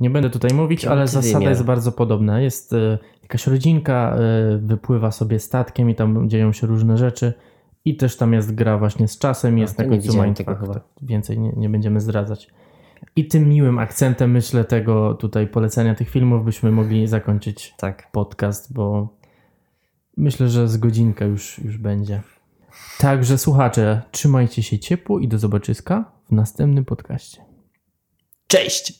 Nie 0.00 0.10
będę 0.10 0.30
tutaj 0.30 0.50
mówić, 0.54 0.84
ale 0.84 1.08
zasada 1.08 1.50
jest 1.50 1.64
bardzo 1.64 1.92
podobna. 1.92 2.40
Jest 2.40 2.72
e, 2.72 2.98
jakaś 3.22 3.46
rodzinka, 3.46 4.16
e, 4.16 4.58
wypływa 4.58 5.10
sobie 5.10 5.38
statkiem 5.38 5.90
i 5.90 5.94
tam 5.94 6.28
dzieją 6.28 6.52
się 6.52 6.66
różne 6.66 6.98
rzeczy. 6.98 7.32
I 7.84 7.96
też 7.96 8.16
tam 8.16 8.32
jest 8.32 8.54
gra 8.54 8.78
właśnie 8.78 9.08
z 9.08 9.18
czasem, 9.18 9.58
jest 9.58 9.76
to 9.76 9.82
na 9.82 9.88
końcu 9.88 10.34
tego 10.34 10.56
chyba. 10.56 10.80
Więcej 11.02 11.38
nie, 11.38 11.52
nie 11.56 11.68
będziemy 11.68 12.00
zdradzać. 12.00 12.50
I 13.16 13.28
tym 13.28 13.48
miłym 13.48 13.78
akcentem, 13.78 14.30
myślę, 14.30 14.64
tego 14.64 15.14
tutaj 15.14 15.46
polecenia 15.46 15.94
tych 15.94 16.10
filmów 16.10 16.44
byśmy 16.44 16.70
mogli 16.70 17.06
zakończyć 17.06 17.74
Tak. 17.76 18.08
podcast, 18.12 18.72
bo 18.72 19.08
myślę, 20.16 20.48
że 20.48 20.68
z 20.68 20.76
godzinka 20.76 21.24
już, 21.24 21.58
już 21.58 21.78
będzie. 21.78 22.22
Także 22.98 23.38
słuchacze, 23.38 24.02
trzymajcie 24.10 24.62
się 24.62 24.78
ciepło 24.78 25.18
i 25.18 25.28
do 25.28 25.38
zobaczyska 25.38 26.12
w 26.28 26.32
następnym 26.32 26.84
podcaście. 26.84 27.53
Cześć! 28.54 28.92